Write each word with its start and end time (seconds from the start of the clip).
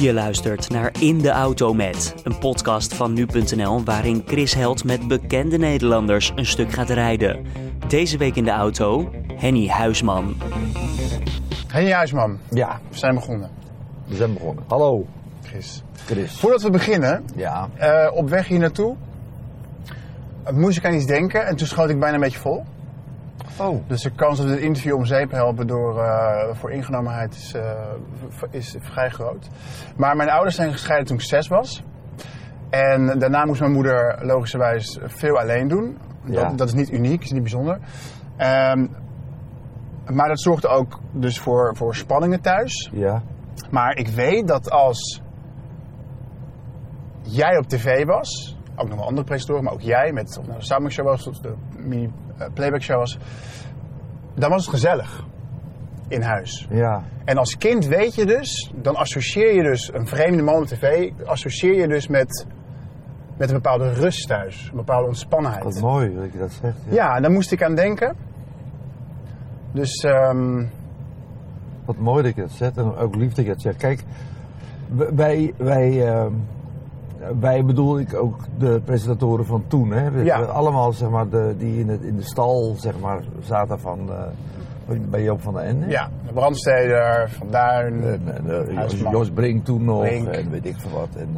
Je 0.00 0.12
luistert 0.12 0.68
naar 0.70 0.92
In 0.98 1.18
de 1.18 1.30
Auto 1.30 1.74
Met, 1.74 2.14
een 2.24 2.38
podcast 2.38 2.94
van 2.94 3.12
nu.nl 3.12 3.84
waarin 3.84 4.22
Chris 4.26 4.54
Held 4.54 4.84
met 4.84 5.08
bekende 5.08 5.56
Nederlanders 5.58 6.32
een 6.34 6.46
stuk 6.46 6.72
gaat 6.72 6.88
rijden. 6.88 7.46
Deze 7.88 8.18
week 8.18 8.36
in 8.36 8.44
de 8.44 8.50
auto, 8.50 9.10
Henny 9.34 9.68
Huisman. 9.68 10.34
Henny 11.66 11.92
Huisman, 11.92 12.38
Ja, 12.50 12.80
we 12.90 12.98
zijn 12.98 13.14
begonnen. 13.14 13.50
we 14.06 14.16
zijn 14.16 14.32
begonnen. 14.32 14.64
Hallo, 14.68 15.06
Chris. 15.42 15.82
Chris. 16.06 16.32
Voordat 16.38 16.62
we 16.62 16.70
beginnen, 16.70 17.24
Ja, 17.36 17.68
eh, 17.76 18.10
op 18.16 18.28
weg 18.28 18.46
hier 18.48 18.58
naartoe, 18.58 18.94
moest 20.52 20.76
ik 20.78 20.84
aan 20.84 20.94
iets 20.94 21.06
denken 21.06 21.46
en 21.46 21.56
toen 21.56 21.66
schoot 21.66 21.90
ik 21.90 21.98
bijna 22.00 22.14
een 22.14 22.20
beetje 22.20 22.38
vol. 22.38 22.64
oh, 23.60 23.82
Dus 23.88 24.02
de 24.02 24.10
kans 24.10 24.38
dat 24.38 24.46
we 24.46 24.52
het 24.52 24.60
interview 24.60 24.94
om 24.94 25.04
zeep 25.04 25.30
helpen 25.30 25.66
door, 25.66 26.02
eh, 26.02 26.54
voor 26.54 26.70
ingenomenheid 26.70 27.34
is, 27.34 27.54
v- 28.28 28.42
is 28.50 28.76
vrij 28.80 29.10
groot. 29.10 29.48
Maar 29.96 30.16
mijn 30.16 30.30
ouders 30.30 30.56
zijn 30.56 30.72
gescheiden 30.72 31.06
toen 31.06 31.16
ik 31.16 31.22
zes 31.22 31.48
was. 31.48 31.82
En 32.70 33.18
daarna 33.18 33.44
moest 33.44 33.60
mijn 33.60 33.72
moeder 33.72 34.18
logischerwijs 34.22 34.98
veel 35.02 35.38
alleen 35.38 35.68
doen. 35.68 35.98
Ja. 36.24 36.42
Dat, 36.48 36.58
dat 36.58 36.68
is 36.68 36.74
niet 36.74 36.90
uniek, 36.92 37.22
is 37.22 37.30
niet 37.30 37.42
bijzonder. 37.42 37.78
Ehm, 38.36 38.86
maar 40.12 40.28
dat 40.28 40.40
zorgde 40.40 40.68
ook 40.68 41.00
dus 41.12 41.38
voor, 41.38 41.76
voor 41.76 41.94
spanningen 41.94 42.40
thuis. 42.40 42.90
ja, 42.92 43.22
Maar 43.70 43.96
ik 43.96 44.08
weet 44.08 44.46
dat 44.48 44.70
als 44.70 45.22
jij 47.22 47.58
op 47.58 47.64
tv 47.66 48.04
was, 48.04 48.58
ook 48.76 48.88
nog 48.88 48.96
wel 48.98 49.06
andere 49.06 49.26
presentatoren, 49.26 49.64
maar 49.64 49.72
ook 49.72 49.80
jij 49.80 50.12
met 50.12 50.38
of 50.38 50.46
nou 50.46 50.84
de 50.84 50.90
Show 50.90 51.06
was 51.06 51.26
of 51.26 51.38
de 51.38 51.54
mini 51.78 52.12
playback 52.54 52.82
show 52.82 52.98
was, 52.98 53.18
dan 54.34 54.50
was 54.50 54.60
het 54.64 54.74
gezellig 54.74 55.24
in 56.08 56.22
huis. 56.22 56.66
ja, 56.70 57.02
En 57.24 57.38
als 57.38 57.56
kind 57.56 57.86
weet 57.86 58.14
je 58.14 58.26
dus, 58.26 58.72
dan 58.76 58.96
associeer 58.96 59.54
je 59.54 59.62
dus 59.62 59.90
een 59.92 60.06
vreemde 60.06 60.42
man 60.42 60.54
op 60.54 60.66
tv, 60.66 61.10
associeer 61.24 61.74
je 61.74 61.88
dus 61.88 62.06
met, 62.08 62.46
met 63.36 63.48
een 63.48 63.54
bepaalde 63.54 63.92
rust 63.92 64.28
thuis, 64.28 64.68
een 64.70 64.76
bepaalde 64.76 65.06
ontspannenheid. 65.06 65.64
wat 65.64 65.80
mooi 65.80 66.14
dat 66.14 66.32
je 66.32 66.38
dat 66.38 66.52
zegt. 66.52 66.76
Ja, 66.88 67.16
en 67.16 67.22
daar 67.22 67.30
moest 67.30 67.52
ik 67.52 67.62
aan 67.62 67.74
denken. 67.74 68.16
Dus 69.72 70.02
ehm, 70.04 70.64
Wat 71.84 71.96
mooi 71.98 72.22
dat 72.22 72.34
je 72.34 72.40
dat 72.40 72.50
zegt 72.50 72.76
en 72.76 72.96
ook 72.96 73.14
lief 73.14 73.32
dat 73.32 73.44
je 73.44 73.50
dat 73.50 73.60
zegt. 73.60 73.76
Kijk, 73.76 74.04
wij, 75.14 75.54
wij, 75.56 76.06
ehm, 76.06 76.32
wij 77.40 77.64
bedoel 77.64 77.98
ik 77.98 78.14
ook 78.14 78.36
de 78.58 78.80
presentatoren 78.84 79.46
van 79.46 79.64
toen. 79.66 79.90
Hè? 79.90 80.22
Ja. 80.22 80.40
Allemaal 80.40 80.92
zeg 80.92 81.08
maar, 81.10 81.28
de, 81.28 81.54
die 81.58 81.78
in, 81.80 81.88
het, 81.88 82.02
in 82.02 82.16
de 82.16 82.22
stal 82.22 82.74
zeg 82.78 83.00
maar, 83.00 83.22
zaten 83.40 83.80
van, 83.80 83.98
eh, 84.10 84.96
bij 85.10 85.22
Joop 85.22 85.40
van 85.42 85.54
der 85.54 85.62
Ende. 85.62 85.86
ja, 85.88 86.08
de 86.26 86.32
Brandsteder, 86.32 87.30
Van 87.38 87.46
Duin, 87.50 88.02
En, 88.04 88.68
eh, 88.68 89.10
Jos, 89.10 89.30
Brink 89.30 89.64
toen 89.64 89.84
nog 89.84 90.00
Brink. 90.02 90.28
en 90.28 90.50
weet 90.50 90.66
ik 90.66 90.76
veel 90.76 90.90
wat. 90.98 91.08
En, 91.16 91.28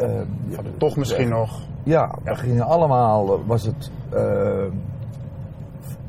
eh, 0.00 0.58
Toch 0.78 0.96
misschien 0.96 1.28
nog. 1.28 1.60
Ja, 1.82 2.14
Ja. 2.24 2.32
we 2.32 2.38
gingen 2.38 2.64
allemaal, 2.66 3.44
was 3.46 3.62
het 3.64 3.90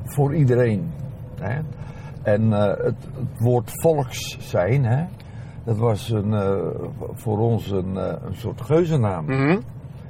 voor 0.05 0.35
iedereen. 0.35 0.91
Hè? 1.39 1.59
En 2.21 2.51
het, 2.51 2.77
het 2.79 2.95
woord 3.39 3.71
volks 3.73 4.37
zijn, 4.39 4.85
hè? 4.85 5.03
Dat 5.67 5.77
was 5.77 6.09
een, 6.09 6.33
eh, 6.33 6.55
voor 7.13 7.37
ons 7.39 7.71
een, 7.71 7.97
eh, 7.97 8.13
een 8.27 8.35
soort 8.35 8.61
geuzennaam. 8.61 9.25
Mhm. 9.25 9.59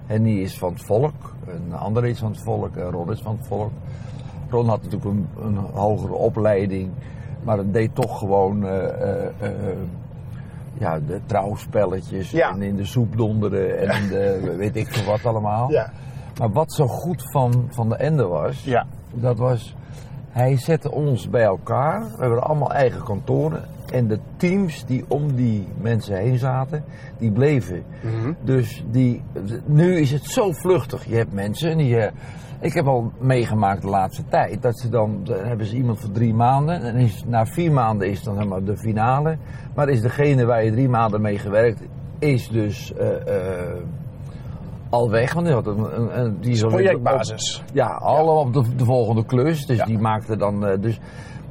Henny 0.05 0.31
is 0.39 0.57
van 0.57 0.73
het 0.73 0.83
volk, 0.83 1.33
een 1.47 1.73
ander 1.73 2.05
is 2.05 2.19
van 2.19 2.31
het 2.31 2.41
volk, 2.41 2.75
en 2.75 2.91
Ron 2.91 3.11
is 3.11 3.21
van 3.21 3.35
het 3.37 3.47
volk. 3.47 3.71
Ron 4.49 4.67
had 4.67 4.83
natuurlijk 4.83 5.11
een, 5.11 5.27
een 5.41 5.57
hogere 5.57 6.13
opleiding, 6.13 6.89
maar 7.43 7.57
het 7.57 7.73
deed 7.73 7.95
toch 7.95 8.19
gewoon 8.19 8.65
eh, 8.67 9.27
ja, 10.73 10.99
de 11.07 11.19
trouwspelletjes 11.25 12.31
Ja. 12.31 12.49
en 12.49 12.61
in 12.61 12.75
de 12.75 12.85
soep 12.85 13.17
donderen 13.17 13.89
en 13.89 14.07
de 14.09 14.39
weet 14.57 14.75
ik 14.75 14.87
veel 14.87 15.05
wat 15.11 15.25
allemaal. 15.25 15.71
Ja. 15.71 15.91
Maar 16.39 16.51
wat 16.51 16.73
zo 16.73 16.87
goed 16.87 17.31
van, 17.31 17.67
van 17.69 17.89
de 17.89 17.95
Ende 17.95 18.25
was, 18.27 18.63
Ja. 18.63 18.85
dat 19.13 19.37
was, 19.37 19.75
hij 20.29 20.57
zette 20.57 20.91
ons 20.91 21.29
bij 21.29 21.43
elkaar. 21.43 22.01
We 22.01 22.21
hebben 22.21 22.43
allemaal 22.43 22.71
eigen 22.73 23.03
kantoren. 23.03 23.63
En 23.91 24.07
de 24.07 24.19
teams 24.37 24.85
die 24.85 25.05
om 25.07 25.35
die 25.35 25.67
mensen 25.81 26.17
heen 26.17 26.37
zaten, 26.37 26.83
die 27.17 27.31
bleven. 27.31 27.83
Mhm. 28.03 28.33
Dus 28.43 28.83
die, 28.91 29.21
nu 29.65 29.95
is 29.99 30.11
het 30.11 30.23
zo 30.25 30.51
vluchtig. 30.51 31.05
Je 31.05 31.15
hebt 31.15 31.33
mensen 31.33 31.77
die. 31.77 31.97
eh, 31.97 32.11
ik 32.59 32.73
heb 32.73 32.85
al 32.87 33.11
meegemaakt 33.19 33.81
de 33.81 33.87
laatste 33.87 34.23
tijd 34.29 34.61
dat 34.61 34.79
ze 34.79 34.89
dan, 34.89 35.19
dan 35.23 35.37
hebben 35.45 35.65
ze 35.65 35.75
iemand 35.75 35.99
voor 35.99 36.11
drie 36.11 36.33
maanden 36.33 36.81
en 36.81 36.95
is, 36.95 37.23
na 37.27 37.45
vier 37.45 37.71
maanden 37.71 38.09
is 38.09 38.23
dan 38.23 38.35
zeg 38.35 38.45
maar 38.47 38.63
de 38.63 38.77
finale. 38.77 39.37
Maar 39.75 39.89
is 39.89 40.01
degene 40.01 40.45
waar 40.45 40.63
je 40.63 40.71
drie 40.71 40.89
maanden 40.89 41.21
mee 41.21 41.37
gewerkt, 41.39 41.81
is 42.19 42.49
dus 42.49 42.93
eh, 42.93 43.27
eh, 43.67 43.73
al 44.89 45.09
weg. 45.09 45.33
Want 45.33 45.45
die 45.45 45.55
had 45.55 45.67
een, 45.67 45.99
een, 46.01 46.19
een- 46.19 46.37
die 46.41 46.51
is 46.51 46.61
Projectbasis. 46.61 47.63
ja, 47.73 47.87
allemaal 47.87 48.39
op 48.39 48.53
de, 48.53 48.63
de 48.75 48.85
volgende 48.85 49.25
klus. 49.25 49.65
Dus 49.65 49.77
Ja. 49.77 49.85
die 49.85 49.99
maakte 49.99 50.37
dan. 50.37 50.65
eh, 50.65 50.81
dus, 50.81 50.99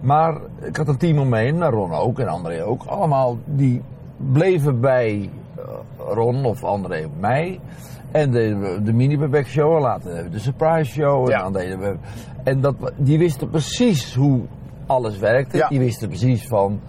maar 0.00 0.36
ik 0.62 0.76
had 0.76 0.88
een 0.88 0.96
team 0.96 1.18
omheen, 1.18 1.58
nou 1.58 1.74
Ron 1.74 1.92
ook 1.92 2.18
en 2.18 2.28
André 2.28 2.64
ook. 2.64 2.82
Allemaal 2.84 3.38
die 3.44 3.82
bleven 4.32 4.80
bij 4.80 5.30
eh, 5.56 5.62
Ron 6.14 6.44
of 6.44 6.64
André 6.64 7.04
of 7.04 7.12
mij. 7.20 7.60
En 8.10 8.30
deden 8.30 8.60
we 8.60 8.82
de 8.82 8.92
mini 8.92 9.42
show, 9.44 9.74
en 9.74 9.80
later 9.82 10.30
de 10.30 10.38
surprise 10.38 10.92
show. 10.92 11.24
En 11.24 11.30
Ja. 11.30 11.42
dan 11.42 11.52
deden 11.52 11.78
we. 11.78 11.96
En 12.42 12.60
dat, 12.60 12.74
die 12.96 13.18
wisten 13.18 13.50
precies 13.50 14.14
hoe 14.14 14.40
alles 14.86 15.18
werkte. 15.18 15.56
Ja. 15.56 15.68
Die 15.68 15.78
wisten 15.78 16.08
precies 16.08 16.46
van 16.48 16.80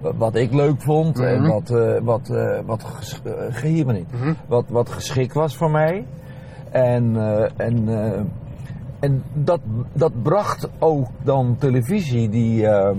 wat 0.00 0.34
ik 0.34 0.52
leuk 0.52 0.82
vond 0.82 1.18
en 1.20 1.40
Mhm. 1.40 1.50
wat, 1.50 1.70
eh, 1.70 1.98
wat, 2.02 2.28
eh, 2.30 2.58
wat, 2.66 2.84
ges- 2.84 3.20
eh, 3.62 3.84
me 3.86 3.92
niet. 3.92 4.12
Mhm. 4.12 4.32
wat, 4.46 4.64
wat 4.68 4.88
geschikt 4.88 5.34
was 5.34 5.56
voor 5.56 5.70
mij. 5.70 6.06
En, 6.70 7.16
eh, 7.16 7.50
en, 7.56 7.88
eh, 7.88 8.20
en 9.00 9.22
dat, 9.32 9.60
dat 9.92 10.22
bracht 10.22 10.68
ook 10.78 11.06
dan 11.22 11.56
televisie 11.58 12.28
die, 12.28 12.66
ehm, 12.66 12.96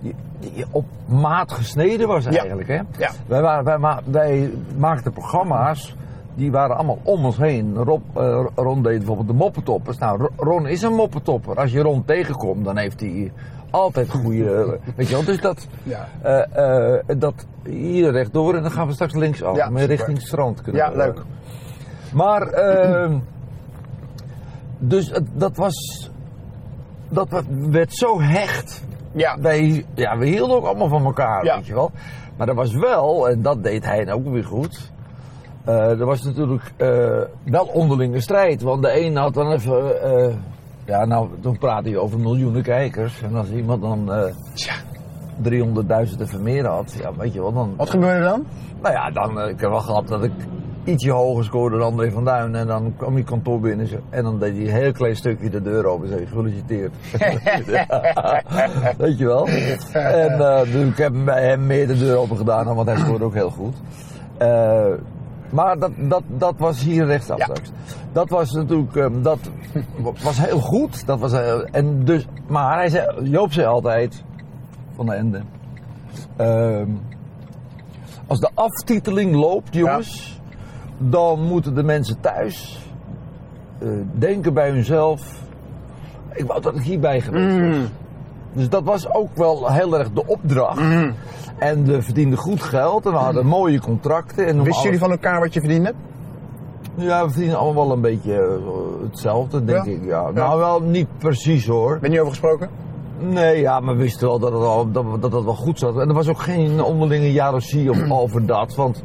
die, 0.00 0.14
die 0.40 0.64
op 0.70 0.84
maat 1.06 1.52
gesneden 1.52 2.08
was 2.08 2.26
eigenlijk. 2.26 2.68
Hè? 2.68 2.80
Ja. 2.98 3.10
Wij, 3.26 3.40
waren, 3.42 3.64
wij, 3.64 3.78
ma- 3.78 4.00
wij 4.04 4.50
maakten 4.76 5.12
programma's. 5.12 5.96
Die 6.36 6.50
waren 6.50 6.76
allemaal 6.76 6.98
om 7.02 7.24
ons 7.24 7.36
heen. 7.36 7.74
Rob, 7.74 8.02
eh, 8.16 8.44
Ron 8.54 8.82
deed 8.82 8.96
bijvoorbeeld 8.98 9.28
de 9.28 9.34
moppentoppers. 9.34 9.98
Nou, 9.98 10.18
Ro- 10.20 10.30
Ron 10.44 10.66
is 10.66 10.82
een 10.82 10.92
moppentopper. 10.94 11.56
Als 11.56 11.72
je 11.72 11.80
Ron 11.80 12.04
tegenkomt, 12.04 12.64
dan 12.64 12.76
heeft 12.76 13.00
hij 13.00 13.32
altijd 13.70 14.10
goede. 14.10 14.78
weet 14.96 15.08
je 15.08 15.14
wel, 15.14 15.24
dus 15.24 15.40
dat, 15.40 15.66
Ja. 15.82 16.08
eh, 16.22 16.94
eh, 16.96 17.00
dat 17.18 17.46
hier 17.64 18.10
rechtdoor 18.10 18.54
en 18.54 18.62
dan 18.62 18.70
gaan 18.70 18.86
we 18.86 18.92
straks 18.92 19.14
linksaf. 19.14 19.56
Ja, 19.56 19.68
met 19.68 19.80
super. 19.80 19.96
richting 19.96 20.18
het 20.18 20.26
strand 20.26 20.62
kunnen 20.62 20.82
Ja, 20.82 20.96
leuk. 20.96 21.22
Maar, 22.12 22.42
ehm, 22.48 23.18
dus 24.78 25.10
het- 25.10 25.28
dat 25.32 25.56
was, 25.56 26.10
dat 27.08 27.42
werd 27.70 27.94
zo 27.94 28.20
hecht. 28.20 28.84
Ja. 29.12 29.38
Wij, 29.40 29.84
ja, 29.94 30.18
we 30.18 30.26
hielden 30.26 30.56
ook 30.56 30.64
allemaal 30.64 30.88
van 30.88 31.04
elkaar, 31.04 31.44
Ja. 31.44 31.56
weet 31.56 31.66
je 31.66 31.74
wel. 31.74 31.90
Maar 32.36 32.48
er 32.48 32.54
was 32.54 32.74
wel, 32.74 33.28
en 33.28 33.42
dat 33.42 33.62
deed 33.62 33.84
hij 33.84 34.12
ook 34.12 34.28
weer 34.28 34.44
goed. 34.44 34.92
eh, 35.64 36.00
er 36.00 36.04
was 36.06 36.22
natuurlijk 36.22 36.72
eh, 36.76 37.20
wel 37.44 37.64
onderlinge 37.64 38.20
strijd. 38.20 38.62
Want 38.62 38.82
de 38.82 39.00
een 39.00 39.16
had 39.16 39.34
dan 39.34 39.52
even. 39.52 40.02
eh, 40.02 40.34
ja, 40.84 41.04
nou, 41.04 41.28
dan 41.40 41.58
praat 41.58 41.84
je 41.84 41.98
over 41.98 42.18
miljoenen 42.20 42.62
kijkers. 42.62 43.22
En 43.22 43.34
als 43.34 43.50
iemand 43.50 43.82
dan 43.82 44.10
Tja. 44.54 44.74
300.000 45.42 46.20
even 46.20 46.42
meer 46.42 46.66
had, 46.66 46.96
ja, 47.00 47.14
weet 47.14 47.32
je 47.32 47.40
wel, 47.40 47.52
dan. 47.52 47.74
Wat 47.76 47.90
gebeurde 47.90 48.24
dan? 48.24 48.46
Nou 48.82 48.94
ja, 48.94 49.10
dan, 49.10 49.40
ik 49.48 49.60
heb 49.60 49.70
wel 49.70 49.80
gehad 49.80 50.08
dat 50.08 50.24
ik 50.24 50.32
ietsje 50.84 51.10
hoger 51.10 51.44
scoorde 51.44 51.76
dan 51.78 51.86
André 51.86 52.10
van 52.10 52.24
Duin. 52.24 52.54
En 52.54 52.66
dan 52.66 52.94
kwam 52.96 53.14
hij 53.14 53.22
kantoor 53.22 53.60
binnen 53.60 53.88
en 54.10 54.22
dan 54.24 54.38
deed 54.38 54.52
hij 54.56 54.62
een 54.66 54.72
heel 54.82 54.92
klein 54.92 55.16
stukje 55.16 55.50
de 55.50 55.62
deur 55.62 55.86
open 55.86 56.04
en 56.06 56.12
zei 56.12 56.26
gefeliciteerd. 56.26 56.92
Weet 58.98 59.18
je 59.18 59.24
wel? 59.26 59.46
En 59.92 60.32
eh, 60.40 60.60
dus 60.62 60.88
ik 60.88 60.96
heb 60.96 61.12
bij 61.24 61.46
hem 61.48 61.66
meer 61.66 61.86
de 61.86 61.98
deur 61.98 62.16
open 62.16 62.36
gedaan, 62.36 62.74
want 62.74 62.88
hij 62.88 62.96
scoorde 62.98 63.24
ook 63.24 63.34
heel 63.34 63.50
goed. 63.50 63.74
Eh, 64.38 64.86
maar 65.50 65.78
dat, 65.78 65.90
dat, 65.96 66.22
dat 66.26 66.54
was 66.58 66.82
hier 66.82 67.06
rechtsaf 67.06 67.38
Ja. 67.38 67.44
straks. 67.44 67.70
Dat 68.12 68.28
was 68.28 68.50
natuurlijk, 68.52 68.96
eh, 68.96 69.06
dat 69.22 69.38
was 70.22 70.38
heel 70.46 70.60
goed. 70.60 71.06
Dat 71.06 71.18
was, 71.18 71.32
heel- 71.32 71.64
en 71.64 72.04
dus, 72.04 72.26
maar 72.46 72.76
hij 72.76 72.88
zei, 72.88 73.30
Joop 73.30 73.52
zei 73.52 73.66
altijd, 73.66 74.22
van 74.96 75.06
de 75.06 75.12
Ende. 75.12 75.40
ehm, 76.36 76.88
als 78.26 78.40
de 78.40 78.50
aftiteling 78.54 79.34
loopt, 79.34 79.74
jongens, 79.74 80.33
dan 80.98 81.42
moeten 81.42 81.74
de 81.74 81.82
mensen 81.82 82.20
thuis 82.20 82.86
eh, 83.78 83.88
denken 84.12 84.54
bij 84.54 84.70
hunzelf. 84.70 85.42
Ik 86.32 86.46
wou 86.46 86.60
dat 86.60 86.74
ik 86.74 86.82
hierbij 86.82 87.20
geweest 87.20 87.58
was. 87.58 87.76
Mm. 87.76 87.86
Dus 88.52 88.68
dat 88.68 88.84
was 88.84 89.12
ook 89.12 89.36
wel 89.36 89.72
heel 89.72 89.98
erg 89.98 90.10
de 90.12 90.26
opdracht. 90.26 90.80
Mhm. 90.80 91.10
En 91.58 91.84
we 91.84 92.02
verdienden 92.02 92.38
goed 92.38 92.62
geld 92.62 93.06
en 93.06 93.12
we 93.12 93.18
hadden 93.18 93.46
mooie 93.46 93.80
contracten. 93.80 94.46
En 94.46 94.62
Wisten 94.62 94.82
jullie 94.82 94.98
van 94.98 95.10
elkaar 95.10 95.40
wat 95.40 95.54
je 95.54 95.60
verdiende? 95.60 95.92
Ja, 96.94 97.24
we 97.24 97.30
verdienen 97.30 97.58
allemaal 97.58 97.86
wel 97.86 97.96
een 97.96 98.00
beetje 98.02 98.32
eh, 98.34 99.08
hetzelfde, 99.08 99.64
denk 99.64 99.84
Ja? 99.84 99.90
ik. 99.92 100.04
Ja. 100.04 100.22
Ja. 100.22 100.30
Nou, 100.30 100.58
wel 100.58 100.80
niet 100.82 101.08
precies 101.18 101.66
hoor. 101.66 101.98
Ben 102.00 102.12
je 102.12 102.18
over 102.20 102.32
gesproken? 102.32 102.68
Nee, 103.18 103.60
ja, 103.60 103.80
maar 103.80 103.96
we 103.96 104.02
wisten 104.02 104.28
wel 104.28 104.38
dat 104.38 104.52
het, 104.52 104.62
al, 104.62 104.90
dat, 104.90 105.04
dat 105.22 105.32
het 105.32 105.44
wel 105.44 105.54
goed 105.54 105.78
zat. 105.78 105.98
En 105.98 106.08
er 106.08 106.14
was 106.14 106.28
ook 106.28 106.40
geen 106.40 106.82
onderlinge 106.82 107.32
jaloezie 107.32 107.90
of 107.90 108.10
over 108.22 108.46
dat. 108.46 108.74
Want 108.74 109.02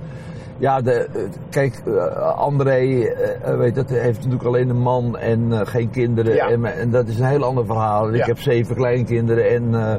Ja, 0.60 0.82
de, 0.82 0.92
eh, 0.92 1.22
kijk, 1.50 1.82
eh, 1.86 2.16
André 2.38 3.04
eh, 3.04 3.58
weet 3.58 3.76
dat, 3.76 3.90
heeft 3.90 4.18
natuurlijk 4.18 4.44
alleen 4.44 4.70
een 4.70 4.82
man 4.82 5.18
en 5.18 5.52
eh, 5.52 5.60
geen 5.64 5.90
kinderen. 5.90 6.36
Ja. 6.36 6.50
En, 6.50 6.66
en 6.66 6.90
dat 6.92 7.08
is 7.08 7.20
een 7.20 7.26
heel 7.28 7.44
ander 7.44 7.66
verhaal. 7.66 8.14
Ja. 8.14 8.20
Ik 8.20 8.26
heb 8.26 8.40
zeven 8.40 8.76
kleinkinderen 8.76 9.50
en, 9.50 9.76
eh, 9.76 9.94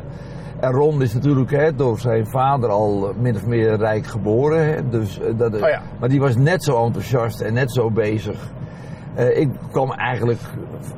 en 0.61 0.73
Ron 0.73 1.03
is 1.03 1.15
natuurlijk 1.15 1.51
hè, 1.51 1.75
door 1.75 1.99
zijn 1.99 2.27
vader 2.27 2.71
al 2.71 3.12
min 3.21 3.35
of 3.37 3.47
meer 3.47 3.77
rijk 3.77 4.07
geboren. 4.07 4.67
Hè, 4.67 4.89
dus, 4.89 5.21
eh, 5.21 5.27
dat, 5.37 5.55
Oh 5.55 5.69
ja. 5.69 5.83
Maar 6.01 6.09
die 6.09 6.21
was 6.21 6.37
net 6.37 6.65
zo 6.65 6.85
enthousiast 6.85 7.41
en 7.41 7.55
net 7.55 7.73
zo 7.73 7.91
bezig. 7.91 8.51
Eh, 9.15 9.39
ik 9.39 9.49
kwam 9.71 9.93
eigenlijk 9.93 10.41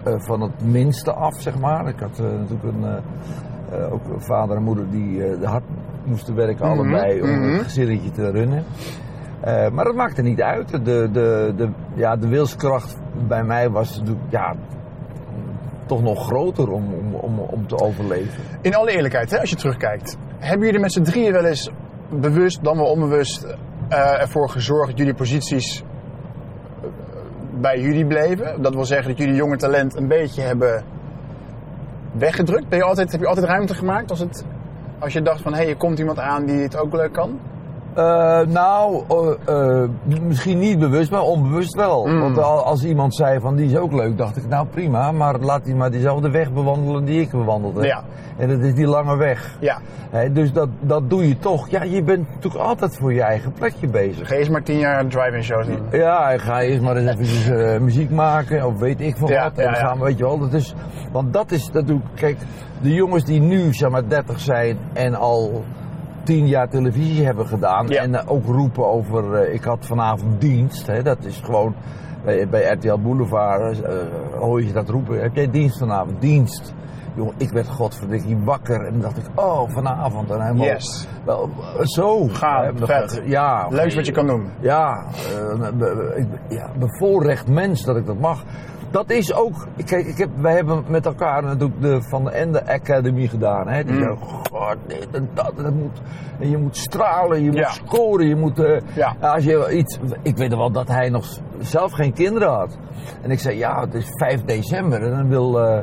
eh, 0.03 0.15
van 0.19 0.41
het 0.41 0.65
minste 0.65 1.13
af, 1.13 1.41
zeg 1.41 1.59
maar. 1.59 1.89
Ik 1.89 1.99
had 1.99 2.19
eh, 2.19 2.25
natuurlijk 2.25 2.65
een, 2.65 2.85
eh, 2.85 3.85
eh, 3.85 3.93
ook 3.93 4.05
een 4.15 4.23
vader 4.23 4.57
en 4.57 4.63
moeder 4.63 4.91
die 4.91 5.25
eh, 5.25 5.49
hard 5.51 5.65
moesten 6.05 6.35
werken, 6.35 6.67
Mhm, 6.69 6.79
allebei, 6.79 7.23
om 7.23 7.29
mhm. 7.31 7.53
het 7.53 7.63
gezinnetje 7.63 8.11
te 8.11 8.31
runnen. 8.31 8.65
Eh, 9.43 9.71
maar 9.71 9.85
dat 9.85 9.95
maakte 9.95 10.23
niet 10.23 10.43
uit. 10.43 10.71
De, 10.71 11.11
de, 11.11 11.53
de, 11.57 11.71
ja, 11.95 12.17
de 12.17 12.29
wilskracht 12.29 12.97
bij 13.29 13.43
mij 13.45 13.71
was 13.71 14.03
ja, 14.29 14.55
toch 15.87 16.03
nog 16.03 16.27
groter 16.27 16.71
om, 16.71 16.95
om, 16.95 17.15
om, 17.15 17.39
om 17.39 17.67
te 17.67 17.79
overleven. 17.79 18.45
In 18.61 18.75
alle 18.75 18.91
eerlijkheid, 18.91 19.31
hè, 19.31 19.41
als 19.41 19.51
je 19.51 19.57
terugkijkt. 19.57 20.17
Hebben 20.39 20.67
jullie 20.67 20.81
met 20.81 20.93
z'n 20.93 21.03
drieën 21.03 21.33
wel 21.33 21.45
eens 21.45 21.71
bewust, 22.11 22.65
dan 22.65 22.77
wel 22.77 22.87
onbewust, 22.87 23.57
eh, 23.89 24.21
ervoor 24.21 24.49
gezorgd 24.49 24.89
dat 24.89 24.99
jullie 24.99 25.15
posities 25.15 25.83
eh, 26.83 26.89
bij 27.61 27.81
jullie 27.81 28.07
bleven? 28.07 28.63
Dat 28.63 28.75
wil 28.75 28.85
zeggen 28.85 29.09
dat 29.09 29.19
jullie 29.19 29.35
jonge 29.35 29.57
talent 29.57 29.97
een 29.97 30.09
beetje 30.09 30.43
hebben 30.43 30.85
weggedrukt? 32.13 32.69
Ben 32.69 32.79
je 32.79 32.85
altijd, 32.85 33.13
heb 33.13 33.21
je 33.21 33.27
altijd 33.27 33.47
ruimte 33.47 33.75
gemaakt 33.75 34.11
als, 34.11 34.21
het, 34.21 34.45
als 34.99 35.13
je 35.13 35.23
dacht 35.23 35.43
van, 35.43 35.53
hé, 35.53 35.59
hey, 35.59 35.69
er 35.69 35.77
komt 35.77 35.99
iemand 35.99 36.19
aan 36.19 36.47
die 36.47 36.63
het 36.63 36.77
ook 36.77 36.93
leuk 36.93 37.13
kan? 37.13 37.41
Eh, 37.95 38.41
nou, 38.41 39.03
eh, 39.47 39.83
eh, 39.83 39.89
misschien 40.27 40.59
niet 40.59 40.79
bewust, 40.79 41.11
maar 41.11 41.21
onbewust 41.23 41.75
wel. 41.75 42.07
Mm. 42.07 42.21
Want 42.21 42.39
al- 42.39 42.65
als 42.65 42.85
iemand 42.85 43.15
zei 43.15 43.41
van 43.41 43.57
die 43.57 43.67
is 43.67 43.77
ook 43.77 43.93
leuk, 43.93 44.19
dacht 44.19 44.37
ik 44.37 44.49
nou 44.49 44.67
prima, 44.67 45.13
maar 45.13 45.39
laat 45.39 45.65
hij 45.65 45.75
maar 45.75 45.91
diezelfde 45.91 46.31
weg 46.31 46.53
bewandelen 46.53 47.05
die 47.05 47.21
ik 47.21 47.31
bewandeld 47.31 47.75
heb. 47.75 47.85
Ja. 47.85 48.03
En 48.37 48.49
dat 48.49 48.59
is 48.59 48.75
die 48.75 48.87
lange 48.87 49.17
weg. 49.17 49.57
Ja, 49.61 49.79
dus 50.33 50.53
dat, 50.53 50.69
dat 50.81 51.11
doe 51.11 51.29
je 51.29 51.39
toch. 51.39 51.69
Ja, 51.69 51.83
je 51.83 52.03
bent 52.03 52.29
natuurlijk 52.35 52.65
altijd 52.65 52.97
voor 52.97 53.13
je 53.13 53.23
eigen 53.23 53.53
plekje 53.53 53.87
bezig. 53.89 54.29
ga 54.29 54.35
eerst 54.35 54.51
maar 54.51 54.63
tien 54.63 54.79
jaar 54.79 55.07
drive-in 55.07 55.43
shows 55.43 55.67
doen. 55.67 55.83
Ja, 55.91 56.39
ga 56.39 56.61
eerst 56.61 56.83
maar 56.83 56.97
eens 56.97 57.49
eh, 57.49 57.79
muziek 57.81 58.11
maken 58.11 58.67
of 58.67 58.79
weet 58.79 59.01
ik 59.01 59.17
veel 59.17 59.29
Ja, 59.29 59.43
wat. 59.43 59.59
En 59.59 59.65
dan 59.65 59.75
gaan 59.75 59.99
we, 59.99 60.05
weet 60.05 60.19
je 60.19 60.25
wel, 60.25 60.39
dat 60.39 60.53
is, 60.53 60.75
want 61.13 61.33
dat 61.33 61.51
is, 61.51 61.71
dat 61.71 61.87
doe 61.87 61.97
ik, 61.97 62.05
kijk, 62.15 62.37
de 62.81 62.95
jongens 62.95 63.25
die 63.25 63.41
nu, 63.41 63.75
zeg 63.75 63.91
maar, 63.91 64.09
30 64.09 64.41
zijn 64.41 64.79
en 64.93 65.15
al 65.15 65.65
10 66.23 66.47
jaar 66.47 66.69
televisie 66.69 67.25
hebben 67.25 67.47
gedaan 67.47 67.89
Ja. 67.89 68.03
en 68.03 68.15
eh, 68.15 68.31
ook 68.33 68.45
roepen 68.47 68.87
over, 68.87 69.35
eh, 69.35 69.55
ik 69.55 69.63
had 69.65 69.87
vanavond 69.87 70.41
dienst, 70.41 70.87
hè, 70.87 71.03
dat 71.03 71.25
is 71.25 71.41
gewoon, 71.45 71.75
bij, 72.25 72.49
bij 72.49 72.73
RTL 72.73 72.99
Boulevard 72.99 73.83
eh, 73.83 73.93
hoor 74.39 74.63
je 74.65 74.73
dat 74.73 74.89
roepen, 74.89 75.21
heb 75.23 75.35
jij 75.35 75.51
dienst 75.51 75.79
vanavond? 75.79 76.21
Dienst. 76.21 76.75
Jongen, 77.15 77.35
ik 77.37 77.51
werd 77.51 77.69
godverdikkie 77.69 78.37
wakker 78.45 78.87
en 78.87 79.01
dacht 79.01 79.17
ik, 79.17 79.25
oh, 79.35 79.69
vanavond. 79.71 80.31
En 80.31 80.41
helemaal, 80.43 80.67
Yes. 80.67 81.07
Wel, 81.25 81.51
zo. 81.83 82.29
Gaan, 82.29 82.79
vet. 82.79 83.23
Ja. 83.25 83.67
Leukst 83.71 83.97
wat 83.97 84.07
je 84.07 84.13
kan 84.13 84.27
doen. 84.27 84.49
Ja, 84.61 85.05
eh, 85.61 85.69
be- 85.79 86.13
ik- 86.17 86.41
ja, 86.59 86.71
bevoorrecht 86.79 87.49
mens 87.49 87.85
dat 87.85 87.97
ik 87.97 88.07
dat 88.07 88.19
mag. 88.19 88.43
Dat 88.93 89.11
is 89.11 89.33
ook, 89.35 89.67
kijk, 89.85 90.07
ik 90.07 90.19
heb, 90.19 90.29
wij 90.37 90.55
hebben 90.55 90.85
met 90.89 91.07
elkaar 91.07 91.43
natuurlijk 91.43 91.81
de 91.81 92.03
Van 92.03 92.25
de 92.25 92.31
Ende 92.31 92.67
Academy 92.67 93.27
gedaan. 93.27 93.69
Hè? 93.69 93.85
Die 93.85 93.93
Mm. 93.95 93.99
zeggen, 94.01 94.17
god, 94.51 94.77
dit 94.87 95.07
en 95.13 95.29
dat, 95.35 95.53
dat 95.57 95.75
moet, 95.75 96.01
en 96.41 96.51
je 96.51 96.57
moet 96.57 96.77
stralen, 96.77 97.43
je 97.43 97.51
moet 97.51 97.69
scoren, 97.69 98.27
je 98.27 98.37
moet, 98.37 98.59
eh, 98.59 98.81
Ja. 98.95 99.17
als 99.21 99.45
je 99.45 99.73
iets, 99.77 99.99
ik 100.23 100.37
weet 100.37 100.55
wel 100.55 100.71
dat 100.73 100.89
hij 100.89 101.09
nog 101.09 101.27
zelf 101.61 101.93
geen 101.93 102.13
kinderen 102.13 102.49
had. 102.49 102.79
En 103.23 103.31
ik 103.31 103.39
zei, 103.39 103.57
ja, 103.59 103.81
het 103.81 103.95
is 103.95 104.07
5 104.17 104.45
december 104.45 105.03
en 105.03 105.11
dan 105.11 105.29
wil, 105.29 105.61
eh, 105.61 105.79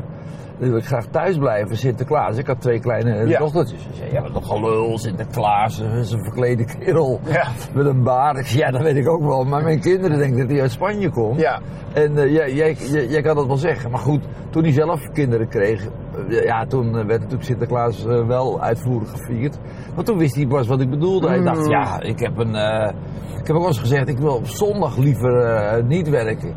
dan 0.60 0.70
wil 0.70 0.78
ik 0.78 0.86
graag 0.86 1.06
thuis 1.06 1.38
blijven, 1.38 1.78
Sinterklaas. 1.78 2.38
Ik 2.38 2.48
had 2.48 2.62
twee 2.62 2.80
kleine 2.80 3.12
eh, 3.14 3.28
Ja. 3.28 3.40
dochtertjes. 3.40 3.82
Ze 3.82 3.90
zei, 3.94 4.12
ja, 4.12 4.22
wat 4.22 4.36
een 4.36 4.44
gelul, 4.44 4.98
Sinterklaas, 4.98 5.82
eh, 5.82 5.98
is 5.98 6.12
een 6.12 6.24
verklede 6.24 6.66
kerel 6.66 7.20
Ja. 7.26 7.48
met 7.74 7.86
een 7.86 8.04
baard. 8.04 8.38
Ik 8.38 8.46
zei, 8.46 8.60
Ja, 8.60 8.72
dat 8.72 8.82
weet 8.82 8.96
ik 8.96 9.10
ook 9.10 9.22
wel. 9.24 9.44
Maar 9.44 9.64
mijn 9.64 9.80
kinderen 9.80 10.18
denken 10.18 10.38
dat 10.40 10.50
hij 10.50 10.62
uit 10.62 10.72
Spanje 10.72 11.10
komt. 11.10 11.40
Ja. 11.40 11.60
En 11.94 12.18
eh, 12.18 12.32
jij, 12.34 12.54
jij, 12.54 12.74
jij, 12.74 13.06
jij 13.08 13.22
kan 13.22 13.36
dat 13.36 13.48
wel 13.48 13.58
zeggen. 13.58 13.92
Maar 13.92 14.00
goed, 14.00 14.24
toen 14.50 14.64
hij 14.64 14.72
zelf 14.72 15.02
kinderen 15.14 15.48
kreeg, 15.50 15.86
eh, 16.30 16.44
ja, 16.44 16.66
toen 16.66 16.86
eh, 16.88 16.94
werd 16.94 17.08
natuurlijk 17.20 17.44
Sinterklaas 17.44 18.06
eh, 18.06 18.28
wel 18.28 18.62
uitvoerig 18.62 19.10
gevierd. 19.12 19.58
Maar 19.96 20.04
toen 20.04 20.18
wist 20.18 20.36
hij 20.36 20.48
pas 20.48 20.68
wat 20.68 20.82
ik 20.82 20.90
bedoelde. 20.90 21.28
Hij 21.28 21.38
Mm. 21.40 21.46
dacht, 21.46 21.68
ja, 21.70 22.02
ik 22.02 22.20
heb 22.20 22.38
een. 22.38 22.56
eh, 22.56 22.92
ik 23.40 23.48
heb 23.48 23.56
ook 23.56 23.62
wel 23.62 23.72
eens 23.72 23.80
gezegd, 23.80 24.08
ik 24.08 24.18
wil 24.18 24.34
op 24.36 24.48
zondag 24.48 24.98
liever 24.98 25.40
eh, 25.44 25.84
niet 25.84 26.10
werken. 26.10 26.54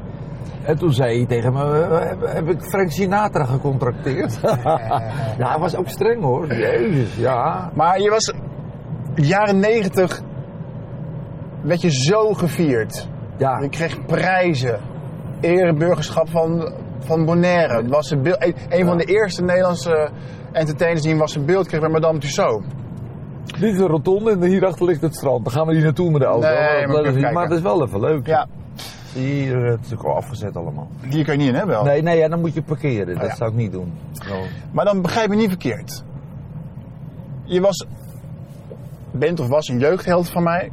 En 0.64 0.78
toen 0.78 0.92
zei 0.92 1.16
hij 1.16 1.26
tegen 1.26 1.52
me, 1.52 1.80
eh, 1.82 2.34
heb, 2.34 2.48
ik 2.48 2.62
Frank 2.62 2.90
Sinatra 2.90 3.44
gecontracteerd? 3.44 4.38
ja, 5.38 5.50
hij 5.50 5.58
was 5.58 5.76
ook 5.76 5.88
streng 5.88 6.22
hoor. 6.22 6.54
Jezus, 6.54 7.16
ja. 7.16 7.70
Maar 7.74 8.00
je 8.00 8.10
was 8.10 8.32
jaren 9.14 9.58
negentig 9.58 10.22
werd 11.62 11.80
je 11.80 11.90
zo 11.90 12.32
gevierd. 12.32 13.08
Ja, 13.36 13.58
Je 13.60 13.68
kreeg 13.68 14.04
prijzen. 14.04 14.80
Ereburgerschap 15.40 16.28
van, 16.28 16.72
van 16.98 17.24
Bonaire. 17.24 17.76
Het 17.76 17.88
was 17.88 18.10
een, 18.10 18.22
beeld, 18.22 18.44
een, 18.44 18.54
een 18.68 18.86
van 18.86 18.98
de 18.98 19.04
eerste 19.04 19.42
Nederlandse 19.42 20.10
entertainers 20.52 21.02
die 21.02 21.12
een 21.12 21.18
wassen 21.18 21.46
beeld 21.46 21.66
kreeg 21.66 21.80
bij 21.80 21.88
Madame 21.90 22.18
Tussauds. 22.18 22.66
Dit 23.44 23.74
is 23.74 23.78
een 23.78 23.86
rotonde 23.86 24.30
en 24.30 24.42
hierachter 24.42 24.86
ligt 24.86 25.00
het 25.00 25.16
strand. 25.16 25.44
Dan 25.44 25.52
gaan 25.52 25.66
we 25.66 25.74
hier 25.74 25.82
naartoe 25.82 26.10
met 26.10 26.20
de 26.20 26.26
auto. 26.26 26.48
Nee, 26.48 26.86
maar, 26.86 27.32
maar 27.32 27.44
het 27.44 27.52
is 27.52 27.60
wel 27.60 27.82
even 27.86 28.00
leuk. 28.00 28.26
Ja, 28.26 28.46
Hier, 29.12 29.56
het 29.64 29.84
is 29.86 29.92
ook 29.92 30.02
al 30.02 30.14
afgezet 30.16 30.56
allemaal. 30.56 30.88
hier 31.08 31.24
kan 31.24 31.34
je 31.34 31.40
niet 31.40 31.48
in, 31.48 31.54
hè 31.54 31.66
wel? 31.66 31.84
Nee, 31.84 32.02
nee, 32.02 32.18
ja, 32.18 32.28
dan 32.28 32.40
moet 32.40 32.54
je 32.54 32.62
parkeren. 32.62 33.06
dat 33.14 33.22
Oh, 33.22 33.28
ja. 33.28 33.34
zou 33.34 33.50
ik 33.50 33.56
niet 33.56 33.72
doen. 33.72 33.92
Maar 34.72 34.84
dan 34.84 35.02
begrijp 35.02 35.30
je 35.30 35.36
niet 35.36 35.48
verkeerd. 35.48 36.02
Je 37.44 37.60
was, 37.60 37.86
bent 39.10 39.40
of 39.40 39.48
was 39.48 39.68
een 39.68 39.78
jeugdheld 39.78 40.30
van 40.30 40.42
mij. 40.42 40.70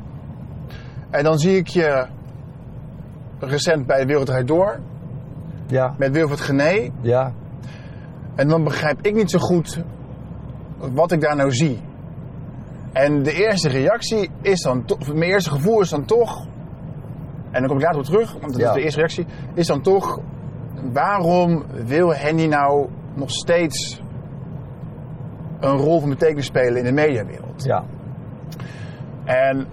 En 1.10 1.24
dan 1.24 1.40
zie 1.40 1.58
ik 1.58 1.68
je 1.68 2.06
recent 3.40 3.86
bij 3.86 4.00
de 4.00 4.06
Wereld 4.06 4.26
Draait 4.26 4.48
Door 4.48 4.80
Ja, 5.68 5.94
met 5.98 6.12
Wilfred 6.12 6.40
Gené. 6.40 6.90
ja, 7.02 7.34
En 8.36 8.48
dan 8.48 8.64
begrijp 8.64 9.00
ik 9.02 9.16
niet 9.16 9.32
zo 9.32 9.40
goed 9.40 9.80
wat 10.78 11.12
ik 11.12 11.22
daar 11.22 11.36
nou 11.36 11.52
zie. 11.52 11.80
En 12.92 13.24
de 13.24 13.34
eerste 13.34 13.70
reactie 13.70 14.30
is 14.42 14.62
dan 14.62 14.86
toch, 14.86 15.08
mijn 15.08 15.32
eerste 15.32 15.50
gevoel 15.50 15.82
is 15.82 15.90
dan 15.90 16.06
toch, 16.06 16.46
en 17.52 17.60
dan 17.60 17.68
kom 17.68 17.78
ik 17.78 17.84
later 17.84 18.00
op 18.00 18.06
terug, 18.06 18.32
want 18.32 18.52
dat 18.52 18.62
Ja. 18.62 18.68
is 18.68 18.74
de 18.74 18.82
eerste 18.82 19.00
reactie, 19.00 19.26
is 19.54 19.68
dan 19.68 19.82
toch, 19.82 20.20
waarom 20.92 21.64
wil 21.86 22.14
Henny 22.16 22.46
nou 22.46 22.88
nog 23.14 23.30
steeds 23.32 24.02
een 25.60 25.78
rol 25.78 26.00
van 26.00 26.10
betekenis 26.10 26.46
spelen 26.46 26.78
in 26.78 26.84
de 26.84 26.92
mediawereld? 26.92 27.64
ja. 27.64 27.84
En 29.26 29.68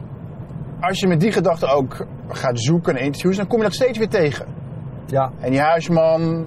als 0.80 1.00
je 1.00 1.06
met 1.06 1.20
die 1.20 1.32
gedachte 1.32 1.66
ook 1.66 2.06
gaat 2.28 2.60
zoeken 2.60 2.94
naar 2.94 3.02
interviews, 3.02 3.36
dan 3.36 3.46
kom 3.46 3.58
je 3.58 3.64
dat 3.64 3.74
steeds 3.74 3.98
weer 3.98 4.08
tegen. 4.08 4.46
Ja, 5.06 5.30
Henny 5.36 5.58
Huisman, 5.58 6.46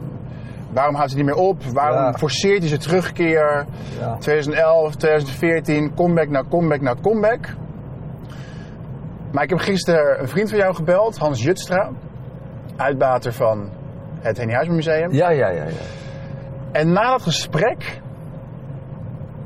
waarom 0.74 0.96
houdt 0.96 1.12
hij 1.14 1.22
niet 1.24 1.30
meer 1.36 1.44
op? 1.44 1.64
Waarom 1.64 2.04
Ja. 2.04 2.14
forceert 2.14 2.60
hij 2.60 2.68
zijn 2.68 2.80
terugkeer? 2.80 3.66
ja. 4.00 4.16
2011, 4.18 4.96
2014, 4.96 5.94
comeback 5.96 6.30
na 6.30 6.44
comeback 6.50 6.82
na 6.82 6.96
comeback. 7.02 7.56
Maar 9.32 9.44
ik 9.44 9.50
heb 9.50 9.60
gisteren 9.60 10.22
een 10.22 10.28
vriend 10.28 10.50
van 10.50 10.58
jou 10.58 10.76
gebeld, 10.76 11.18
Hans 11.18 11.44
Jutstra, 11.44 11.90
uitbater 12.76 13.34
van 13.34 13.70
het 14.20 14.38
Henny 14.38 14.54
Huisman 14.54 14.76
Museum. 14.76 15.12
Ja, 15.12 15.30
ja, 15.30 15.50
ja, 15.50 15.64
ja. 15.64 15.74
En 16.72 16.92
na 16.92 17.12
dat 17.12 17.22
gesprek 17.22 18.02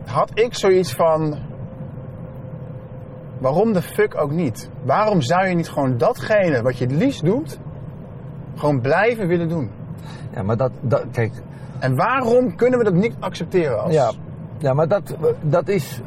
had 0.06 0.32
ik 0.34 0.54
zoiets 0.54 0.94
van, 0.94 1.38
waarom 3.38 3.74
de 3.74 3.82
fuck 3.82 4.22
ook 4.22 4.32
niet? 4.32 4.70
Waarom 4.84 5.22
zou 5.22 5.48
je 5.48 5.56
niet 5.56 5.70
gewoon 5.70 5.98
datgene 5.98 6.62
wat 6.62 6.78
je 6.78 6.86
het 6.86 6.94
liefst 6.94 7.26
doet, 7.26 7.60
gewoon 8.56 8.82
blijven 8.82 9.28
willen 9.28 9.50
doen? 9.50 9.72
Ja, 10.34 10.44
maar 10.44 10.58
dat, 10.58 10.72
dat 10.82 11.06
kijk, 11.12 11.32
En 11.80 11.96
waarom 11.96 12.56
kunnen 12.56 12.80
we 12.80 12.86
dat 12.86 12.94
niet 12.94 13.16
accepteren 13.20 13.84
als... 13.84 13.94
ja, 13.94 14.12
ja, 14.58 14.74
maar 14.74 14.88
dat, 14.88 15.16
dat 15.42 15.68
is 15.68 16.02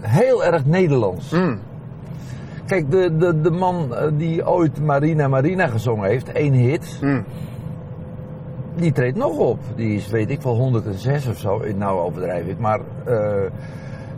heel 0.00 0.44
erg 0.44 0.64
Nederlands. 0.64 1.30
Mm, 1.30 1.60
Kijk, 2.68 2.90
de, 2.90 3.16
de, 3.16 3.40
de 3.40 3.50
man 3.50 3.94
eh, 3.94 4.08
die 4.12 4.46
ooit 4.48 4.80
Marina 4.80 5.28
Marina 5.28 5.66
gezongen 5.66 6.08
heeft, 6.08 6.32
één 6.32 6.52
hit, 6.52 6.98
mm. 7.00 7.24
die 8.74 8.92
treedt 8.92 9.16
nog 9.16 9.38
op. 9.38 9.58
Die 9.74 9.96
is, 9.96 10.08
weet 10.08 10.30
ik 10.30 10.42
wel, 10.42 10.56
106 10.56 11.26
of 11.26 11.38
zo. 11.38 11.62
Nou 11.76 11.98
overdrijf 11.98 12.46
ik, 12.46 12.58
maar... 12.58 12.80
eh, 13.04 13.50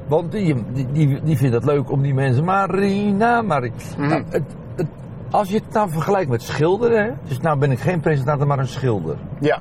want 0.07 0.33
die, 0.33 0.65
die, 0.73 0.87
die, 0.93 1.21
die 1.23 1.37
vindt 1.37 1.55
het 1.55 1.65
leuk 1.65 1.91
om 1.91 2.03
die 2.03 2.15
mensen... 2.15 2.45
Marina, 2.45 3.43
Marina... 3.43 3.75
Mhm. 3.99 4.09
Nou, 4.09 4.23
het, 4.31 4.43
het, 4.77 4.87
als 5.31 5.49
je 5.49 5.55
het 5.55 5.73
nou 5.73 5.91
vergelijkt 5.91 6.31
met 6.31 6.43
schilderen... 6.43 7.05
Hè, 7.05 7.11
dus 7.29 7.41
nou 7.41 7.59
ben 7.59 7.71
ik 7.71 7.79
geen 7.79 8.01
presentator, 8.01 8.47
maar 8.47 8.59
een 8.59 8.67
schilder. 8.67 9.17
Ja, 9.41 9.61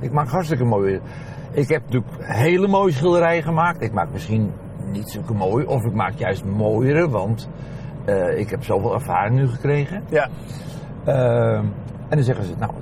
Ik 0.00 0.12
maak 0.12 0.28
hartstikke 0.28 0.64
mooie... 0.64 1.00
Ik 1.50 1.68
heb 1.68 1.82
natuurlijk 1.84 2.12
hele 2.18 2.68
mooie 2.68 2.92
schilderijen 2.92 3.42
gemaakt. 3.42 3.82
Ik 3.82 3.92
maak 3.92 4.08
misschien 4.12 4.50
niet 4.92 5.10
zulke 5.10 5.34
mooi, 5.34 5.64
of 5.66 5.84
ik 5.84 5.92
maak 5.92 6.12
juist 6.16 6.44
mooiere, 6.44 7.08
want 7.08 7.48
eh, 8.04 8.38
ik 8.38 8.50
heb 8.50 8.64
zoveel 8.64 8.94
ervaring 8.94 9.36
nu 9.36 9.48
gekregen. 9.48 10.02
Ja. 10.08 10.28
Ehm, 11.04 11.64
en 12.08 12.16
dan 12.16 12.22
zeggen 12.22 12.44
ze, 12.44 12.52
nou, 12.58 12.72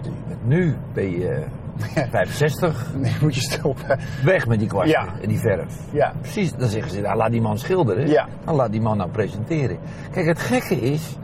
nu 0.45 0.75
ben 0.93 1.11
je 1.11 1.45
65, 2.11 2.93
Nee, 2.95 3.13
moet 3.21 3.35
je 3.35 3.41
stoppen. 3.41 3.99
weg 4.25 4.47
met 4.47 4.59
die 4.59 4.69
kwastje 4.69 4.93
Ja. 4.93 5.07
en 5.23 5.29
die 5.29 5.39
verf. 5.39 5.79
Ja. 5.93 6.13
Precies, 6.21 6.53
dan 6.53 6.69
zeggen 6.69 6.91
ze, 6.93 7.01
nou, 7.01 7.17
laat 7.17 7.31
die 7.31 7.41
man 7.41 7.59
schilderen. 7.59 8.09
Ja. 8.09 8.29
Dan 8.45 8.55
laat 8.55 8.73
die 8.73 8.81
man 8.81 8.97
nou 8.97 9.11
presenteren. 9.11 9.79
Kijk, 10.11 10.27
het 10.27 10.39
gekke 10.41 10.75
is, 10.75 11.17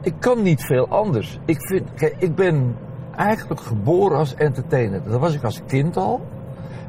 ik 0.00 0.14
kan 0.18 0.42
niet 0.42 0.64
veel 0.64 0.88
anders. 0.88 1.38
Ik, 1.44 1.66
vind, 1.66 1.94
kijk, 1.94 2.14
ik 2.18 2.34
ben 2.34 2.76
eigenlijk 3.16 3.60
geboren 3.60 4.18
als 4.18 4.34
entertainer. 4.34 5.00
Dat 5.04 5.20
was 5.20 5.34
ik 5.34 5.42
als 5.44 5.60
kind 5.66 5.96
al. 5.96 6.26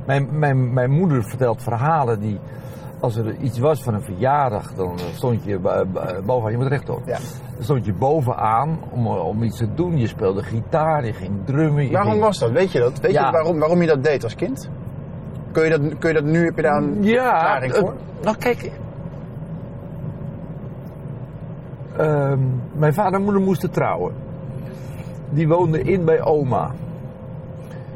Mijn, 0.05 0.39
mijn, 0.39 0.73
mijn 0.73 0.91
moeder 0.91 1.23
vertelt 1.23 1.63
verhalen 1.63 2.19
die, 2.19 2.39
als 3.03 3.15
er 3.15 3.35
iets 3.35 3.59
was 3.59 3.83
van 3.83 3.93
een 3.93 4.01
verjaardag, 4.03 4.73
dan 4.73 4.99
stond 5.13 5.43
je 5.43 5.59
bo- 5.59 5.85
bo- 5.85 6.21
bovenaan, 6.25 6.51
je 6.51 6.57
moet 6.57 6.67
rechtop. 6.67 7.01
Ja. 7.05 7.17
Dan 7.55 7.63
stond 7.63 7.85
je 7.85 7.93
bovenaan 7.93 8.79
om, 8.91 9.07
om 9.07 9.43
iets 9.43 9.57
te 9.57 9.73
doen. 9.73 9.97
Je 9.97 10.07
speelde 10.07 10.43
gitaar, 10.43 11.05
je 11.05 11.13
ging 11.13 11.31
drummen. 11.45 11.83
Je 11.85 11.91
Waarom 11.91 12.11
ging- 12.11 12.23
was 12.23 12.39
dat? 12.39 12.51
Weet 12.51 12.71
je 12.71 12.79
dat? 12.79 12.99
Weet 12.99 13.11
Ja. 13.11 13.25
je 13.25 13.31
waarom, 13.31 13.59
waarom 13.59 13.81
je 13.81 13.87
dat 13.87 14.03
deed 14.03 14.23
als 14.23 14.35
kind? 14.35 14.69
Kun 15.51 15.63
je 15.63 15.69
dat, 15.69 15.97
kun 15.97 16.09
je 16.09 16.15
dat 16.15 16.23
nu, 16.23 16.45
heb 16.45 16.55
je 16.55 16.61
daar 16.61 16.77
een 16.77 17.03
Ja, 17.03 17.29
verklaring 17.29 17.73
eh, 17.73 17.79
voor? 17.79 17.93
nou 18.21 18.37
kijk. 18.37 18.71
Ehm, 21.97 22.39
mijn 22.73 22.93
vader 22.93 23.13
en 23.13 23.23
moeder 23.23 23.41
moesten 23.41 23.71
trouwen. 23.71 24.13
Die 25.29 25.47
woonden 25.47 25.85
in 25.85 26.05
bij 26.05 26.21
oma. 26.21 26.71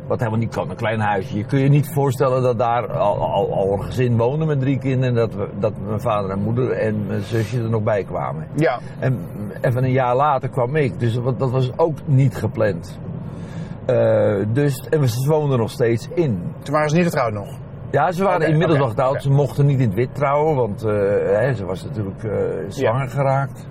Wat 0.07 0.19
helemaal 0.19 0.39
niet 0.39 0.53
kan, 0.55 0.69
een 0.69 0.75
klein 0.75 0.99
huisje. 0.99 1.37
Je 1.37 1.43
kunt 1.45 1.61
je 1.61 1.67
niet 1.69 1.93
voorstellen 1.93 2.41
dat 2.41 2.57
daar 2.57 2.91
al, 2.97 3.17
al, 3.31 3.53
al 3.53 3.73
een 3.73 3.83
gezin 3.83 4.17
woonde 4.17 4.45
met 4.45 4.59
drie 4.59 4.77
kinderen. 4.79 5.07
En 5.07 5.15
dat, 5.15 5.33
we, 5.33 5.47
dat 5.59 5.73
mijn 5.87 6.01
vader 6.01 6.29
en 6.29 6.39
moeder 6.39 6.71
en 6.71 7.05
mijn 7.07 7.21
zusje 7.21 7.57
er 7.63 7.69
nog 7.69 7.83
bij 7.83 8.03
kwamen. 8.03 8.47
Ja. 8.55 8.79
En 8.99 9.19
even 9.61 9.83
een 9.83 9.91
jaar 9.91 10.15
later 10.15 10.49
kwam 10.49 10.75
ik. 10.75 10.99
Dus 10.99 11.15
wat- 11.15 11.39
dat 11.39 11.51
was 11.51 11.71
ook 11.77 11.97
niet 12.05 12.35
gepland. 12.35 12.99
Eh, 13.85 14.35
dus, 14.53 14.87
en 14.89 14.99
we 15.01 15.23
woonden 15.27 15.57
nog 15.59 15.69
steeds 15.71 16.07
in. 16.13 16.41
Toen 16.63 16.73
waren 16.73 16.89
ze 16.89 16.95
niet 16.95 17.05
getrouwd 17.05 17.33
nog. 17.33 17.57
Ja, 17.91 18.11
ze 18.11 18.23
waren 18.23 18.47
inmiddels 18.47 18.79
wel 18.79 18.87
getrouwd. 18.87 19.21
Ze 19.21 19.29
mochten 19.29 19.65
niet 19.65 19.79
in 19.79 19.85
het 19.85 19.95
wit 19.95 20.15
trouwen, 20.15 20.55
want 20.55 20.83
eh, 20.83 20.91
hè, 21.23 21.53
ze 21.53 21.65
was 21.65 21.83
natuurlijk 21.83 22.23
eh, 22.23 22.31
zwanger 22.67 23.09
geraakt. 23.09 23.67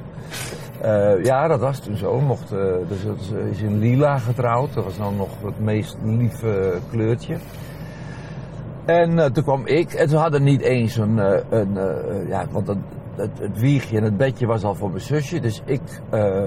Eh, 0.80 1.24
ja, 1.24 1.48
dat 1.48 1.60
was 1.60 1.80
toen 1.80 1.96
zo. 1.96 2.20
Mocht, 2.20 2.52
eh, 2.52 2.58
dus 2.88 3.04
dat 3.04 3.16
is, 3.20 3.30
is 3.50 3.62
in 3.62 3.78
lila 3.78 4.18
getrouwd. 4.18 4.74
Dat 4.74 4.84
was 4.84 4.98
nou 4.98 5.14
nog 5.14 5.28
het 5.44 5.60
meest 5.60 5.96
lieve 6.04 6.78
kleurtje. 6.90 7.36
En 8.84 9.18
eh, 9.18 9.30
toen 9.30 9.44
kwam 9.44 9.66
ik 9.66 9.92
en 9.92 10.08
ze 10.08 10.16
hadden 10.16 10.42
niet 10.42 10.60
eens 10.60 10.96
een, 10.96 11.18
eh, 11.18 11.40
een 11.50 11.76
eh, 11.76 12.28
ja, 12.28 12.46
want 12.50 12.66
het, 12.66 12.78
het, 13.16 13.30
het 13.38 13.60
wiegje 13.60 13.96
en 13.96 14.04
het 14.04 14.16
bedje 14.16 14.46
was 14.46 14.64
al 14.64 14.74
voor 14.74 14.90
mijn 14.90 15.00
zusje. 15.00 15.40
Dus 15.40 15.62
ik 15.64 15.80
eh, 16.10 16.44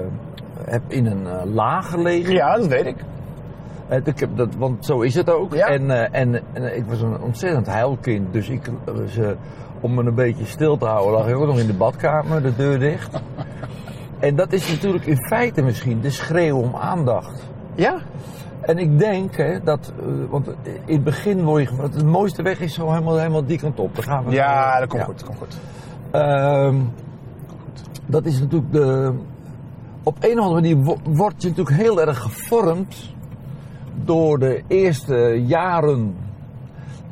heb 0.64 0.82
in 0.88 1.06
een 1.06 1.26
eh, 1.26 1.44
laag 1.44 1.90
gelegen. 1.90 2.34
Ja, 2.34 2.56
dat 2.56 2.66
weet 2.66 2.86
ik. 2.86 2.96
Eh, 3.88 3.98
ik 4.04 4.18
heb 4.20 4.36
dat, 4.36 4.54
want 4.54 4.84
zo 4.84 5.00
is 5.00 5.14
het 5.14 5.30
ook. 5.30 5.54
Ja. 5.54 5.66
En, 5.66 5.90
eh, 5.90 6.20
en, 6.20 6.40
en 6.52 6.76
ik 6.76 6.84
was 6.86 7.00
een 7.00 7.20
ontzettend 7.20 7.66
huilkind. 7.66 8.32
Dus 8.32 8.48
ik, 8.48 8.66
eh, 8.66 8.94
ze, 9.08 9.36
om 9.80 9.94
me 9.94 10.02
een 10.04 10.14
beetje 10.14 10.44
stil 10.46 10.76
te 10.76 10.84
houden, 10.84 11.12
lag 11.12 11.28
ik 11.28 11.36
ook 11.36 11.46
nog 11.46 11.58
in 11.58 11.66
de 11.66 11.74
badkamer, 11.74 12.42
de 12.42 12.56
deur 12.56 12.78
dicht. 12.78 13.20
En 14.20 14.36
dat 14.36 14.52
is 14.52 14.68
natuurlijk 14.72 15.06
in 15.06 15.16
feite 15.16 15.62
misschien 15.62 16.00
de 16.00 16.10
schreeuw 16.10 16.56
om 16.56 16.74
aandacht. 16.76 17.42
Ja? 17.74 17.98
En 18.60 18.78
ik 18.78 18.98
denk 18.98 19.36
hè, 19.36 19.62
dat, 19.62 19.92
eh, 20.00 20.06
want 20.30 20.46
in 20.84 20.94
het 20.94 21.04
begin 21.04 21.44
word 21.44 21.62
je, 21.62 21.68
ge- 21.74 21.88
de 21.98 22.04
mooiste 22.04 22.42
weg 22.42 22.60
is 22.60 22.74
zo 22.74 22.88
helemaal, 22.90 23.16
helemaal 23.16 23.44
die 23.44 23.58
kant 23.58 23.78
op. 23.80 23.94
Daar 23.94 24.04
gaan 24.04 24.24
we 24.24 24.30
Ja, 24.30 24.78
dat 24.78 24.88
komt 24.88 25.00
Ja. 25.00 25.06
goed. 25.06 25.18
Dat 25.18 25.26
komt 25.28 25.38
goed. 25.38 25.56
Ehm, 26.10 26.76
dat 28.06 28.24
is 28.26 28.40
natuurlijk 28.40 28.72
de. 28.72 29.12
Op 30.02 30.16
een 30.20 30.38
of 30.38 30.44
andere 30.44 30.54
manier 30.60 30.76
wo- 30.84 30.98
word 31.12 31.42
je 31.42 31.48
natuurlijk 31.48 31.76
heel 31.76 32.00
erg 32.00 32.18
gevormd 32.18 33.14
door 34.04 34.38
de 34.38 34.62
eerste 34.66 35.42
jaren. 35.46 36.14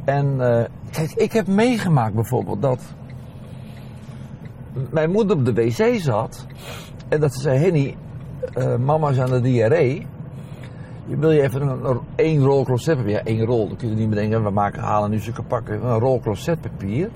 En 0.05 0.35
eh, 0.41 0.65
kijk, 0.91 1.13
ik 1.13 1.33
heb 1.33 1.47
meegemaakt 1.47 2.15
bijvoorbeeld 2.15 2.63
dat 2.63 2.81
mijn 4.91 5.11
moeder 5.11 5.37
op 5.37 5.45
de 5.45 5.53
wc 5.53 6.01
zat 6.01 6.47
en 7.09 7.21
dat 7.21 7.35
ze 7.35 7.41
zei: 7.41 7.59
Henny, 7.59 7.97
eh, 8.55 8.77
mama 8.77 9.11
is 9.11 9.21
aan 9.21 9.31
de 9.31 9.41
diarree. 9.41 10.07
Wil 11.07 11.31
je 11.31 11.43
even 11.43 11.63
een, 11.63 12.01
één 12.15 12.43
rol 12.43 12.65
closetpapier? 12.65 13.13
Ja, 13.13 13.25
één 13.25 13.45
rol, 13.45 13.69
dan 13.69 13.77
kun 13.77 13.89
je 13.89 13.95
niet 13.95 14.09
bedenken. 14.09 14.45
We 14.45 14.51
maken, 14.51 14.83
halen 14.83 15.11
nu 15.11 15.19
zulke 15.19 15.43
pakken. 15.43 15.85
Een 15.85 15.99
rol 15.99 16.21
closetpapier 16.21 17.11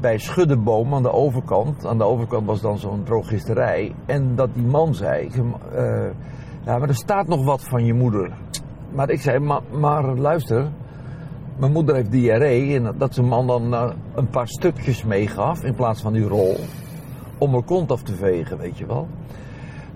bij 0.00 0.18
Schuddeboom 0.18 0.94
aan 0.94 1.02
de 1.02 1.12
overkant. 1.12 1.86
Aan 1.86 1.98
de 1.98 2.04
overkant 2.04 2.46
was 2.46 2.60
dan 2.60 2.78
zo'n 2.78 3.02
drogisterij. 3.04 3.94
En 4.06 4.34
dat 4.34 4.54
die 4.54 4.66
man 4.66 4.94
zei, 4.94 5.28
eh, 5.72 6.10
ja, 6.64 6.78
maar 6.78 6.88
er 6.88 6.94
staat 6.94 7.26
nog 7.26 7.44
wat 7.44 7.68
van 7.68 7.84
je 7.84 7.94
moeder. 7.94 8.32
Maar 8.92 9.10
ik 9.10 9.20
zei, 9.20 9.38
maar 9.70 10.04
luister, 10.18 10.68
mijn 11.58 11.72
moeder 11.72 11.94
heeft 11.94 12.10
diarree. 12.10 12.74
En 12.76 12.94
dat 12.98 13.14
zijn 13.14 13.26
man 13.26 13.46
dan 13.46 13.74
eh, 13.74 13.90
een 14.14 14.28
paar 14.28 14.48
stukjes 14.48 15.04
meegaf 15.04 15.62
in 15.64 15.74
plaats 15.74 16.00
van 16.00 16.12
die 16.12 16.24
rol. 16.28 16.56
Om 17.38 17.52
haar 17.52 17.62
kont 17.62 17.92
af 17.92 18.02
te 18.02 18.14
vegen, 18.14 18.58
weet 18.58 18.78
je 18.78 18.86
wel. 18.86 19.08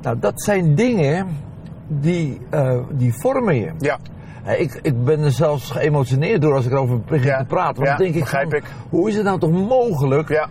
Nou, 0.03 0.19
dat 0.19 0.43
zijn 0.43 0.75
dingen 0.75 1.27
die, 1.89 2.41
eh, 2.51 2.79
die 2.91 3.13
vormen 3.21 3.55
je. 3.57 3.71
Ja. 3.79 3.99
Ik, 4.59 4.79
ik 4.83 5.05
ben 5.05 5.21
er 5.21 5.31
zelfs 5.31 5.71
geëmotioneerd 5.71 6.43
door 6.43 6.55
als 6.55 6.67
ik 6.67 6.73
erover 6.73 7.01
begin 7.01 7.27
Ja, 7.27 7.39
te 7.39 7.45
praten. 7.45 7.75
Want 7.77 7.87
ja, 7.89 7.97
dan 7.97 8.03
denk 8.05 8.15
ik, 8.15 8.21
begrijp 8.21 8.49
van, 8.51 8.59
ik. 8.59 8.65
hoe 8.89 9.09
is 9.09 9.15
het 9.15 9.25
nou 9.25 9.39
toch 9.39 9.51
mogelijk 9.69 10.29
Ja. 10.29 10.49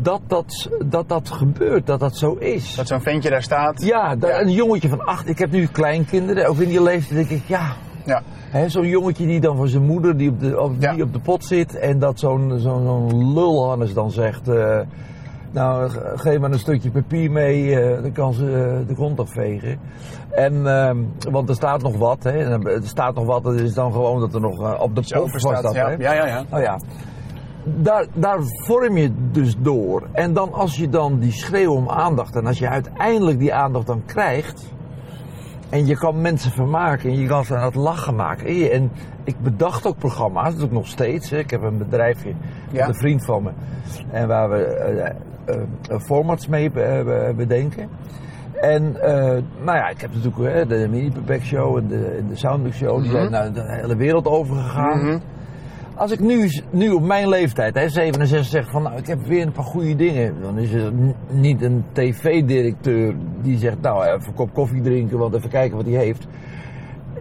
dat, 0.00 0.20
dat, 0.26 0.68
dat 0.86 1.08
dat 1.08 1.30
gebeurt, 1.30 1.86
dat 1.86 2.00
dat 2.00 2.16
zo 2.16 2.32
is? 2.34 2.74
Dat 2.74 2.86
zo'n 2.86 3.00
ventje 3.00 3.30
daar 3.30 3.42
staat. 3.42 3.82
ja, 3.82 4.16
da- 4.16 4.28
Ja. 4.28 4.40
een 4.40 4.50
jongetje 4.52 4.88
van 4.88 5.04
acht. 5.04 5.28
Ik 5.28 5.38
heb 5.38 5.50
nu 5.50 5.66
kleinkinderen, 5.66 6.46
ook 6.48 6.58
in 6.58 6.68
die 6.68 6.82
leeftijd 6.82 7.28
denk 7.28 7.40
ik, 7.40 7.48
ja. 7.48 7.72
Ja. 8.04 8.22
hè, 8.50 8.68
Zo'n 8.68 8.86
jongetje 8.86 9.26
die 9.26 9.40
dan 9.40 9.56
voor 9.56 9.68
zijn 9.68 9.86
moeder 9.86 10.16
die 10.16 10.30
op 10.30 10.40
de, 10.40 10.60
op, 10.60 10.72
Ja. 10.78 10.92
die 10.92 11.02
op 11.02 11.12
de 11.12 11.20
pot 11.20 11.44
zit 11.44 11.78
en 11.78 11.98
dat 11.98 12.18
zo'n 12.18 12.52
zo'n 12.56 12.82
zo'n 12.84 13.32
lulhannes 13.34 13.94
dan 13.94 14.10
zegt... 14.10 14.48
eh, 14.48 14.78
nou, 15.52 15.88
ge- 15.90 16.12
geef 16.14 16.38
maar 16.38 16.50
een 16.52 16.58
stukje 16.58 16.90
papier 16.90 17.30
mee, 17.30 17.80
eh, 17.80 18.02
dan 18.02 18.12
kan 18.12 18.32
ze 18.34 18.44
eh, 18.44 18.88
de 18.88 18.94
grond 18.94 19.20
afvegen. 19.20 19.78
En, 20.30 20.66
ehm, 20.66 20.96
want 21.30 21.48
er 21.48 21.54
staat 21.54 21.82
nog 21.82 21.96
wat, 21.96 22.22
hè. 22.22 22.64
Er 22.68 22.80
staat 22.86 23.14
nog 23.14 23.24
wat, 23.24 23.42
dat 23.44 23.54
is 23.54 23.74
dan 23.74 23.92
gewoon 23.92 24.20
dat 24.20 24.34
er 24.34 24.40
nog 24.40 24.80
op 24.80 24.94
de 24.94 25.00
pot 25.14 25.30
was 25.32 25.40
staat. 25.42 25.62
dat, 25.62 25.74
ja. 25.74 25.88
hè. 25.88 25.94
ja, 25.98 26.12
ja, 26.12 26.26
ja. 26.26 26.44
Nou 26.50 26.62
ja, 26.62 26.78
daar, 27.64 28.06
daar 28.14 28.38
vorm 28.42 28.96
je 28.96 29.10
dus 29.32 29.54
door. 29.58 30.02
En 30.12 30.32
dan 30.32 30.52
als 30.52 30.76
je 30.76 30.88
dan 30.88 31.18
die 31.18 31.32
schreeuw 31.32 31.72
om 31.74 31.88
aandacht 31.88 32.36
en 32.36 32.46
als 32.46 32.58
je 32.58 32.68
uiteindelijk 32.68 33.38
die 33.38 33.54
aandacht 33.54 33.86
dan 33.86 34.02
krijgt. 34.06 34.72
En 35.70 35.86
je 35.86 35.96
kan 35.96 36.20
mensen 36.20 36.50
vermaken 36.50 37.10
en 37.10 37.18
je 37.18 37.26
kan 37.26 37.44
ze 37.44 37.56
aan 37.56 37.64
het 37.64 37.74
lachen 37.74 38.14
maken. 38.14 38.70
En 38.70 38.90
ik 39.24 39.40
bedacht 39.40 39.86
ook 39.86 39.98
programma's, 39.98 40.48
dat 40.50 40.56
doe 40.58 40.66
ik 40.66 40.72
nog 40.74 40.86
steeds. 40.86 41.30
hè. 41.30 41.38
Ik 41.38 41.50
heb 41.50 41.62
een 41.62 41.78
bedrijfje 41.78 42.28
Ja. 42.70 42.86
met 42.86 42.88
een 42.88 43.00
vriend 43.00 43.24
van 43.24 43.42
me. 43.42 43.50
En 44.10 44.28
waar 44.28 44.50
we 44.50 44.64
eh, 44.64 45.06
eh, 45.06 45.14
eh, 45.88 46.00
formats 46.00 46.46
mee 46.48 46.70
be- 46.70 47.02
be- 47.04 47.32
bedenken. 47.36 47.88
En 48.60 49.00
eh, 49.02 49.42
nou 49.64 49.76
ja, 49.78 49.88
ik 49.88 50.00
heb 50.00 50.10
natuurlijk 50.14 50.68
de 50.68 50.86
Mini 50.90 51.10
Pepek 51.10 51.44
Show 51.44 51.76
en 51.76 51.86
de, 51.88 52.22
de 52.28 52.36
Show. 52.72 53.02
Die 53.02 53.10
zijn 53.10 53.30
naar 53.30 53.52
de 53.52 53.62
hele 53.80 53.96
wereld 53.96 54.26
overgegaan. 54.26 54.98
Mhm. 55.06 55.18
Als 56.00 56.10
ik 56.10 56.20
nu, 56.20 56.50
nu 56.70 56.90
op 56.90 57.02
mijn 57.02 57.28
leeftijd, 57.28 57.74
hè, 57.74 57.88
67, 57.88 58.50
zeg 58.50 58.70
van 58.70 58.82
nou, 58.82 58.96
ik 58.96 59.06
heb 59.06 59.26
weer 59.26 59.46
een 59.46 59.52
paar 59.52 59.64
goede 59.64 59.96
dingen. 59.96 60.40
Dan 60.40 60.58
is 60.58 60.72
het 60.72 60.92
niet 61.30 61.62
een 61.62 61.84
tv-directeur 61.92 63.14
die 63.42 63.58
zegt 63.58 63.80
nou 63.80 64.04
even 64.04 64.28
een 64.28 64.34
kop 64.34 64.52
koffie 64.54 64.82
drinken, 64.82 65.18
want 65.18 65.34
even 65.34 65.50
kijken 65.50 65.76
wat 65.76 65.86
hij 65.86 65.94
heeft. 65.94 66.26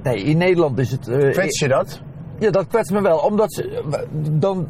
Nee, 0.04 0.16
in 0.24 0.38
Nederland 0.38 0.80
is 0.80 0.92
het... 0.92 1.08
eh, 1.08 1.32
Kwets 1.32 1.60
je 1.60 1.68
dat? 1.68 2.02
ja, 2.40 2.50
dat 2.52 2.68
kwetst 2.68 2.92
me 2.92 3.02
wel. 3.02 3.18
Omdat 3.18 3.54
ze 3.54 3.84
dan... 4.32 4.68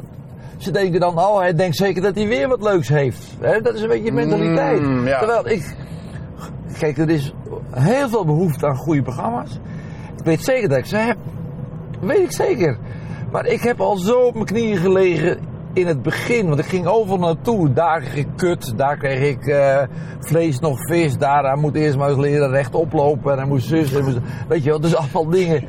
Ze 0.56 0.70
denken 0.70 1.00
dan, 1.00 1.18
oh, 1.18 1.38
hij 1.38 1.54
denkt 1.54 1.76
zeker 1.76 2.02
dat 2.02 2.14
hij 2.14 2.26
weer 2.26 2.48
wat 2.48 2.62
leuks 2.62 2.88
heeft. 2.88 3.36
Hè, 3.40 3.60
dat 3.60 3.74
is 3.74 3.82
een 3.82 3.88
beetje 3.88 4.04
je 4.04 4.12
mentaliteit. 4.12 4.80
Mm, 4.80 5.06
ja. 5.06 5.18
Terwijl 5.18 5.48
ik... 5.48 5.76
Kijk, 6.78 6.98
er 6.98 7.10
is 7.10 7.32
heel 7.70 8.08
veel 8.08 8.24
behoefte 8.24 8.66
aan 8.66 8.76
goede 8.76 9.02
programma's. 9.02 9.58
Ik 10.18 10.24
weet 10.24 10.44
zeker 10.44 10.68
dat 10.68 10.78
ik 10.78 10.84
ze 10.86 10.96
heb. 10.96 11.16
Weet 12.00 12.18
ik 12.18 12.32
zeker. 12.32 12.78
Maar 13.32 13.46
ik 13.46 13.60
heb 13.62 13.80
al 13.80 13.96
zo 13.96 14.18
op 14.20 14.34
mijn 14.34 14.46
knieën 14.46 14.76
gelegen 14.76 15.38
in 15.72 15.86
het 15.86 16.02
begin. 16.02 16.46
Want 16.48 16.58
ik 16.58 16.64
ging 16.66 16.86
overal 16.86 17.18
naartoe. 17.18 17.72
Daar 17.72 18.00
kreeg 18.00 18.16
ik 18.16 18.26
kut, 18.36 18.72
daar 18.76 18.96
kreeg 18.96 19.28
ik 19.30 19.46
eh, 19.46 19.78
vlees 20.20 20.58
nog 20.58 20.78
vis. 20.88 21.18
Daar 21.18 21.58
moet 21.58 21.74
eerst 21.74 21.96
maar 21.96 22.08
eens 22.08 22.18
leren 22.18 22.50
rechtop 22.50 22.92
lopen. 22.92 23.32
En 23.32 23.38
hij 23.38 23.46
moest 23.46 23.66
zus. 23.68 23.94
en 23.94 24.04
moest- 24.04 24.18
weet 24.48 24.62
je 24.64 24.70
wel, 24.70 24.80
dus 24.80 24.96
allemaal 24.96 25.26
dingen. 25.28 25.64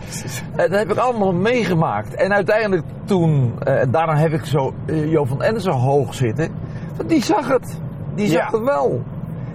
En 0.56 0.70
dat 0.70 0.80
heb 0.80 0.92
ik 0.92 0.98
allemaal 0.98 1.34
meegemaakt. 1.34 2.14
En 2.16 2.34
uiteindelijk 2.34 2.84
toen, 3.06 3.54
eh, 3.64 3.82
daarom 3.90 4.16
heb 4.16 4.32
ik 4.34 4.46
zo 4.46 4.74
eh, 4.86 5.12
Jo 5.12 5.24
van 5.26 5.42
Ende 5.42 5.62
zo 5.62 5.72
hoog 5.72 6.14
zitten. 6.14 6.50
Want 6.98 7.10
die 7.10 7.24
zag 7.24 7.48
het. 7.48 7.80
Die 8.16 8.28
zag 8.28 8.52
Ja. 8.52 8.58
het 8.58 8.66
wel. 8.66 9.02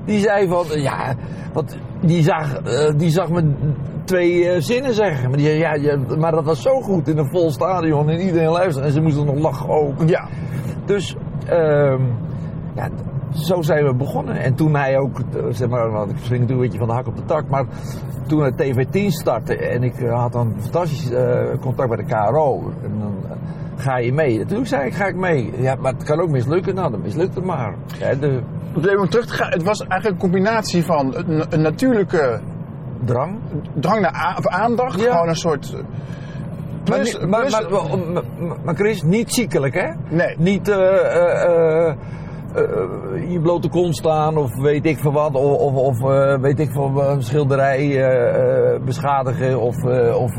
Die 0.04 0.20
zei 0.20 0.48
van, 0.48 0.64
ja, 0.80 1.14
want 1.52 1.76
die 2.00 2.22
zag, 2.22 2.62
die 2.96 3.10
zag 3.10 3.28
me 3.28 3.52
twee 4.06 4.48
eh, 4.48 4.60
zinnen 4.60 4.94
zeggen. 4.94 5.28
Maar, 5.28 5.38
die, 5.38 5.50
ja, 5.50 5.74
ja, 5.74 5.98
maar 6.18 6.32
dat 6.32 6.44
was 6.44 6.62
zo 6.62 6.80
goed 6.80 7.08
in 7.08 7.18
een 7.18 7.30
vol 7.30 7.50
stadion 7.50 8.08
en 8.08 8.20
iedereen 8.20 8.50
luisterde. 8.50 8.86
En 8.86 8.92
ze 8.92 9.00
moesten 9.00 9.26
nog 9.26 9.38
lachen 9.38 9.68
ook. 9.68 10.08
Ja. 10.08 10.28
Dus, 10.84 11.16
ehm, 11.46 12.02
ja, 12.74 12.88
zo 13.30 13.62
zijn 13.62 13.84
we 13.84 13.94
begonnen. 13.94 14.36
En 14.36 14.54
toen 14.54 14.74
hij 14.74 14.98
ook, 14.98 15.18
eh, 15.18 15.44
zeg 15.50 15.68
maar, 15.68 15.90
want 15.90 16.10
ik 16.10 16.16
spring 16.20 16.50
een 16.50 16.58
beetje 16.58 16.78
van 16.78 16.88
de 16.88 16.94
hak 16.94 17.06
op 17.06 17.16
de 17.16 17.24
tak, 17.24 17.48
maar 17.48 17.66
toen 18.26 18.42
het 18.42 18.56
TV10 18.56 19.10
startte 19.10 19.56
en 19.56 19.82
ik 19.82 20.00
eh, 20.00 20.20
had 20.20 20.32
dan 20.32 20.54
fantastisch 20.58 21.10
contact 21.60 21.88
bij 21.88 21.96
de 21.96 22.04
KRO, 22.04 22.72
en 22.82 22.98
dan 22.98 23.14
ga 23.76 23.98
je 23.98 24.12
mee. 24.12 24.40
En 24.40 24.46
toen 24.46 24.66
zei 24.66 24.86
ik, 24.86 24.94
ga 24.94 25.06
ik 25.06 25.16
mee. 25.16 25.52
Ja, 25.60 25.74
maar 25.74 25.92
het 25.92 26.02
kan 26.02 26.20
ook 26.20 26.30
mislukken. 26.30 26.74
Nou, 26.74 26.90
dan 26.90 27.00
mislukt 27.00 27.34
het 27.34 27.44
maar. 27.44 27.74
Ja, 27.98 28.14
de 28.14 28.42
om 28.98 29.08
terug 29.08 29.26
te 29.26 29.32
gaan, 29.32 29.50
het 29.50 29.62
was 29.62 29.80
eigenlijk 29.80 30.22
een 30.22 30.30
combinatie 30.30 30.84
van 30.84 31.14
een, 31.16 31.44
een 31.48 31.62
natuurlijke 31.62 32.40
drang. 33.04 33.38
drang 33.74 34.00
naar 34.00 34.34
of 34.38 34.46
aandacht. 34.46 35.00
Ja. 35.00 35.10
Gewoon 35.12 35.28
een 35.28 35.36
soort. 35.36 35.72
eh, 35.74 35.80
Plus, 36.84 37.18
maar, 37.26 37.40
plus- 37.40 37.68
maar, 37.68 38.22
maar, 38.64 38.74
Chris, 38.74 39.02
niet 39.02 39.32
ziekelijk 39.34 39.74
hè? 39.74 39.88
Nee. 40.16 40.34
Niet 40.38 40.68
eh, 40.68 41.92
je 43.28 43.40
blote 43.42 43.68
kont 43.68 43.96
staan 43.96 44.36
of 44.36 44.54
weet 44.60 44.86
ik 44.86 44.98
veel 44.98 45.12
wat. 45.12 45.34
Of, 45.34 45.58
of, 45.74 45.74
of 45.74 46.00
weet 46.40 46.60
ik 46.60 46.70
veel, 46.70 47.02
een 47.10 47.22
schilderij 47.22 48.80
beschadigen 48.84 49.60
of, 49.60 49.84
of, 50.14 50.32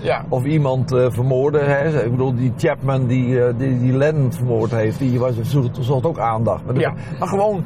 Ja. 0.00 0.24
of 0.28 0.44
iemand 0.44 0.90
vermoorden. 1.08 1.66
Hè? 1.66 2.04
Ik 2.04 2.10
bedoel, 2.10 2.34
die 2.34 2.52
Chapman 2.56 3.06
die, 3.06 3.56
die, 3.56 3.78
die 3.78 3.92
Lennon 3.96 4.32
vermoord 4.32 4.70
heeft, 4.70 4.98
die 4.98 5.18
was, 5.18 5.34
zocht, 5.42 5.76
zocht 5.80 6.06
ook 6.06 6.18
aandacht. 6.18 6.64
Maar, 6.64 6.74
dat- 6.74 6.82
Ja. 6.82 6.92
maar 7.18 7.28
gewoon 7.28 7.64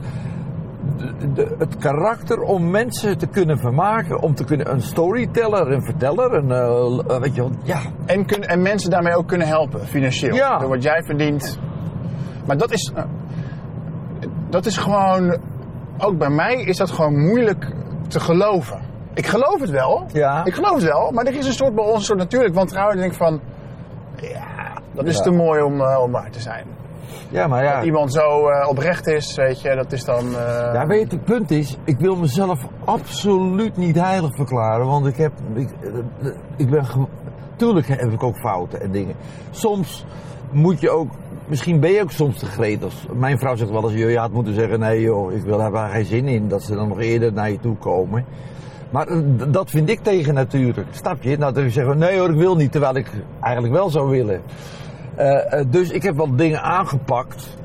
de- 0.96 1.32
de- 1.32 1.54
het 1.58 1.76
karakter 1.76 2.40
om 2.40 2.70
mensen 2.70 3.18
te 3.18 3.26
kunnen 3.26 3.58
vermaken, 3.58 4.20
om 4.20 4.34
te 4.34 4.44
kunnen 4.44 4.70
een 4.70 4.80
storyteller, 4.82 5.72
een 5.72 5.84
verteller, 5.84 6.32
een, 6.34 6.50
eh, 6.50 7.18
weet 7.20 7.34
je 7.34 7.40
wel, 7.40 7.50
ja, 7.62 7.80
En, 8.06 8.26
kun, 8.26 8.42
en 8.42 8.62
mensen 8.62 8.90
daarmee 8.90 9.16
ook 9.16 9.28
kunnen 9.28 9.46
helpen, 9.46 9.86
financieel. 9.86 10.34
Ja. 10.34 10.58
Door 10.58 10.68
wat 10.68 10.82
jij 10.82 11.02
verdient. 11.02 11.58
Maar 12.46 12.56
dat 12.56 12.72
is. 12.72 12.92
eh, 12.94 13.02
Dat 14.50 14.66
is 14.66 14.76
gewoon. 14.76 15.36
Ook 15.98 16.18
bij 16.18 16.30
mij 16.30 16.54
is 16.54 16.76
dat 16.76 16.90
gewoon 16.90 17.18
moeilijk 17.26 17.72
te 18.08 18.20
geloven. 18.20 18.80
Ik 19.14 19.26
geloof 19.26 19.60
het 19.60 19.70
wel. 19.70 20.04
Ja. 20.12 20.44
Ik 20.44 20.54
geloof 20.54 20.74
het 20.74 20.82
wel. 20.84 21.10
Maar 21.10 21.24
er 21.26 21.34
is 21.36 21.46
een 21.46 21.52
soort 21.52 21.74
bij 21.74 21.84
ons 21.84 21.94
een 21.94 22.02
soort 22.02 22.18
natuurlijk 22.18 22.54
wantrouwen. 22.54 22.96
En 22.96 23.02
ik 23.02 23.08
denk 23.08 23.18
van. 23.22 23.40
Ja, 24.16 24.72
dat 24.92 25.06
is 25.06 25.16
Ja. 25.16 25.22
te 25.22 25.30
mooi 25.30 25.62
om, 25.62 25.80
om 25.80 26.10
waar 26.10 26.30
te 26.30 26.40
zijn. 26.40 26.64
Ja, 27.30 27.46
maar 27.46 27.64
ja. 27.64 27.74
Dat 27.76 27.84
iemand 27.84 28.12
zo 28.12 28.48
eh, 28.48 28.68
oprecht 28.68 29.06
is, 29.06 29.34
weet 29.34 29.60
je, 29.60 29.74
dat 29.74 29.92
is 29.92 30.04
dan. 30.04 30.26
eh, 30.36 30.70
Ja, 30.74 30.86
weet 30.86 31.10
je, 31.10 31.16
het 31.16 31.24
punt 31.24 31.50
is, 31.50 31.76
ik 31.84 31.98
wil 31.98 32.16
mezelf 32.16 32.66
absoluut 32.84 33.76
niet 33.76 34.00
heilig 34.00 34.34
verklaren, 34.34 34.86
want 34.86 35.06
ik 35.06 35.16
heb, 35.16 35.32
ik, 35.54 35.68
eh, 35.80 36.28
ik 36.56 36.70
ben, 36.70 36.84
tuurlijk 37.56 37.86
heb 37.88 38.12
ik 38.12 38.22
ook 38.22 38.36
fouten 38.36 38.80
en 38.80 38.90
dingen. 38.90 39.14
Soms 39.50 40.04
moet 40.50 40.80
je 40.80 40.90
ook, 40.90 41.08
misschien 41.46 41.80
ben 41.80 41.90
je 41.90 42.02
ook 42.02 42.10
soms 42.10 42.38
te 42.38 42.46
gretig. 42.46 42.92
Mijn 43.14 43.38
vrouw 43.38 43.56
zegt 43.56 43.70
wel 43.70 43.90
eens, 43.90 44.00
je 44.00 44.18
had 44.18 44.32
moeten 44.32 44.54
zeggen, 44.54 44.78
nee 44.80 45.00
joh, 45.00 45.32
ik 45.32 45.42
wil 45.42 45.58
daar 45.58 45.70
maar 45.70 45.88
geen 45.90 46.04
zin 46.04 46.26
in, 46.26 46.48
dat 46.48 46.62
ze 46.62 46.74
dan 46.74 46.88
nog 46.88 47.00
eerder 47.00 47.32
naar 47.32 47.50
je 47.50 47.60
toe 47.60 47.76
komen. 47.76 48.24
Maar 48.90 49.06
dat 49.50 49.70
vind 49.70 49.88
ik 49.90 50.00
tegen 50.02 50.34
natuurlijk, 50.34 50.86
snap 50.90 51.22
je? 51.22 51.38
Nou, 51.38 51.52
dan 51.52 51.70
zeggen 51.70 51.98
nee 51.98 52.18
hoor, 52.18 52.30
ik 52.30 52.36
wil 52.36 52.56
niet, 52.56 52.72
terwijl 52.72 52.96
ik 52.96 53.10
eigenlijk 53.40 53.74
wel 53.74 53.90
zou 53.90 54.10
willen. 54.10 54.40
Eh, 55.16 55.52
eh, 55.60 55.66
dus 55.70 55.90
ik 55.90 56.02
heb 56.02 56.16
wat 56.16 56.38
dingen 56.38 56.62
aangepakt. 56.62 57.56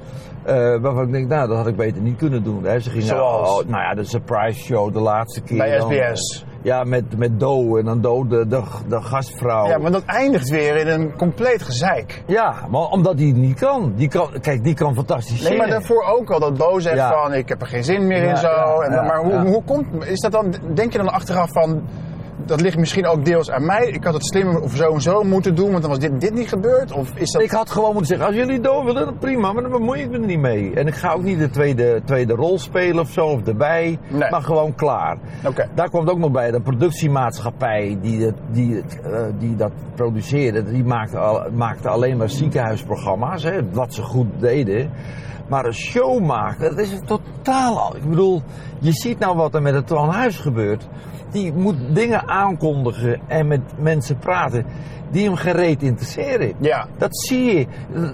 eh, 0.45 0.55
waarvan 0.81 1.03
ik 1.05 1.11
denk, 1.11 1.27
nou, 1.27 1.47
dat 1.47 1.57
had 1.57 1.67
ik 1.67 1.75
beter 1.75 2.01
niet 2.01 2.17
kunnen 2.17 2.43
doen. 2.43 2.63
Hè. 2.63 2.79
Ze 2.79 2.89
gingen, 2.89 3.05
Zoals? 3.07 3.49
oh, 3.61 3.69
nou 3.69 3.81
ja, 3.83 3.93
de 3.93 4.03
surprise 4.03 4.59
show 4.63 4.93
de 4.93 4.99
laatste 4.99 5.41
keer. 5.41 5.57
Bij 5.57 5.79
SBS. 5.81 6.45
ja, 6.61 6.83
met, 6.83 7.17
met 7.17 7.39
Do 7.39 7.77
en 7.77 7.85
dan 7.85 8.01
Do, 8.01 8.27
de, 8.27 8.47
de, 8.47 8.61
de 8.87 9.01
gastvrouw. 9.01 9.67
ja, 9.67 9.77
maar 9.77 9.91
dat 9.91 10.03
eindigt 10.05 10.49
weer 10.49 10.75
in 10.75 10.87
een 10.87 11.15
compleet 11.17 11.61
gezeik. 11.61 12.23
Ja, 12.27 12.53
maar 12.69 12.81
omdat 12.81 13.17
hij 13.17 13.27
het 13.27 13.35
niet 13.35 13.59
kan. 13.59 13.93
Die 13.95 14.07
kan 14.07 14.29
kijk, 14.41 14.63
die 14.63 14.73
kan 14.73 14.95
fantastisch 14.95 15.49
Nee, 15.49 15.57
maar 15.57 15.69
daarvoor 15.69 16.03
ook 16.03 16.29
al 16.31 16.39
dat 16.39 16.57
Bo 16.57 16.79
zegt 16.79 16.95
Ja. 16.95 17.11
van 17.11 17.33
ik 17.33 17.49
heb 17.49 17.61
er 17.61 17.67
geen 17.67 17.83
zin 17.83 18.07
meer 18.07 18.23
in 18.23 18.37
zo. 18.37 18.47
ja, 18.47 18.79
en, 18.81 19.05
maar 19.05 19.19
hoe, 19.23 19.37
hoe 19.47 19.63
komt, 19.63 20.05
is 20.05 20.19
dat 20.19 20.31
dan, 20.31 20.53
denk 20.73 20.91
je 20.91 20.97
dan 20.97 21.09
achteraf 21.09 21.51
van, 21.51 21.81
dat 22.47 22.61
ligt 22.61 22.77
misschien 22.77 23.07
ook 23.07 23.25
deels 23.25 23.51
aan 23.51 23.65
mij. 23.65 23.87
Ik 23.87 24.03
had 24.03 24.13
het 24.13 24.25
slimmer 24.25 24.61
of 24.61 24.75
zo 24.75 24.93
en 24.93 25.01
zo 25.01 25.23
moeten 25.23 25.55
doen, 25.55 25.69
want 25.69 25.81
dan 25.81 25.89
was 25.89 25.99
dit, 25.99 26.21
dit 26.21 26.33
niet 26.33 26.47
gebeurd. 26.47 26.91
Of 26.91 27.11
is 27.15 27.31
dat... 27.31 27.41
Ik 27.41 27.51
had 27.51 27.69
gewoon 27.69 27.89
moeten 27.89 28.05
zeggen, 28.07 28.27
als 28.27 28.35
jullie 28.35 28.59
door 28.59 28.85
willen, 28.85 29.05
dan 29.05 29.17
prima, 29.17 29.53
maar 29.53 29.61
dan 29.61 29.71
bemoei 29.71 30.01
ik 30.01 30.09
me 30.09 30.19
er 30.19 30.25
niet 30.25 30.39
mee. 30.39 30.73
En 30.75 30.87
ik 30.87 30.95
ga 30.95 31.13
ook 31.13 31.23
niet 31.23 31.39
de 31.39 31.49
tweede, 31.49 32.01
tweede 32.05 32.33
rol 32.33 32.59
spelen 32.59 32.99
of 32.99 33.09
zo, 33.11 33.25
of 33.25 33.47
erbij, 33.47 33.99
Nee. 34.09 34.29
maar 34.29 34.41
gewoon 34.41 34.75
klaar. 34.75 35.17
Oké. 35.45 35.69
Daar 35.75 35.89
komt 35.89 36.09
ook 36.09 36.17
nog 36.17 36.31
bij, 36.31 36.51
de 36.51 36.61
productiemaatschappij 36.61 37.97
die, 38.01 38.25
het, 38.25 38.35
die, 38.51 38.83
eh, 39.03 39.25
die 39.39 39.55
dat 39.55 39.71
produceerde, 39.95 40.63
die 40.63 40.83
maakte, 40.83 41.17
al, 41.17 41.51
maakte 41.53 41.89
alleen 41.89 42.17
maar 42.17 42.29
ziekenhuisprogramma's, 42.29 43.43
hè, 43.43 43.69
wat 43.71 43.93
ze 43.93 44.01
goed 44.01 44.27
deden. 44.39 44.89
Maar 45.47 45.65
een 45.65 45.73
show 45.73 46.23
maken, 46.25 46.69
dat 46.75 46.79
is 46.85 46.91
een 46.91 47.05
totaal... 47.05 47.79
al- 47.79 47.95
Ik 47.95 48.09
bedoel, 48.09 48.41
je 48.79 48.91
ziet 48.91 49.19
nou 49.19 49.35
wat 49.37 49.55
er 49.55 49.61
met 49.61 49.73
het 49.73 49.89
Huis 49.89 50.37
gebeurt. 50.37 50.87
Die 51.31 51.53
moet 51.53 51.75
dingen 51.95 52.27
aankondigen 52.27 53.19
en 53.27 53.47
met 53.47 53.61
mensen 53.79 54.17
praten 54.17 54.65
die 55.11 55.25
hem 55.25 55.35
gereed 55.35 55.81
interesseren. 55.83 56.53
Ja. 56.59 56.87
Dat 56.97 57.17
zie 57.19 57.43
je. 57.57 57.67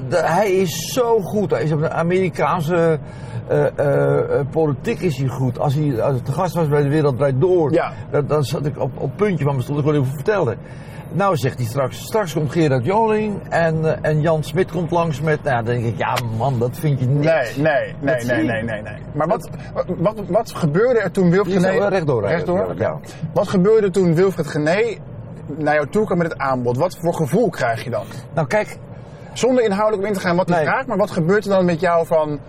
Hij 0.10 0.52
is 0.52 0.93
zo 0.93 1.19
goed. 1.19 1.52
Hij 1.52 1.63
is 1.63 1.72
op 1.72 1.80
de 1.80 1.89
Amerikaanse 1.91 3.00
eh, 3.48 3.65
eh, 3.78 4.39
eh, 4.39 4.48
politiek 4.52 5.00
is 5.00 5.17
hij 5.17 5.28
goed. 5.28 5.60
Als 5.60 5.74
hij 5.76 6.02
als 6.02 6.19
gast 6.32 6.54
was 6.56 6.67
bij 6.67 6.84
de 6.84 6.89
Wereld 6.89 7.17
Draait 7.17 7.41
Door, 7.41 7.74
Ja. 7.74 7.91
dan, 8.12 8.28
dan 8.28 8.43
zat 8.43 8.65
ik 8.65 8.80
op, 8.80 8.91
op 8.98 9.02
het 9.02 9.15
puntje 9.15 9.43
van 9.43 9.54
mijn 9.54 9.63
stoel. 9.63 9.78
Ik 9.78 9.84
wil 9.84 9.93
even 9.93 10.13
vertellen. 10.13 10.58
Nou 11.13 11.36
zegt 11.36 11.58
hij 11.58 11.65
straks, 11.67 11.97
straks 11.97 12.34
komt 12.34 12.52
Gerard 12.52 12.86
Joling 12.86 13.49
en, 13.49 13.86
eh, 13.86 14.10
en 14.12 14.21
Jan 14.21 14.43
Smit 14.43 14.71
komt 14.71 14.91
langs 14.91 15.21
met, 15.21 15.43
nou 15.43 15.56
dan 15.56 15.65
denk 15.65 15.86
ik, 15.86 15.97
ja 15.97 16.17
man, 16.38 16.60
dat 16.60 16.78
vind 16.78 16.99
je 16.99 17.06
niet. 17.06 17.23
Nee, 17.23 17.52
nee, 17.58 17.95
nee, 17.99 18.23
nee, 18.26 18.43
nee, 18.43 18.63
nee, 18.63 18.82
nee. 18.82 18.97
Maar 19.13 19.28
wat, 19.28 19.49
wat, 19.97 20.21
wat 20.28 20.54
gebeurde 20.56 20.99
er 20.99 21.12
toen 21.12 21.30
Wilfred 21.30 21.62
zou 21.62 21.73
Gené... 21.73 21.88
rechtdoor 21.88 22.21
Rechtdoor? 22.21 22.58
natuurlijk, 22.58 22.80
ja. 22.80 22.99
Wat 23.34 23.47
gebeurde 23.47 23.89
toen 23.89 24.15
Wilfred 24.15 24.47
Gené 24.47 24.97
naar 25.58 25.73
jou 25.73 25.89
toe 25.89 26.06
kwam 26.06 26.17
met 26.17 26.32
het 26.32 26.39
aanbod? 26.39 26.78
Wat 26.78 26.97
voor 26.99 27.13
gevoel 27.13 27.49
krijg 27.49 27.84
je 27.84 27.89
dan? 27.89 28.06
Nou 28.34 28.47
kijk, 28.47 28.78
Zonder 29.34 29.63
inhoudelijk 29.63 30.02
op 30.04 30.08
in 30.08 30.13
te 30.13 30.28
gaan 30.28 30.36
wat 30.36 30.47
de 30.47 30.54
Nee. 30.54 30.63
vraag, 30.65 30.86
maar 30.86 30.97
wat 30.97 31.12
gebeurt 31.12 31.43
er 31.43 31.49
dan 31.49 31.65
met 31.65 31.80
jou 31.80 32.06
van... 32.06 32.39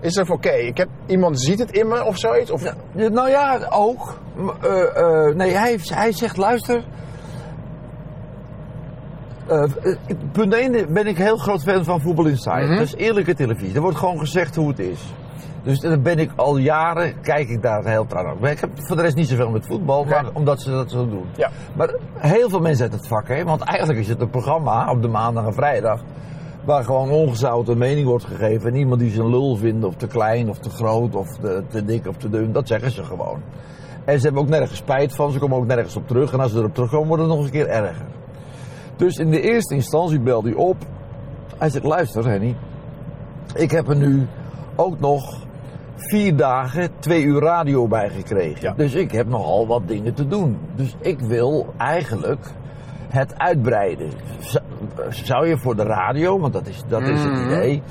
Is 0.00 0.16
er 0.16 0.30
oké, 0.32 0.50
ik 0.50 0.76
heb 0.76 0.88
iemand 1.06 1.40
ziet 1.40 1.58
het 1.58 1.70
in 1.70 1.88
me 1.88 2.04
of 2.04 2.18
zoiets? 2.18 2.50
Of, 2.50 2.62
Ja, 2.62 3.08
Nou 3.08 3.28
ja, 3.28 3.66
ook. 3.70 4.18
Eh, 4.62 4.96
eh, 4.96 5.34
nee, 5.34 5.50
hij, 5.50 5.78
hij 5.82 6.12
zegt, 6.12 6.36
luister. 6.36 6.84
Eh, 9.48 9.62
eh, 9.62 9.96
punt 10.32 10.54
1 10.54 10.92
ben 10.92 11.06
ik 11.06 11.18
heel 11.18 11.36
groot 11.36 11.62
fan 11.62 11.84
van 11.84 12.00
Voetbal. 12.00 12.24
Mhm. 12.24 12.68
Dat 12.68 12.80
is 12.80 12.94
eerlijke 12.94 13.34
televisie. 13.34 13.74
Er 13.74 13.80
wordt 13.80 13.96
gewoon 13.96 14.18
gezegd 14.18 14.56
hoe 14.56 14.68
het 14.68 14.78
is. 14.78 15.14
Dus 15.62 15.80
daar 15.80 16.00
ben 16.00 16.18
ik 16.18 16.30
al 16.36 16.56
jaren, 16.56 17.20
kijk 17.20 17.48
ik 17.48 17.62
daar 17.62 17.84
heel 17.84 18.06
trouw 18.06 18.36
naar. 18.40 18.50
Ik 18.50 18.60
heb 18.60 18.70
voor 18.74 18.96
de 18.96 19.02
rest 19.02 19.16
niet 19.16 19.28
zoveel 19.28 19.50
met 19.50 19.66
voetbal, 19.66 20.04
maar 20.04 20.24
omdat 20.32 20.60
ze 20.60 20.70
dat 20.70 20.90
zo 20.90 21.08
doen. 21.08 21.24
Ja. 21.36 21.50
Maar 21.76 21.94
heel 22.16 22.48
veel 22.48 22.60
mensen 22.60 22.84
uit 22.84 22.92
het 22.92 23.06
vak, 23.06 23.28
hè, 23.28 23.44
want 23.44 23.60
eigenlijk 23.60 23.98
is 23.98 24.08
het 24.08 24.20
een 24.20 24.30
programma 24.30 24.90
op 24.90 25.02
de 25.02 25.08
maandag 25.08 25.46
en 25.46 25.54
vrijdag. 25.54 26.02
Waar 26.64 26.84
gewoon 26.84 27.10
ongezouten 27.10 27.78
mening 27.78 28.06
wordt 28.06 28.24
gegeven. 28.24 28.70
En 28.70 28.76
iemand 28.76 29.00
die 29.00 29.10
zijn 29.10 29.30
lul 29.30 29.56
vindt, 29.56 29.84
of 29.84 29.94
te 29.94 30.06
klein, 30.06 30.48
of 30.48 30.58
te 30.58 30.70
groot, 30.70 31.14
of 31.14 31.36
te, 31.36 31.62
te 31.68 31.84
dik, 31.84 32.06
of 32.06 32.16
te 32.16 32.28
dun. 32.30 32.52
Dat 32.52 32.68
zeggen 32.68 32.90
ze 32.90 33.04
gewoon. 33.04 33.42
En 34.04 34.18
ze 34.18 34.24
hebben 34.24 34.42
ook 34.42 34.48
nergens 34.48 34.78
spijt 34.78 35.14
van, 35.14 35.32
ze 35.32 35.38
komen 35.38 35.56
ook 35.56 35.66
nergens 35.66 35.96
op 35.96 36.08
terug. 36.08 36.32
En 36.32 36.40
als 36.40 36.52
ze 36.52 36.58
erop 36.58 36.74
terugkomen, 36.74 37.08
wordt 37.08 37.22
het 37.22 37.30
nog 37.30 37.40
eens 37.40 37.46
een 37.46 37.52
keer 37.52 37.68
erger. 37.68 38.06
Dus 38.98 39.16
in 39.16 39.30
de 39.30 39.40
eerste 39.40 39.74
instantie 39.74 40.20
belde 40.20 40.48
hij 40.48 40.58
op. 40.58 40.76
Hij 41.58 41.70
zegt, 41.70 41.84
luister 41.84 42.26
Henny, 42.28 42.56
ik 43.54 43.70
heb 43.70 43.88
er 43.88 43.96
nu 43.96 44.26
ook 44.76 44.98
nog 45.00 45.46
vier 45.96 46.36
dagen, 46.36 46.90
twee 46.98 47.22
uur 47.22 47.40
radio 47.40 47.88
bij 47.88 48.08
gekregen. 48.10 48.60
Ja. 48.68 48.74
Dus 48.76 48.94
ik 48.94 49.12
heb 49.12 49.26
nogal 49.28 49.66
wat 49.66 49.88
dingen 49.88 50.14
te 50.14 50.26
doen. 50.26 50.58
Dus 50.74 50.96
ik 51.00 51.20
wil 51.20 51.66
eigenlijk 51.76 52.46
het 53.08 53.38
uitbreiden. 53.38 54.10
Zou 55.08 55.46
je 55.48 55.58
voor 55.58 55.76
de 55.76 55.82
radio, 55.82 56.38
want 56.38 56.52
dat 56.52 56.66
is, 56.66 56.82
dat 56.88 57.02
is 57.02 57.22
het 57.24 57.32
Mhm. 57.32 57.44
idee. 57.46 57.82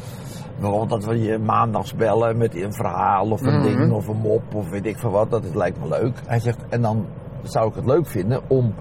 Bijvoorbeeld 0.60 0.90
dat 0.90 1.06
we 1.06 1.22
je 1.22 1.38
maandags 1.38 1.96
bellen 1.96 2.38
met 2.38 2.56
een 2.56 2.74
verhaal 2.74 3.30
of 3.32 3.42
een 3.42 3.60
Mhm. 3.60 3.64
ding 3.78 3.92
of 3.92 4.08
een 4.08 4.18
mop 4.18 4.56
of 4.56 4.70
weet 4.70 4.86
ik 4.86 5.00
veel 5.00 5.12
wat. 5.12 5.32
Dat 5.32 5.44
is, 5.44 5.54
lijkt 5.54 5.80
me 5.80 5.88
leuk. 5.88 6.20
Hij 6.28 6.40
zegt, 6.40 6.66
en 6.70 6.82
dan 6.82 7.06
zou 7.44 7.70
ik 7.70 7.76
het 7.76 7.86
leuk 7.86 8.08
vinden 8.08 8.42
om 8.48 8.74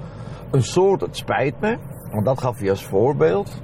een 0.51 0.63
soort, 0.63 1.01
het 1.01 1.17
spijt 1.17 1.61
me, 1.61 1.77
want 2.25 2.27
dat 2.27 2.41
gaf 2.41 2.59
hij 2.59 2.71
als 2.71 2.85
voorbeeld. 2.85 3.63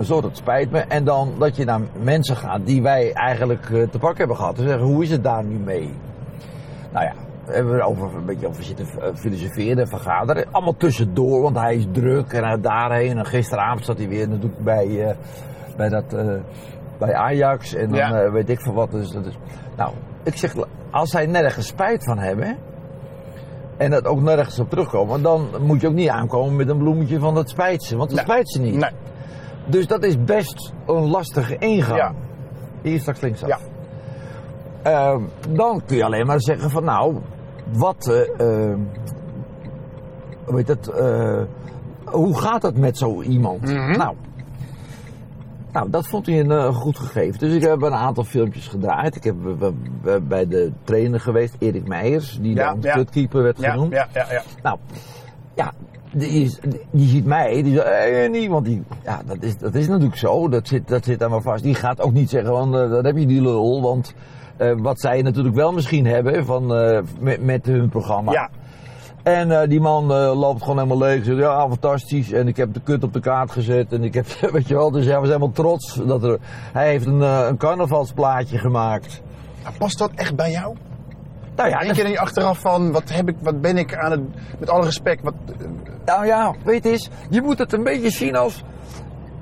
Soort, 0.00 0.24
het 0.24 0.36
spijt 0.36 0.70
me. 0.70 0.78
En 0.78 1.04
dan 1.04 1.34
dat 1.38 1.56
je 1.56 1.64
naar 1.64 1.80
mensen 2.02 2.36
gaat 2.36 2.66
die 2.66 2.82
wij 2.82 3.12
eigenlijk 3.12 3.70
eh, 3.70 3.88
te 3.88 3.98
pak 3.98 4.18
hebben 4.18 4.36
gehad. 4.36 4.58
En 4.58 4.64
zeggen, 4.68 4.86
hoe 4.86 5.02
is 5.02 5.10
het 5.10 5.22
daar 5.24 5.44
nu 5.44 5.58
mee? 5.58 5.94
Nou 6.92 7.04
ja, 7.04 7.12
we 7.46 7.52
hebben 7.54 7.74
er 7.74 7.82
over, 7.82 8.14
een 8.14 8.24
beetje 8.24 8.48
over 8.48 8.64
zitten 8.64 8.86
eh, 8.86 9.14
filosoferen 9.14 9.78
en 9.78 9.88
vergaderen. 9.88 10.46
Allemaal 10.50 10.76
tussendoor, 10.76 11.42
want 11.42 11.56
hij 11.58 11.74
is 11.76 11.86
druk 11.92 12.32
en 12.32 12.44
hij 12.44 12.60
daarheen. 12.60 13.18
En 13.18 13.26
gisteravond 13.26 13.84
zat 13.84 13.98
hij 13.98 14.08
weer 14.08 14.28
natuurlijk 14.28 14.62
bij, 14.64 15.08
eh, 15.08 15.16
bij, 15.76 15.88
dat, 15.88 16.16
bij 16.98 17.14
Ajax. 17.14 17.74
En 17.74 17.88
dan 17.88 17.98
Ja. 17.98 18.30
weet 18.30 18.48
ik 18.48 18.60
van 18.60 18.74
wat. 18.74 18.90
Dus, 18.90 19.10
dat 19.10 19.24
nou, 19.76 19.92
ik 20.22 20.36
zeg, 20.36 20.54
als 20.90 21.10
zij 21.10 21.26
nergens 21.26 21.66
spijt 21.66 22.04
van 22.04 22.18
hebben. 22.18 22.56
En 23.76 23.90
dat 23.90 24.04
ook 24.04 24.20
nergens 24.20 24.58
op 24.58 24.70
terugkomen. 24.70 25.22
Dan 25.22 25.46
moet 25.60 25.80
je 25.80 25.86
ook 25.88 25.94
niet 25.94 26.08
aankomen 26.08 26.56
met 26.56 26.68
een 26.68 26.78
bloemetje 26.78 27.18
van 27.18 27.34
dat 27.34 27.48
spijt 27.48 27.82
ze. 27.82 27.96
Want 27.96 28.08
dat 28.10 28.18
Nee. 28.18 28.26
spijt 28.28 28.50
ze 28.50 28.60
niet. 28.60 28.74
Nee. 28.76 28.90
Dus 29.66 29.86
dat 29.86 30.02
is 30.04 30.24
best 30.24 30.72
een 30.86 31.10
lastige 31.10 31.58
ingang. 31.58 31.98
Ja. 31.98 32.12
Hier 32.82 33.00
straks 33.00 33.20
linksaf. 33.20 33.48
Ja. 33.48 33.58
Ehm, 34.82 35.22
dan 35.48 35.82
kun 35.86 35.96
je 35.96 36.04
alleen 36.04 36.26
maar 36.26 36.40
zeggen 36.40 36.70
van 36.70 36.84
nou, 36.84 37.16
wat, 37.72 38.06
eh, 38.08 38.40
ehm, 38.70 38.78
hoe 40.44 40.56
heet 40.56 40.68
het, 40.68 40.88
eh, 40.88 41.42
hoe 42.04 42.38
gaat 42.38 42.62
het 42.62 42.78
met 42.78 42.98
zo 42.98 43.22
iemand? 43.22 43.60
Mhm. 43.60 43.96
Nou, 43.98 44.14
nou, 45.74 45.90
dat 45.90 46.06
vond 46.06 46.26
hij 46.26 46.40
een 46.40 46.50
eh, 46.50 46.74
goed 46.74 46.98
gegeven. 46.98 47.38
Dus 47.38 47.54
ik 47.54 47.62
heb 47.62 47.82
een 47.82 47.94
aantal 47.94 48.24
filmpjes 48.24 48.68
gedraaid. 48.68 49.16
Ik 49.16 49.24
heb 49.24 49.34
bij 50.28 50.48
de 50.48 50.72
trainer 50.84 51.20
geweest, 51.20 51.56
Erik 51.58 51.88
Meijers, 51.88 52.38
die 52.40 52.54
Ja, 52.54 52.70
dan 52.70 52.78
ja. 52.80 52.94
kutkeeper 52.94 53.42
werd 53.42 53.60
Ja, 53.60 53.70
genoemd. 53.70 53.92
ja, 53.92 54.08
ja, 54.14 54.26
ja. 54.30 54.42
Nou, 54.62 54.78
ja, 55.54 55.72
die, 56.12 56.28
is, 56.28 56.58
die 56.90 57.08
ziet 57.08 57.24
mij, 57.24 57.62
die 57.62 57.74
zegt, 57.74 57.86
eh, 57.86 58.30
niet, 58.30 58.48
want 58.48 58.64
die, 58.64 58.82
ja, 59.04 59.22
dat 59.26 59.36
is, 59.42 59.58
dat 59.58 59.74
is 59.74 59.88
natuurlijk 59.88 60.16
zo, 60.16 60.48
dat 60.48 60.68
zit, 60.68 60.88
dat 60.88 61.04
zit 61.04 61.22
aan 61.22 61.30
me 61.30 61.40
vast. 61.42 61.62
Die 61.62 61.74
gaat 61.74 62.00
ook 62.00 62.12
niet 62.12 62.30
zeggen, 62.30 62.50
van, 62.52 62.76
eh, 62.78 62.90
dat 62.90 63.04
heb 63.04 63.16
je 63.16 63.26
die 63.26 63.42
lul, 63.42 63.82
want 63.82 64.14
wat 64.76 65.00
zij 65.00 65.22
natuurlijk 65.22 65.54
wel 65.54 65.72
misschien 65.72 66.06
hebben 66.06 66.44
van, 66.46 66.66
met, 67.18 67.44
met 67.44 67.66
hun 67.66 67.88
programma. 67.88 68.32
Ja. 68.32 68.50
En 69.24 69.60
eh, 69.60 69.68
die 69.68 69.80
man 69.80 70.12
eh, 70.12 70.40
loopt 70.40 70.60
gewoon 70.60 70.76
helemaal 70.76 70.98
leeg. 70.98 71.24
Zegt, 71.24 71.38
ja, 71.38 71.68
fantastisch. 71.68 72.32
En 72.32 72.48
ik 72.48 72.56
heb 72.56 72.74
de 72.74 72.80
kut 72.80 73.02
op 73.02 73.12
de 73.12 73.20
kaart 73.20 73.50
gezet. 73.50 73.92
En 73.92 74.04
ik 74.04 74.14
heb, 74.14 74.26
weet 74.52 74.68
je 74.68 74.74
wel, 74.74 74.90
dus 74.90 75.06
hij 75.06 75.18
was 75.18 75.26
helemaal 75.26 75.52
trots. 75.52 75.94
Dat 75.94 76.24
er, 76.24 76.38
hij 76.72 76.88
heeft 76.88 77.06
een, 77.06 77.22
eh, 77.22 77.46
een 77.48 77.56
carnavalsplaatje 77.56 78.58
gemaakt. 78.58 79.22
Maar 79.62 79.72
past 79.78 79.98
dat 79.98 80.10
echt 80.14 80.36
bij 80.36 80.50
jou? 80.50 80.76
Nou 81.56 81.68
ja, 81.68 81.78
Denk 81.78 81.94
je 81.94 82.02
niet 82.02 82.18
achteraf 82.18 82.58
van, 82.58 82.92
wat, 82.92 83.10
heb 83.10 83.28
ik, 83.28 83.36
wat 83.40 83.60
ben 83.60 83.78
ik 83.78 83.96
aan 83.96 84.10
het, 84.10 84.20
met 84.58 84.70
alle 84.70 84.84
respect, 84.84 85.22
wat, 85.22 85.34
Nou 86.04 86.26
ja, 86.26 86.54
weet 86.64 86.84
eens, 86.84 87.08
je 87.30 87.42
moet 87.42 87.58
het 87.58 87.72
een 87.72 87.82
beetje 87.82 88.10
zien 88.10 88.36
als 88.36 88.62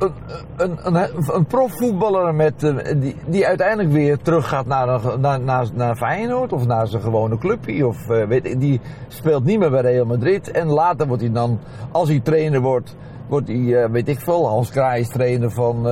een, 0.03 0.13
een, 0.57 0.97
een, 0.97 1.35
een 1.35 1.47
profvoetballer 1.47 2.35
met, 2.35 2.63
eh, 2.63 3.01
die, 3.01 3.17
die 3.27 3.47
uiteindelijk 3.47 3.93
weer 3.93 4.19
teruggaat 4.19 4.67
naar, 4.67 4.89
een, 4.89 5.21
naar, 5.21 5.41
naar, 5.41 5.67
naar 5.75 5.97
Feyenoord 5.97 6.53
of 6.53 6.67
naar 6.67 6.87
zijn 6.87 7.03
gewone 7.03 7.39
clubje. 7.39 7.87
Of, 7.87 8.09
eh, 8.11 8.27
weet, 8.27 8.61
die 8.61 8.81
speelt 9.09 9.45
niet 9.45 9.59
meer 9.59 9.71
bij 9.71 9.81
Real 9.81 10.07
Madrid. 10.07 10.51
En 10.51 10.67
later 10.67 11.07
wordt 11.07 11.23
hij 11.23 11.33
dan, 11.33 11.59
als 11.91 12.09
hij 12.09 12.21
trainer 12.21 12.61
wordt, 12.61 12.97
wordt 13.29 13.49
hij, 13.49 13.83
eh, 13.83 13.91
weet 13.91 14.09
ik 14.09 14.21
veel, 14.21 14.49
Hans 14.49 14.71
Kraai 14.71 15.05
trainer 15.05 15.51
van 15.51 15.87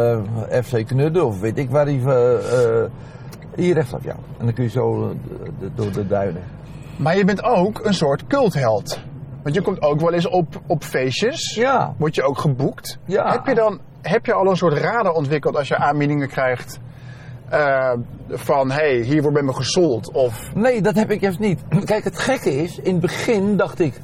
FC 0.62 0.87
Knudden 0.87 1.27
of 1.27 1.40
weet 1.40 1.59
ik 1.59 1.70
waar 1.70 1.87
hij... 1.87 2.01
hier 3.55 3.75
rechtsaf, 3.75 4.05
ja. 4.05 4.14
En 4.38 4.44
dan 4.44 4.55
kun 4.55 4.64
je 4.64 4.70
zo 4.70 5.14
door 5.75 5.92
de 5.92 6.07
duinen. 6.07 6.42
Maar 6.96 7.16
je 7.16 7.25
bent 7.25 7.42
ook 7.42 7.85
een 7.85 7.94
soort 7.94 8.27
cultheld. 8.27 8.99
Want 9.42 9.55
je 9.55 9.62
komt 9.62 9.83
ook 9.83 10.01
wel 10.01 10.12
eens 10.12 10.29
op, 10.29 10.61
op 10.66 10.85
feestjes. 10.85 11.55
Ja. 11.55 11.94
Word 11.99 12.14
je 12.14 12.23
ook 12.23 12.38
geboekt. 12.38 12.99
Ja. 13.05 13.33
Heb 13.33 13.46
je 13.46 13.55
dan 13.55 13.81
heb 14.03 14.27
je 14.27 14.33
al 14.33 14.51
een 14.51 14.57
soort 14.57 14.79
radar 14.79 15.13
ontwikkeld 15.13 15.57
als 15.57 15.69
je 15.69 15.77
aanbiedingen 15.77 16.29
krijgt 16.29 16.81
eh, 17.51 17.93
van 18.29 18.71
hey, 18.71 18.97
hier 18.97 19.21
wordt 19.21 19.37
bij 19.37 19.47
me 19.47 19.53
gesold 19.53 20.11
of 20.13 20.55
Nee, 20.55 20.83
dat 20.83 20.95
heb 20.95 21.11
ik 21.11 21.21
juist 21.21 21.39
niet. 21.39 21.61
Kijk, 21.85 22.05
het 22.05 22.19
gekke 22.19 22.63
is, 22.63 22.79
in 22.79 22.93
het 22.93 23.01
begin 23.01 23.57
dacht 23.57 23.81
ik, 23.81 24.01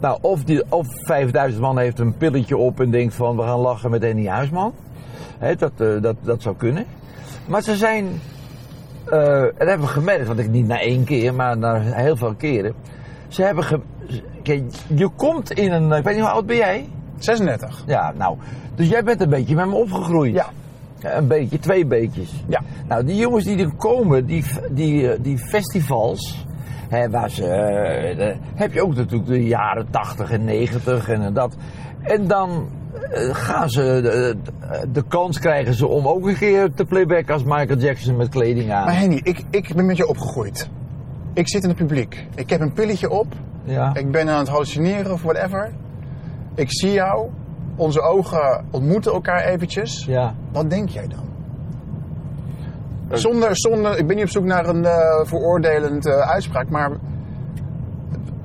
nou, 0.00 0.18
of, 0.20 0.44
die, 0.44 0.64
of 0.68 0.86
5000 1.04 1.62
man 1.62 1.78
heeft 1.78 1.98
een 1.98 2.16
pilletje 2.16 2.56
op 2.56 2.80
en 2.80 2.90
denkt 2.90 3.14
van, 3.14 3.36
we 3.36 3.42
gaan 3.42 3.58
lachen 3.58 3.90
met 3.90 4.04
Annie 4.04 4.28
Huisman. 4.28 4.74
Hè, 5.38 5.54
dat, 5.54 5.72
eh, 5.76 6.02
dat, 6.02 6.16
dat 6.20 6.42
zou 6.42 6.56
kunnen. 6.56 6.86
Maar 7.46 7.62
ze 7.62 7.76
zijn, 7.76 8.20
eh, 9.04 9.42
en 9.42 9.54
dat 9.58 9.68
hebben 9.68 9.86
we 9.86 9.92
gemerkt, 9.92 10.26
want 10.26 10.38
ik 10.38 10.48
niet 10.48 10.66
na 10.66 10.80
één 10.80 11.04
keer, 11.04 11.34
maar 11.34 11.58
na 11.58 11.80
heel 11.80 12.16
veel 12.16 12.34
keren. 12.34 12.74
Ze 13.28 13.42
hebben, 13.42 13.64
ge, 13.64 13.80
je 14.94 15.08
komt 15.16 15.50
in 15.50 15.72
een, 15.72 15.92
ik 15.92 16.04
weet 16.04 16.14
niet 16.14 16.24
hoe 16.24 16.32
oud 16.32 16.46
ben 16.46 16.56
jij? 16.56 16.88
36. 17.24 17.82
Ja, 17.86 18.12
nou, 18.16 18.36
dus 18.74 18.88
jij 18.88 19.02
bent 19.04 19.20
een 19.20 19.28
beetje 19.28 19.54
met 19.54 19.66
me 19.66 19.74
opgegroeid. 19.74 20.34
Ja. 20.34 20.46
Ja, 20.98 21.16
Een 21.16 21.26
beetje, 21.26 21.58
twee 21.58 21.86
beetjes. 21.86 22.44
Ja. 22.48 22.60
Nou, 22.88 23.04
die 23.04 23.16
jongens 23.16 23.44
die 23.44 23.58
er 23.58 23.74
komen, 23.76 24.26
die, 24.26 24.44
die, 24.70 25.12
eh, 25.12 25.18
die 25.22 25.38
festivals, 25.38 26.46
hè, 26.88 27.10
waar 27.10 27.30
ze, 27.30 27.44
eh, 27.46 28.28
eh, 28.28 28.36
heb 28.54 28.72
je 28.72 28.82
ook 28.82 28.94
natuurlijk 28.94 29.26
de 29.28 29.44
jaren 29.46 29.86
80 29.90 30.30
en 30.30 30.44
90 30.44 31.08
en 31.08 31.32
dat. 31.34 31.56
En 32.02 32.26
dan 32.26 32.68
eh, 33.10 33.34
gaan 33.34 33.70
ze, 33.70 33.80
de, 34.02 34.36
de 34.92 35.04
kans 35.08 35.38
krijgen 35.38 35.74
ze 35.74 35.86
om 35.86 36.06
ook 36.08 36.26
een 36.26 36.36
keer 36.38 36.72
te 36.74 36.84
playbacken 36.84 37.34
als 37.34 37.44
Michael 37.44 37.78
Jackson 37.78 38.16
met 38.16 38.28
kleding 38.28 38.72
aan. 38.72 38.84
Maar 38.84 38.98
Henny, 38.98 39.20
ik, 39.22 39.44
ik 39.50 39.74
ben 39.74 39.86
met 39.86 39.96
je 39.96 40.08
opgegroeid. 40.08 40.68
Ik 41.34 41.48
zit 41.48 41.62
in 41.62 41.68
het 41.68 41.78
publiek. 41.78 42.26
Ik 42.34 42.50
heb 42.50 42.60
een 42.60 42.72
pilletje 42.72 43.10
op. 43.10 43.26
ja. 43.64 43.94
Ik 43.94 44.10
ben 44.10 44.28
aan 44.28 44.38
het 44.38 44.48
hallucineren 44.48 45.12
of 45.12 45.22
whatever. 45.22 45.72
Ik 46.54 46.66
zie 46.72 46.92
jou. 46.92 47.28
Onze 47.76 48.00
ogen 48.00 48.64
ontmoeten 48.70 49.12
elkaar 49.12 49.44
eventjes. 49.44 50.04
ja. 50.04 50.34
Wat 50.52 50.70
denk 50.70 50.88
jij 50.88 51.06
dan? 51.08 51.28
Zonder, 53.18 53.56
zonder, 53.56 53.98
ik 53.98 54.06
ben 54.06 54.16
niet 54.16 54.24
op 54.24 54.30
zoek 54.30 54.44
naar 54.44 54.66
een 54.68 54.84
eh, 54.84 55.20
veroordelend 55.26 56.06
eh, 56.06 56.14
uitspraak, 56.30 56.68
maar 56.68 56.90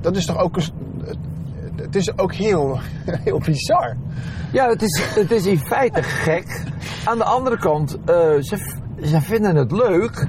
dat 0.00 0.16
is 0.16 0.26
toch 0.26 0.38
ook, 0.38 0.56
een- 0.56 1.14
het, 1.76 1.96
is 1.96 2.18
ook 2.18 2.34
heel, 2.34 2.78
heel 3.24 3.38
bizar. 3.38 3.96
Ja, 4.52 4.68
het 4.68 4.82
is, 4.82 5.02
het 5.14 5.30
is 5.30 5.46
in 5.46 5.58
feite 5.58 6.02
gek. 6.02 6.62
Aan 7.04 7.18
de 7.18 7.24
andere 7.24 7.58
kant, 7.58 7.98
eh, 8.04 8.14
ze, 8.40 8.56
ze 9.02 9.20
vinden 9.20 9.56
het 9.56 9.72
leuk. 9.72 10.26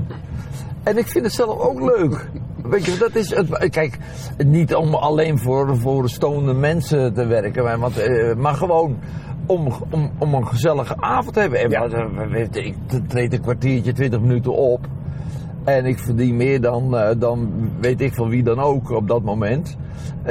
En 0.83 0.97
ik 0.97 1.07
vind 1.07 1.25
het 1.25 1.33
zelf 1.33 1.59
ook 1.59 1.79
leuk. 1.81 2.29
Weet 2.69 2.85
je, 2.85 2.97
dat 2.97 3.15
is 3.15 3.35
het. 3.35 3.69
Kijk, 3.69 3.97
niet 4.45 4.75
om 4.75 4.93
alleen 4.93 5.39
voor, 5.39 5.77
voor 5.77 6.09
stonende 6.09 6.53
mensen 6.53 7.13
te 7.13 7.25
werken, 7.25 7.63
maar, 7.63 7.79
want, 7.79 7.97
eh, 7.97 8.35
maar 8.35 8.53
gewoon 8.53 8.97
om, 9.45 9.67
om, 9.89 10.11
om 10.17 10.33
een 10.33 10.47
gezellige 10.47 10.95
avond 11.01 11.33
te 11.33 11.39
hebben. 11.39 11.59
En 11.59 11.69
Ja. 11.69 11.79
wat, 11.79 11.93
eh, 11.93 12.65
ik 12.65 12.75
treed 13.07 13.33
een 13.33 13.41
kwartiertje, 13.41 13.93
twintig 13.93 14.19
minuten 14.21 14.53
op. 14.55 14.87
En 15.63 15.85
ik 15.85 15.99
verdien 15.99 16.35
meer 16.35 16.61
dan, 16.61 16.97
eh, 16.97 17.09
dan 17.17 17.49
weet 17.81 18.01
ik 18.01 18.13
van 18.13 18.29
wie 18.29 18.43
dan 18.43 18.59
ook 18.59 18.89
op 18.89 19.07
dat 19.07 19.23
moment. 19.23 19.77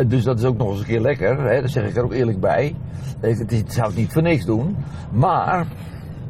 Dus 0.07 0.25
dat 0.25 0.39
is 0.39 0.45
ook 0.45 0.57
nog 0.57 0.71
eens 0.71 0.79
een 0.81 0.87
keer 0.87 1.01
lekker. 1.01 1.41
Hè? 1.51 1.61
Dat 1.61 1.71
zeg 1.71 1.89
ik 1.89 1.97
er 1.97 2.05
ook 2.05 2.13
eerlijk 2.13 2.41
bij. 2.41 2.75
Ik, 3.23 3.39
het 3.39 3.53
is- 3.53 3.61
ik 3.61 3.71
zou 3.73 3.87
het 3.87 3.97
niet 3.97 4.13
voor 4.13 4.23
niks 4.23 4.45
doen. 4.45 4.77
Maar 5.13 5.67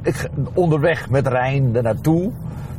ik, 0.02 0.28
onderweg 0.54 1.10
met 1.10 1.26
Rijn 1.26 1.76
er 1.76 1.82
naartoe. 1.82 2.32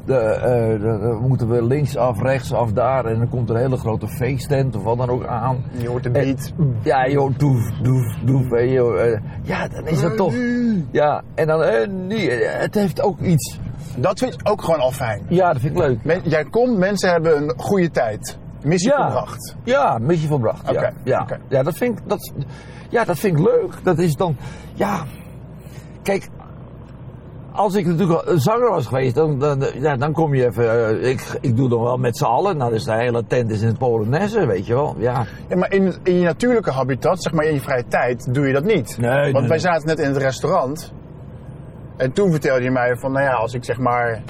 De, 0.08 0.78
de- 0.82 1.18
moeten 1.22 1.50
we 1.50 1.64
linksaf, 1.66 2.22
rechtsaf 2.22 2.72
daar. 2.72 3.06
En 3.06 3.18
dan 3.18 3.30
komt 3.30 3.50
er 3.50 3.56
een 3.56 3.62
hele 3.62 3.78
grote 3.78 4.08
feesttent 4.08 4.76
of 4.76 4.84
wat 4.84 4.98
dan 4.98 5.10
ook 5.10 5.26
aan. 5.26 5.64
Je 5.78 5.88
hoort 5.88 6.04
de 6.04 6.10
En- 6.10 6.26
beat. 6.26 6.54
Ja, 6.84 7.08
joh, 7.08 7.38
doef, 7.38 7.72
doef, 7.82 8.16
doef. 8.26 8.52
eh, 8.52 8.74
joh, 8.74 9.20
ja, 9.44 9.68
dan 9.68 9.88
is 9.88 10.02
dat 10.02 10.18
toch. 10.18 10.34
Ja, 10.92 11.22
en 11.36 11.48
dan, 11.48 11.64
eh, 11.64 11.88
nee, 11.88 12.32
het 12.44 12.76
heeft 12.76 13.02
ook 13.02 13.20
iets. 13.20 13.60
Dat 13.98 14.20
vind 14.20 14.34
ik 14.34 14.40
ook 14.50 14.62
gewoon 14.62 14.80
al 14.80 14.92
fijn. 14.92 15.22
Ja, 15.30 15.52
dat 15.54 15.62
vind 15.62 15.74
ik 15.74 15.80
leuk. 15.80 16.04
Men- 16.04 16.22
jij 16.24 16.44
komt, 16.44 16.78
mensen 16.78 17.10
hebben 17.10 17.38
een 17.42 17.54
goede 17.58 17.90
tijd. 17.92 18.38
Missie 18.64 18.92
Ja. 18.92 19.04
volbracht. 19.12 19.56
Ja, 19.64 19.98
missie 19.98 20.28
volbracht. 20.28 20.72
Ja, 21.04 21.26
ja 21.50 21.64
dat, 21.64 21.78
vind 21.78 22.00
ik, 22.00 22.10
dat, 22.10 22.32
ja, 22.90 23.04
dat 23.04 23.20
vind 23.20 23.38
ik 23.40 23.46
leuk. 23.46 23.74
Dat 23.84 24.00
is 24.00 24.16
dan, 24.16 24.36
ja, 24.74 25.04
kijk, 26.04 26.28
als 27.58 27.76
ik 27.76 27.86
natuurlijk 27.86 28.24
zanger 28.36 28.70
was 28.70 28.86
geweest, 28.88 29.16
dan, 29.16 29.40
dan, 29.40 29.66
ja, 29.80 29.96
dan 29.96 30.12
kom 30.14 30.34
je 30.36 30.46
even, 30.46 30.88
eh, 31.02 31.10
ik, 31.10 31.38
ik 31.42 31.56
doe 31.56 31.70
dan 31.70 31.82
wel 31.82 31.98
met 31.98 32.18
z'n 32.18 32.24
allen. 32.26 32.58
Nou, 32.58 32.72
dus 32.72 32.84
de 32.84 32.94
hele 32.96 33.24
tent 33.28 33.52
is 33.52 33.62
in 33.62 33.68
het 33.68 33.78
Polonaise, 33.78 34.46
weet 34.46 34.66
je 34.66 34.74
wel. 34.74 34.96
Ja, 34.98 35.26
Ja, 35.48 35.56
maar 35.56 35.72
in, 35.74 35.94
in 36.04 36.16
je 36.16 36.24
natuurlijke 36.24 36.72
habitat, 36.72 37.24
zeg 37.24 37.34
maar 37.34 37.46
in 37.46 37.54
je 37.54 37.62
vrije 37.62 37.86
tijd, 37.88 38.34
doe 38.34 38.48
je 38.48 38.54
dat 38.54 38.64
niet. 38.64 38.98
Nee, 38.98 39.22
Want 39.32 39.40
nee, 39.40 39.48
wij 39.48 39.60
zaten 39.60 39.88
net 39.88 40.00
in 40.00 40.08
het 40.08 40.18
restaurant. 40.18 40.94
En 41.98 42.12
toen 42.12 42.32
vertelde 42.32 42.64
je 42.64 42.72
mij 42.72 42.96
van, 42.96 43.12
nou 43.12 43.26
ja, 43.26 43.34
als 43.34 43.54
ik 43.54 43.64
zeg 43.64 43.78
maar... 43.78 44.22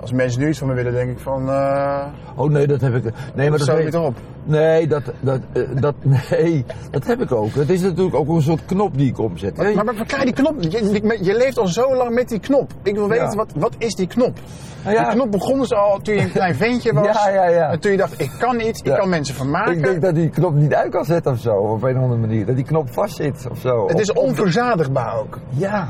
Als 0.00 0.12
mensen 0.12 0.40
nu 0.40 0.48
iets 0.48 0.58
van 0.58 0.68
me 0.68 0.74
willen, 0.74 0.92
denk 0.92 1.10
ik 1.10 1.18
van... 1.18 1.48
eh 1.50 2.04
oh 2.36 2.50
nee, 2.50 2.66
dat 2.66 2.80
heb 2.80 2.94
ik, 2.94 3.02
nee, 3.34 3.48
maar 3.48 3.58
dat 3.58 3.66
zo 3.66 3.74
weet- 3.74 3.84
niet 3.84 3.94
erop. 3.94 4.16
Nee, 4.44 4.86
dat, 4.86 5.02
dat, 5.20 5.40
eh, 5.52 5.62
dat, 5.74 5.94
nee, 6.30 6.64
dat 6.90 7.06
heb 7.06 7.20
ik 7.20 7.32
ook. 7.32 7.54
Het 7.54 7.70
is 7.70 7.80
natuurlijk 7.80 8.16
ook 8.16 8.28
een 8.28 8.42
soort 8.42 8.64
knop 8.64 8.96
die 8.98 9.08
ik 9.08 9.18
omzet. 9.18 9.56
hè. 9.56 9.74
Maar, 9.74 9.84
maar 9.84 9.94
verklaar 9.94 10.24
die 10.24 10.34
knop. 10.34 10.54
Je, 10.62 11.00
je- 11.22 11.34
leeft 11.36 11.58
al 11.58 11.66
zo 11.66 11.94
lang 11.96 12.14
met 12.14 12.28
die 12.28 12.40
knop. 12.40 12.70
Ik 12.82 12.94
wil 12.94 13.08
weten, 13.08 13.24
Ja. 13.30 13.34
wat, 13.34 13.52
wat 13.56 13.74
is 13.78 13.94
die 13.94 14.06
knop? 14.06 14.38
Nou 14.84 14.96
ja, 14.96 15.02
Die 15.04 15.12
knop 15.12 15.30
begon 15.30 15.58
dus 15.58 15.72
al 15.72 15.98
toen 16.02 16.14
je 16.14 16.20
een 16.20 16.32
klein 16.32 16.54
ventje 16.54 16.92
was. 16.92 17.06
Ja, 17.24 17.28
ja, 17.30 17.48
ja. 17.48 17.70
En 17.70 17.80
toen 17.80 17.90
je 17.90 17.96
dacht, 17.96 18.20
ik 18.20 18.30
kan 18.38 18.60
iets, 18.60 18.80
ik 18.82 18.94
kan 18.94 19.08
mensen 19.08 19.34
vermaken. 19.34 19.72
ik 19.72 19.82
denk 19.84 20.02
dat 20.02 20.14
die 20.14 20.28
knop 20.30 20.54
niet 20.54 20.74
uit 20.74 20.90
kan 20.90 21.04
zetten 21.04 21.32
of 21.32 21.38
zo, 21.38 21.50
op 21.54 21.82
een 21.82 21.96
of 21.96 22.02
andere 22.02 22.20
manier. 22.20 22.46
Dat 22.46 22.56
die 22.56 22.64
knop 22.64 22.92
vastzit 22.92 23.46
of 23.50 23.58
zo. 23.58 23.86
het 23.88 23.98
is 24.00 24.12
onverzadigbaar 24.12 25.18
ook. 25.18 25.38
Ja, 25.48 25.88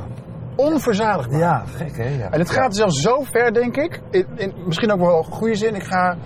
Onverzadigbaar. 0.56 1.38
ja, 1.38 1.62
gek 1.76 1.96
hè. 1.96 2.08
Ja. 2.18 2.28
En 2.30 2.38
het 2.38 2.50
gaat 2.50 2.76
zelfs 2.76 3.00
zo 3.00 3.22
ver, 3.22 3.52
denk 3.52 3.76
ik. 3.76 4.00
In, 4.10 4.26
in, 4.34 4.52
misschien 4.66 4.92
ook 4.92 4.98
wel 5.00 5.18
een 5.18 5.24
goede 5.24 5.54
zin. 5.54 5.74
Ik 5.74 5.82
ga, 5.82 6.16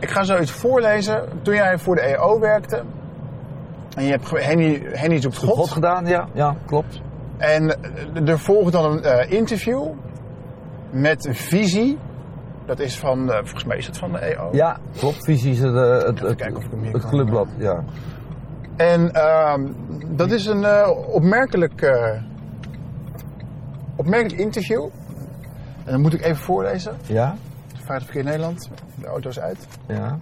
ik 0.00 0.10
ga 0.10 0.22
zoiets 0.22 0.50
voorlezen. 0.50 1.28
Toen 1.42 1.54
jij 1.54 1.78
voor 1.78 1.94
de 1.94 2.00
EO 2.00 2.38
werkte. 2.38 2.82
En 3.96 4.04
je 4.04 4.10
hebt 4.10 4.30
Henny, 4.30 4.82
Henny 4.92 5.20
zoekt 5.20 5.36
God. 5.36 5.48
God 5.48 5.70
gedaan, 5.70 6.06
ja, 6.06 6.28
ja, 6.32 6.56
klopt. 6.66 7.00
En 7.38 7.76
er 8.26 8.38
volgt 8.38 8.72
dan 8.72 8.92
een 8.92 9.02
eh, 9.02 9.32
interview 9.32 9.88
met 10.90 11.28
Visie. 11.30 11.98
Dat 12.66 12.78
is 12.78 12.98
van, 12.98 13.30
eh, 13.30 13.36
volgens 13.36 13.64
mij 13.64 13.76
is 13.76 13.86
het 13.86 13.98
van 13.98 14.12
de 14.12 14.18
EO. 14.18 14.48
Ja, 14.52 14.78
klopt. 14.96 15.24
Visie 15.24 15.52
is 15.52 15.58
het, 15.58 15.74
eh, 15.74 16.06
het, 16.06 16.20
het, 16.20 16.36
kijken 16.36 16.56
of 16.56 16.64
ik 16.64 16.70
hem 16.70 16.82
hier 16.82 16.92
het 16.92 17.06
clubblad, 17.08 17.48
ja. 17.58 17.84
En 18.76 19.12
ehm, 19.12 19.66
dat 20.08 20.30
is 20.30 20.46
een 20.46 20.86
opmerkelijk, 21.06 21.96
opmerkelijk 23.96 24.40
interview. 24.40 24.88
En 25.84 25.92
dan 25.92 26.00
moet 26.00 26.14
ik 26.14 26.22
even 26.22 26.42
voorlezen. 26.42 26.96
Ja? 27.06 27.34
Veilig 27.90 28.08
Verkeer 28.08 28.24
Nederland. 28.24 28.68
De 28.94 29.06
auto 29.06 29.28
is 29.28 29.38
uit. 29.40 29.66
Ja. 29.88 30.18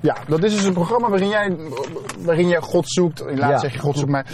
Ja, 0.00 0.16
dat 0.28 0.42
is 0.42 0.54
dus 0.54 0.64
een 0.64 0.72
programma 0.72 1.08
waarin 1.08 1.28
jij, 1.28 1.56
waarin 2.18 2.48
jij 2.48 2.60
God 2.60 2.84
zoekt. 2.92 3.20
Laat 3.20 3.36
Ja. 3.50 3.58
zeg 3.58 3.72
je 3.72 3.78
God 3.78 3.96
zoekt 3.96 4.10
mij. 4.10 4.24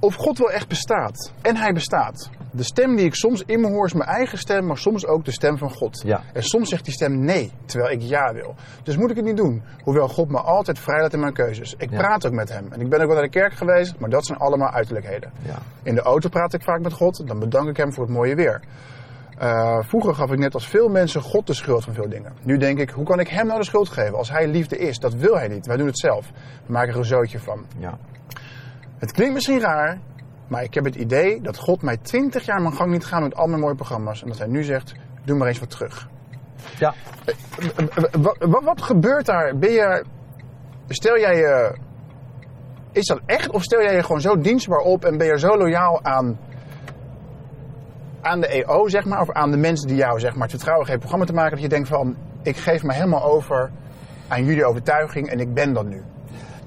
Of 0.00 0.14
God 0.14 0.38
wel 0.38 0.50
echt 0.50 0.68
bestaat. 0.68 1.32
En 1.42 1.56
hij 1.56 1.72
bestaat. 1.72 2.30
De 2.52 2.62
stem 2.62 2.96
die 2.96 3.04
ik 3.04 3.14
soms 3.14 3.42
in 3.46 3.60
me 3.60 3.68
hoor 3.68 3.86
is 3.86 3.92
mijn 3.92 4.08
eigen 4.08 4.38
stem, 4.38 4.66
maar 4.66 4.78
soms 4.78 5.06
ook 5.06 5.24
de 5.24 5.30
stem 5.32 5.58
van 5.58 5.70
God. 5.70 6.02
Ja. 6.04 6.22
En 6.32 6.42
soms 6.42 6.68
zegt 6.68 6.84
die 6.84 6.94
stem 6.94 7.18
nee, 7.24 7.52
terwijl 7.64 7.92
ik 7.92 8.02
ja 8.02 8.32
wil. 8.32 8.54
Dus 8.82 8.96
moet 8.96 9.10
ik 9.10 9.16
het 9.16 9.24
niet 9.24 9.36
doen. 9.36 9.62
Hoewel 9.84 10.08
God 10.08 10.28
me 10.28 10.40
altijd 10.40 10.78
vrijlaat 10.78 11.12
in 11.12 11.20
mijn 11.20 11.32
keuzes. 11.32 11.74
Ik 11.78 11.90
Ja. 11.90 11.98
praat 11.98 12.26
ook 12.26 12.32
met 12.32 12.48
hem. 12.48 12.66
En 12.70 12.80
ik 12.80 12.88
ben 12.88 13.00
ook 13.00 13.06
wel 13.06 13.14
naar 13.14 13.24
de 13.24 13.30
kerk 13.30 13.52
geweest, 13.52 13.98
maar 13.98 14.10
dat 14.10 14.26
zijn 14.26 14.38
allemaal 14.38 14.70
uiterlijkheden. 14.70 15.32
Ja. 15.42 15.58
In 15.82 15.94
de 15.94 16.00
auto 16.02 16.28
praat 16.28 16.54
ik 16.54 16.62
vaak 16.62 16.80
met 16.80 16.92
God. 16.92 17.26
Dan 17.26 17.38
bedank 17.38 17.68
ik 17.68 17.76
hem 17.76 17.92
voor 17.92 18.04
het 18.04 18.12
mooie 18.12 18.34
weer. 18.34 18.60
Eh, 19.38 19.78
vroeger 19.82 20.14
gaf 20.14 20.30
ik 20.32 20.38
net 20.38 20.54
als 20.54 20.68
veel 20.68 20.88
mensen 20.88 21.20
God 21.22 21.46
de 21.46 21.54
schuld 21.54 21.84
van 21.84 21.94
veel 21.94 22.08
dingen. 22.08 22.32
Nu 22.42 22.56
denk 22.56 22.78
ik, 22.78 22.90
hoe 22.90 23.04
kan 23.04 23.20
ik 23.20 23.28
hem 23.28 23.46
nou 23.46 23.58
de 23.58 23.64
schuld 23.64 23.88
geven 23.88 24.14
als 24.18 24.30
hij 24.30 24.48
liefde 24.48 24.78
is? 24.78 24.98
Dat 24.98 25.14
wil 25.14 25.36
hij 25.36 25.48
niet. 25.48 25.66
Wij 25.66 25.76
doen 25.76 25.86
het 25.86 25.98
zelf. 25.98 26.30
We 26.66 26.72
maken 26.72 26.92
er 26.92 26.98
een 26.98 27.04
zootje 27.04 27.38
van. 27.38 27.64
Ja. 27.78 27.98
Het 28.98 29.12
klinkt 29.12 29.34
misschien 29.34 29.60
raar, 29.60 29.98
maar 30.50 30.62
ik 30.62 30.74
heb 30.74 30.84
het 30.84 30.94
idee 30.94 31.40
dat 31.40 31.56
God 31.56 31.82
mij 31.82 31.96
20 31.96 32.44
jaar 32.44 32.62
mijn 32.62 32.74
gang 32.74 32.90
niet 32.90 33.04
gaan 33.04 33.22
met 33.22 33.34
al 33.34 33.46
mijn 33.46 33.60
mooie 33.60 33.74
programma's. 33.74 34.22
En 34.22 34.28
dat 34.28 34.38
hij 34.38 34.46
nu 34.46 34.62
zegt, 34.62 34.94
doe 35.24 35.36
maar 35.36 35.48
eens 35.48 35.58
wat 35.58 35.70
terug. 35.70 36.08
Ja. 36.78 36.94
Wat, 38.12 38.36
wat, 38.38 38.62
wat 38.62 38.82
gebeurt 38.82 39.26
daar? 39.26 39.58
Ben 39.58 39.72
je, 39.72 40.04
stel 40.88 41.18
jij 41.18 41.36
je, 41.36 41.76
is 42.92 43.06
dat 43.06 43.20
echt 43.26 43.50
of 43.50 43.62
stel 43.62 43.82
jij 43.82 43.94
je 43.94 44.02
gewoon 44.02 44.20
zo 44.20 44.38
dienstbaar 44.38 44.78
op 44.78 45.04
en 45.04 45.18
ben 45.18 45.26
je 45.26 45.38
zo 45.38 45.56
loyaal 45.56 46.02
aan, 46.02 46.38
aan 48.20 48.40
de 48.40 48.46
EO, 48.46 48.88
zeg 48.88 49.04
maar, 49.04 49.20
of 49.20 49.30
aan 49.30 49.50
de 49.50 49.56
mensen 49.56 49.88
die 49.88 49.96
jou, 49.96 50.20
zeg 50.20 50.32
maar, 50.32 50.42
het 50.42 50.50
vertrouwen 50.50 50.86
geven 50.86 51.00
programma 51.00 51.26
te 51.26 51.32
maken, 51.32 51.52
dat 51.52 51.62
je 51.62 51.68
denkt 51.68 51.88
van, 51.88 52.16
ik 52.42 52.56
geef 52.56 52.82
me 52.82 52.92
helemaal 52.92 53.24
over 53.24 53.70
aan 54.28 54.44
jullie 54.44 54.64
overtuiging 54.64 55.28
en 55.28 55.40
ik 55.40 55.54
ben 55.54 55.72
dat 55.72 55.86
nu. 55.86 56.02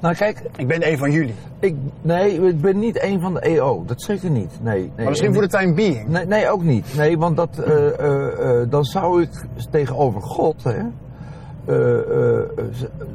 Nou 0.04 0.16
kijk, 0.16 0.44
Ik 0.56 0.68
ben 0.68 0.92
een 0.92 0.98
van 0.98 1.12
jullie. 1.12 1.34
ik, 1.60 1.76
nee, 2.02 2.48
ik 2.48 2.62
ben 2.62 2.80
niet 2.80 3.04
een 3.04 3.22
van 3.22 3.34
de 3.34 3.40
EO. 3.40 3.84
Dat 3.86 4.02
zeker 4.02 4.30
niet. 4.30 4.60
Nee, 4.62 4.80
nee. 4.80 4.92
Maar 4.96 5.06
misschien 5.06 5.34
voor 5.34 5.42
de 5.42 5.48
time 5.48 5.74
being. 5.74 6.08
Nee, 6.08 6.26
nee, 6.26 6.50
ook 6.50 6.64
niet. 6.64 6.96
Nee, 6.96 7.18
want 7.18 7.38
dat, 7.38 7.60
eh, 7.60 8.00
eh, 8.00 8.62
eh, 8.62 8.70
dan 8.70 8.84
zou 8.84 9.22
ik 9.22 9.30
tegenover 9.72 10.22
God, 10.22 10.64
hè, 10.64 10.82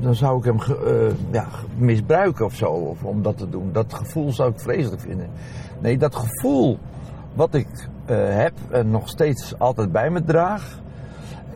dan 0.00 0.14
zou 0.14 0.38
ik 0.38 0.44
hem 0.44 0.58
ja, 1.30 1.46
misbruiken 1.76 2.44
of 2.44 2.54
zo, 2.54 2.66
of, 2.66 3.02
om 3.02 3.22
dat 3.22 3.38
te 3.38 3.48
doen. 3.48 3.70
Dat 3.72 3.94
gevoel 3.94 4.32
zou 4.32 4.50
ik 4.50 4.60
vreselijk 4.60 5.02
vinden. 5.02 5.28
Nee, 5.80 5.98
dat 5.98 6.14
gevoel 6.14 6.78
wat 7.34 7.54
ik 7.54 7.88
heb 8.06 8.52
en 8.70 8.90
nog 8.90 9.08
steeds 9.08 9.58
altijd 9.58 9.92
bij 9.92 10.10
me 10.10 10.24
draag. 10.24 10.80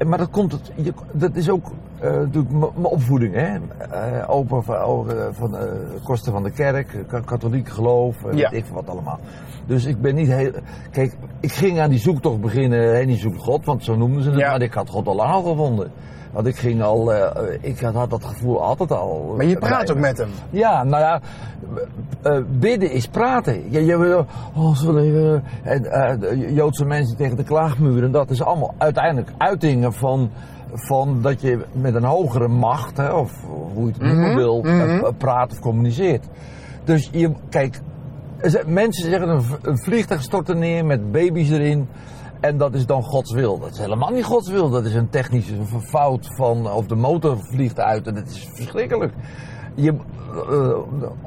Maar 0.07 0.18
dat, 0.18 0.31
komt 0.31 0.53
het, 0.53 0.92
dat 1.12 1.37
is 1.37 1.51
ook 1.51 1.73
natuurlijk 2.03 2.51
m- 2.53 2.59
mijn 2.59 2.85
opvoeding. 2.85 3.35
Hè? 3.35 3.55
Eh, 3.91 4.31
open 4.31 4.62
van, 4.65 4.77
ogen 4.77 5.35
van 5.35 5.57
eh, 5.57 5.65
kosten 6.05 6.33
van 6.33 6.43
de 6.43 6.51
kerk, 6.51 7.05
ka- 7.09 7.21
katholiek 7.21 7.69
geloof, 7.69 8.25
eh, 8.25 8.37
Ja. 8.38 8.51
weet 8.51 8.61
ik 8.67 8.73
wat 8.73 8.88
allemaal. 8.88 9.19
Dus 9.67 9.85
ik 9.85 10.01
ben 10.01 10.15
niet 10.15 10.29
heel. 10.29 10.51
Kijk, 10.91 11.15
ik 11.41 11.53
ging 11.53 11.81
aan 11.81 11.91
die 11.91 11.99
zoektocht 11.99 12.41
beginnen. 12.41 12.95
Henny 12.95 13.17
zoekt 13.19 13.38
God, 13.41 13.65
want 13.65 13.85
zo 13.85 13.97
noemden 13.97 14.23
ze 14.23 14.31
het. 14.31 14.38
Ja. 14.38 14.51
Maar 14.51 14.62
ik 14.62 14.75
had 14.75 14.88
God 14.88 15.07
al 15.07 15.15
lang 15.15 15.33
al 15.33 15.43
gevonden. 15.43 15.91
Want 16.33 16.47
ik 16.47 16.57
ging 16.57 16.83
al. 16.83 17.12
eh, 17.12 17.59
ik 17.61 17.81
had, 17.81 17.95
had 17.95 18.11
dat 18.11 18.25
gevoel 18.25 18.62
altijd 18.62 18.93
al. 18.93 19.35
Maar 19.37 19.47
je 19.47 19.59
praat 19.59 19.91
ook 19.91 19.97
me. 19.97 20.03
met 20.03 20.19
hem. 20.19 20.29
Ja, 20.51 20.85
nou 20.85 21.03
ja, 21.03 21.21
eh, 22.23 22.38
bidden 22.59 22.91
is 22.91 23.07
praten. 23.09 23.71
Je, 23.71 23.85
je, 23.85 23.99
wil- 23.99 24.27
oh, 24.57 24.77
we, 24.81 25.41
en, 25.62 25.85
eh, 25.93 26.55
Joodse 26.57 26.85
mensen 26.85 27.17
tegen 27.17 27.37
de 27.37 27.45
klaagmuren, 27.45 28.12
dat 28.12 28.31
is 28.31 28.43
allemaal 28.43 28.75
uiteindelijk 28.79 29.33
uitingen 29.38 29.93
van, 29.93 30.31
van 30.72 31.22
dat 31.22 31.40
je 31.40 31.64
met 31.72 31.94
een 31.94 32.04
hogere 32.04 32.48
macht, 32.48 32.96
hè, 32.96 33.12
of 33.12 33.32
hoe 33.74 33.87
je 33.87 33.92
het 33.92 34.02
noemen 34.02 34.26
Mhm, 34.26 34.37
wil, 34.37 34.61
mhm. 34.62 34.80
eh, 34.80 35.08
praat 35.18 35.52
of 35.52 35.61
communiceert. 35.61 36.26
Dus 36.85 37.08
je, 37.12 37.32
kijk, 37.48 37.80
mensen 38.66 39.11
zeggen 39.11 39.28
een, 39.62 39.78
vliegtuig 39.78 40.22
stort 40.22 40.48
er 40.48 40.56
neer 40.56 40.85
met 40.85 41.12
baby's 41.12 41.50
erin. 41.50 41.88
En 42.40 42.56
dat 42.56 42.74
is 42.74 42.87
dan 42.87 43.02
Gods 43.02 43.32
wil. 43.32 43.58
Dat 43.58 43.70
is 43.70 43.78
helemaal 43.78 44.11
niet 44.11 44.24
Gods 44.24 44.50
wil. 44.50 44.70
Dat 44.70 44.85
is 44.85 44.94
een 44.94 45.08
technische 45.08 45.54
fout 45.80 46.26
van. 46.37 46.70
Of 46.70 46.87
de 46.87 46.94
motor 46.94 47.38
vliegt 47.40 47.80
uit. 47.80 48.06
En 48.06 48.14
dat 48.14 48.26
is 48.26 48.48
verschrikkelijk. 48.54 49.12
Je, 49.74 49.94
eh, 50.50 50.78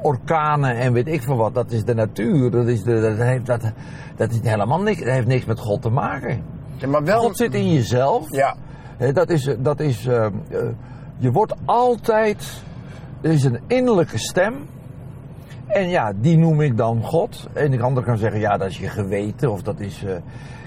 orkanen 0.02 0.76
en 0.76 0.92
weet 0.92 1.08
ik 1.08 1.22
veel 1.22 1.36
wat. 1.36 1.54
Dat 1.54 1.70
is 1.70 1.84
de 1.84 1.94
natuur. 1.94 2.50
Dat, 2.50 2.66
is 2.66 2.82
de, 2.82 3.00
dat, 3.00 3.16
heeft, 3.16 3.46
dat, 3.46 3.72
dat 4.16 4.30
is 4.30 4.40
helemaal 4.42 4.80
niks. 4.82 4.98
Dat 4.98 5.08
heeft 5.08 5.26
niks 5.26 5.44
met 5.44 5.58
God 5.58 5.82
te 5.82 5.90
maken. 5.90 6.42
Ja, 6.76 6.88
maar 6.88 7.04
wel... 7.04 7.20
God 7.20 7.36
zit 7.36 7.54
in 7.54 7.72
jezelf. 7.72 8.30
Ja. 8.30 8.56
Dat 8.98 9.30
is, 9.30 9.50
dat 9.58 9.80
is 9.80 10.06
eh, 10.06 10.26
eh, 10.26 10.32
je 11.18 11.32
wordt 11.32 11.54
altijd, 11.64 12.62
er 13.20 13.30
is 13.30 13.44
een 13.44 13.60
innerlijke 13.66 14.18
stem. 14.18 14.54
En 15.66 15.88
ja, 15.88 16.12
die 16.16 16.36
noem 16.36 16.60
ik 16.60 16.76
dan 16.76 17.02
God. 17.02 17.48
En 17.52 17.70
de 17.70 17.82
ander 17.82 18.02
kan 18.02 18.18
zeggen, 18.18 18.40
ja, 18.40 18.56
dat 18.56 18.68
is 18.68 18.78
je 18.78 18.88
geweten. 18.88 19.52
Of 19.52 19.62
dat 19.62 19.80
is, 19.80 20.04
eh, 20.04 20.14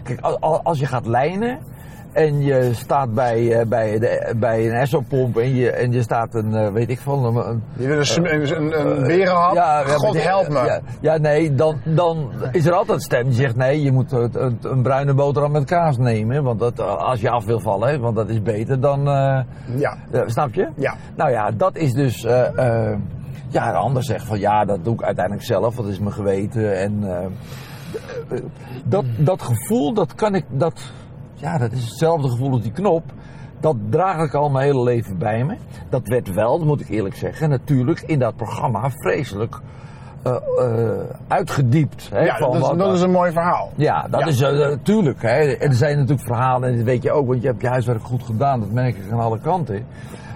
kijk, 0.04 0.20
al- 0.22 0.40
al- 0.40 0.62
als 0.64 0.80
je 0.80 0.86
gaat 0.86 1.06
lijnen 1.06 1.60
en 2.26 2.42
je 2.42 2.70
staat 2.74 3.14
bij, 3.14 3.60
eh, 3.60 3.66
bij, 3.68 4.00
de, 4.00 4.34
bij 4.38 4.66
een 4.70 4.74
Esso-pomp 4.76 5.38
en 5.38 5.56
je, 5.56 5.72
en 5.72 5.92
je 5.92 6.02
staat 6.02 6.34
een, 6.36 6.56
eh, 6.56 6.72
weet 6.72 6.90
ik 6.90 7.00
veel, 7.00 7.26
een, 7.26 7.64
Je 7.78 7.88
wil 7.88 7.98
een, 7.98 8.06
sm- 8.06 8.26
een, 8.26 8.56
een, 8.58 8.80
een 8.80 9.04
berenhap. 9.04 9.54
ja, 9.56 9.80
ja, 9.80 9.84
God 9.86 10.24
help 10.24 10.48
me. 10.50 10.54
Ja, 10.66 10.80
ja, 11.02 11.18
nee, 11.18 11.56
dan, 11.56 11.76
dan 11.84 12.30
is 12.52 12.66
er 12.66 12.74
altijd 12.74 13.02
stem 13.04 13.24
die 13.24 13.34
zegt: 13.34 13.56
nee, 13.56 13.82
je 13.84 13.92
moet 13.92 14.12
het- 14.12 14.34
het- 14.34 14.66
een 14.66 14.82
bruine 14.82 15.14
boterham 15.14 15.52
met 15.52 15.66
kaas 15.66 15.98
nemen. 15.98 16.44
Want 16.44 16.60
dat, 16.60 16.80
eh, 16.80 16.96
als 16.98 17.22
je 17.22 17.30
af 17.30 17.46
wil 17.46 17.60
vallen, 17.60 17.90
hè, 17.90 18.00
want 18.00 18.16
dat 18.16 18.30
is 18.30 18.42
beter 18.42 18.80
dan. 18.80 19.00
eh, 19.08 19.40
Ja. 19.76 19.98
eh, 20.12 20.22
snap 20.26 20.54
je? 20.54 20.68
Ja. 20.76 20.96
Nou 21.16 21.32
ja, 21.32 21.52
dat 21.52 21.76
is 21.78 21.94
dus. 21.94 22.24
eh, 22.24 22.90
eh, 22.92 22.98
ja, 23.50 23.72
de 23.72 23.78
ander 23.78 24.04
zegt 24.04 24.26
van 24.26 24.40
ja, 24.40 24.66
dat 24.66 24.84
doe 24.84 24.94
ik 24.94 25.04
uiteindelijk 25.04 25.46
zelf, 25.46 25.76
dat 25.76 25.88
is 25.88 26.00
mijn 26.00 26.14
geweten. 26.14 26.80
En 26.80 27.00
eh, 27.04 27.26
eh, 28.38 28.44
dat, 28.86 29.04
dat 29.18 29.42
gevoel, 29.42 29.94
dat 29.94 30.16
kan 30.16 30.36
ik. 30.36 30.46
Dat, 30.50 30.82
ja, 31.40 31.58
dat 31.58 31.72
is 31.72 31.84
hetzelfde 31.86 32.30
gevoel 32.30 32.52
als 32.52 32.62
die 32.62 32.72
knop. 32.72 33.04
Dat 33.60 33.76
draag 33.90 34.24
ik 34.26 34.34
al 34.34 34.50
mijn 34.50 34.66
hele 34.66 34.84
leven 34.84 35.18
bij 35.18 35.44
me. 35.46 35.56
Dat 35.90 36.08
werd 36.08 36.34
wel, 36.34 36.58
dat 36.58 36.68
moet 36.68 36.82
ik 36.82 36.90
eerlijk 36.90 37.16
zeggen, 37.16 37.50
natuurlijk 37.50 38.02
in 38.02 38.20
dat 38.20 38.36
programma 38.36 38.90
vreselijk 38.90 39.60
eh, 40.24 40.36
eh, 40.58 40.90
uitgediept. 41.28 42.10
Hè, 42.14 42.20
Ja, 42.20 42.38
van 42.38 42.52
dat 42.52 42.62
is, 42.62 42.68
wat- 42.68 42.78
dat 42.80 42.94
is 42.94 43.02
een 43.02 43.12
mooi 43.12 43.32
verhaal. 43.32 43.70
ja, 43.76 44.08
dat 44.10 44.20
Ja. 44.20 44.26
is 44.28 44.42
uh, 44.42 44.50
natuurlijk. 44.50 45.22
Hè. 45.22 45.56
Er 45.58 45.74
zijn 45.74 45.96
natuurlijk 45.98 46.28
verhalen, 46.28 46.70
en 46.70 46.76
dat 46.76 46.86
weet 46.86 47.04
je 47.04 47.12
ook, 47.12 47.28
want 47.28 47.42
je 47.42 47.48
hebt 47.48 47.62
je 47.62 47.68
huiswerk 47.68 48.04
goed 48.04 48.24
gedaan, 48.24 48.60
dat 48.60 48.72
merk 48.72 48.96
ik 48.98 49.12
aan 49.12 49.20
alle 49.20 49.40
kanten. 49.40 49.86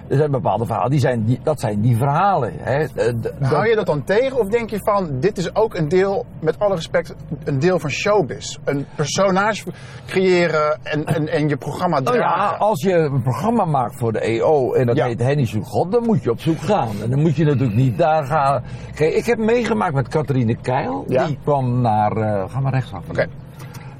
Er 0.07 0.17
zijn 0.17 0.31
bepaalde 0.31 0.65
verhalen, 0.65 0.91
die 0.91 0.99
zijn, 0.99 1.23
die, 1.23 1.39
dat 1.43 1.59
zijn 1.59 1.81
die 1.81 1.97
verhalen. 1.97 2.53
Hè. 2.57 2.77
Eh, 2.79 2.87
d- 2.87 3.33
Hou 3.39 3.55
dat- 3.55 3.69
je 3.69 3.75
dat 3.75 3.85
dan 3.85 4.03
tegen 4.03 4.39
of 4.39 4.47
denk 4.47 4.69
je 4.69 4.77
van, 4.83 5.19
dit 5.19 5.37
is 5.37 5.55
ook 5.55 5.75
een 5.75 5.87
deel, 5.89 6.25
met 6.39 6.59
alle 6.59 6.75
respect, 6.75 7.15
een 7.43 7.59
deel 7.59 7.79
van 7.79 7.89
showbiz? 7.89 8.57
Een 8.63 8.85
personage 8.95 9.65
creëren 10.07 10.79
en, 10.83 11.05
en, 11.05 11.27
en 11.27 11.47
je 11.49 11.57
programma 11.57 11.99
Nou 11.99 12.17
ja, 12.17 12.21
dragen. 12.23 12.59
als 12.59 12.81
je 12.83 12.93
een 12.93 13.21
programma 13.21 13.65
maakt 13.65 13.97
voor 13.97 14.11
de 14.11 14.19
EO 14.19 14.73
en 14.73 14.85
dat 14.85 14.95
Ja. 14.95 15.05
heet 15.05 15.19
Henny 15.19 15.45
Zoek 15.45 15.65
God, 15.65 15.91
dan 15.91 16.03
moet 16.03 16.23
je 16.23 16.31
op 16.31 16.39
zoek 16.39 16.59
gaan. 16.59 16.89
En 17.03 17.09
dan 17.09 17.19
moet 17.21 17.35
je 17.35 17.45
natuurlijk 17.45 17.75
niet 17.75 17.97
daar 17.97 18.25
gaan. 18.25 18.63
Kijk, 18.95 19.13
ik 19.13 19.25
heb 19.25 19.37
meegemaakt 19.37 19.93
met 19.93 20.07
Catharine 20.07 20.55
Keil. 20.61 21.05
Ja. 21.07 21.25
Die 21.25 21.37
kwam 21.43 21.81
naar. 21.81 22.11
eh, 22.17 22.49
ga 22.49 22.59
maar 22.59 22.73
rechtsaf. 22.73 23.09
Oké. 23.09 23.25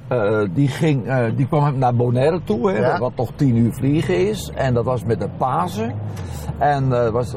Eh, 0.08 0.42
die, 0.54 0.68
ging, 0.68 1.08
eh, 1.08 1.26
die 1.36 1.48
kwam 1.48 1.78
naar 1.78 1.96
Bonaire 1.96 2.42
toe, 2.44 2.72
hè, 2.72 2.78
Ja. 2.78 3.00
wat 3.00 3.12
toch 3.16 3.32
tien 3.36 3.56
uur 3.56 3.74
vliegen 3.74 4.28
is. 4.30 4.52
En 4.56 4.74
dat 4.74 4.86
was 4.86 5.04
met 5.04 5.20
de 5.20 5.30
Pasen. 5.38 5.94
En 6.58 6.94
eh 7.06 7.10
was, 7.12 7.34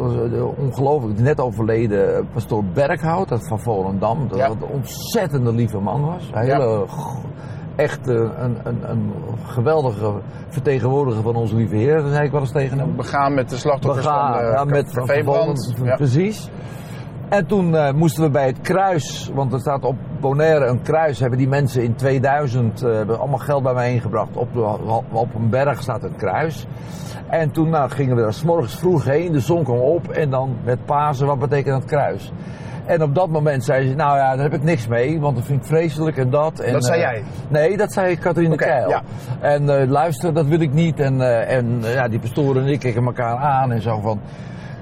ongelooflijk 0.58 1.18
net 1.18 1.40
overleden 1.40 2.28
pastoor 2.32 2.64
Berghout 2.64 3.30
uit 3.30 3.48
van 3.48 3.60
Volendam. 3.60 4.28
Dat 4.28 4.38
Ja. 4.38 4.48
een 4.48 4.62
ontzettende 4.72 5.52
lieve 5.52 5.78
man 5.78 6.00
was. 6.04 6.30
Een 6.32 6.42
hele, 6.42 6.84
g- 6.88 7.24
echt 7.76 8.06
een, 8.08 8.56
een, 8.64 8.90
een 8.90 9.12
geweldige 9.46 10.12
vertegenwoordiger 10.48 11.22
van 11.22 11.34
onze 11.36 11.56
lieve 11.56 11.76
Heer. 11.76 12.02
Dat 12.02 12.12
zei 12.12 12.24
ik 12.24 12.30
wel 12.30 12.40
eens 12.40 12.52
tegen 12.52 12.78
hem. 12.78 12.96
We 12.96 13.02
gaan 13.02 13.34
met 13.34 13.50
de 13.50 13.56
slachtoffers 13.56 14.06
van 14.06 14.32
de 14.32 14.38
ja, 14.38 14.64
met 14.64 14.92
van 14.92 15.06
Ja. 15.86 15.94
precies. 15.96 16.50
En 17.28 17.46
toen 17.46 17.76
eh, 17.76 17.92
moesten 17.92 18.22
we 18.22 18.30
bij 18.30 18.46
het 18.46 18.60
kruis, 18.60 19.30
want 19.34 19.52
er 19.52 19.60
staat 19.60 19.84
op 19.84 19.96
Bonaire 20.20 20.66
een 20.66 20.82
kruis, 20.82 21.20
hebben 21.20 21.38
die 21.38 21.48
mensen 21.48 21.82
in 21.82 21.94
2000 21.94 22.82
eh, 22.82 22.92
hebben 22.92 23.18
allemaal 23.18 23.38
geld 23.38 23.62
bij 23.62 23.74
mij 23.74 23.92
ingebracht. 23.92 24.36
Op, 24.36 24.48
op 25.12 25.34
een 25.34 25.50
berg 25.50 25.82
staat 25.82 26.02
een 26.02 26.16
kruis. 26.16 26.66
En 27.28 27.50
toen 27.50 27.68
nou, 27.68 27.90
gingen 27.90 28.16
we 28.16 28.22
daar 28.22 28.32
's 28.32 28.42
morgens 28.42 28.76
vroeg 28.76 29.04
heen, 29.04 29.32
de 29.32 29.40
zon 29.40 29.64
kwam 29.64 29.78
op 29.78 30.08
en 30.08 30.30
dan 30.30 30.56
met 30.64 30.84
Pasen, 30.84 31.26
wat 31.26 31.38
betekent 31.38 31.80
dat 31.80 31.84
kruis? 31.84 32.32
En 32.84 33.02
op 33.02 33.14
dat 33.14 33.28
moment 33.28 33.64
zei 33.64 33.88
ze, 33.88 33.94
nou 33.94 34.16
ja, 34.16 34.34
daar 34.34 34.42
heb 34.44 34.54
ik 34.54 34.62
niks 34.62 34.86
mee, 34.86 35.20
want 35.20 35.36
dat 35.36 35.44
vind 35.44 35.60
ik 35.60 35.66
vreselijk 35.66 36.16
en 36.16 36.30
dat. 36.30 36.60
En, 36.60 36.72
Dat 36.72 36.84
zei 36.84 37.02
eh, 37.02 37.10
jij? 37.10 37.22
Nee, 37.48 37.76
dat 37.76 37.92
zei 37.92 38.18
Catharine 38.18 38.54
Oké, 38.54 38.64
Keil. 38.64 38.88
ja. 38.88 39.02
En 39.40 39.80
eh, 39.80 39.88
luister, 39.88 40.34
dat 40.34 40.46
wil 40.46 40.60
ik 40.60 40.72
niet. 40.72 41.00
En, 41.00 41.20
eh, 41.20 41.56
en 41.56 41.78
eh, 41.82 41.94
ja, 41.94 42.08
die 42.08 42.18
pastoren 42.18 42.62
en 42.62 42.68
ik 42.68 42.80
keken 42.80 43.04
elkaar 43.04 43.36
aan 43.36 43.72
en 43.72 43.82
zo 43.82 44.00
van... 44.00 44.20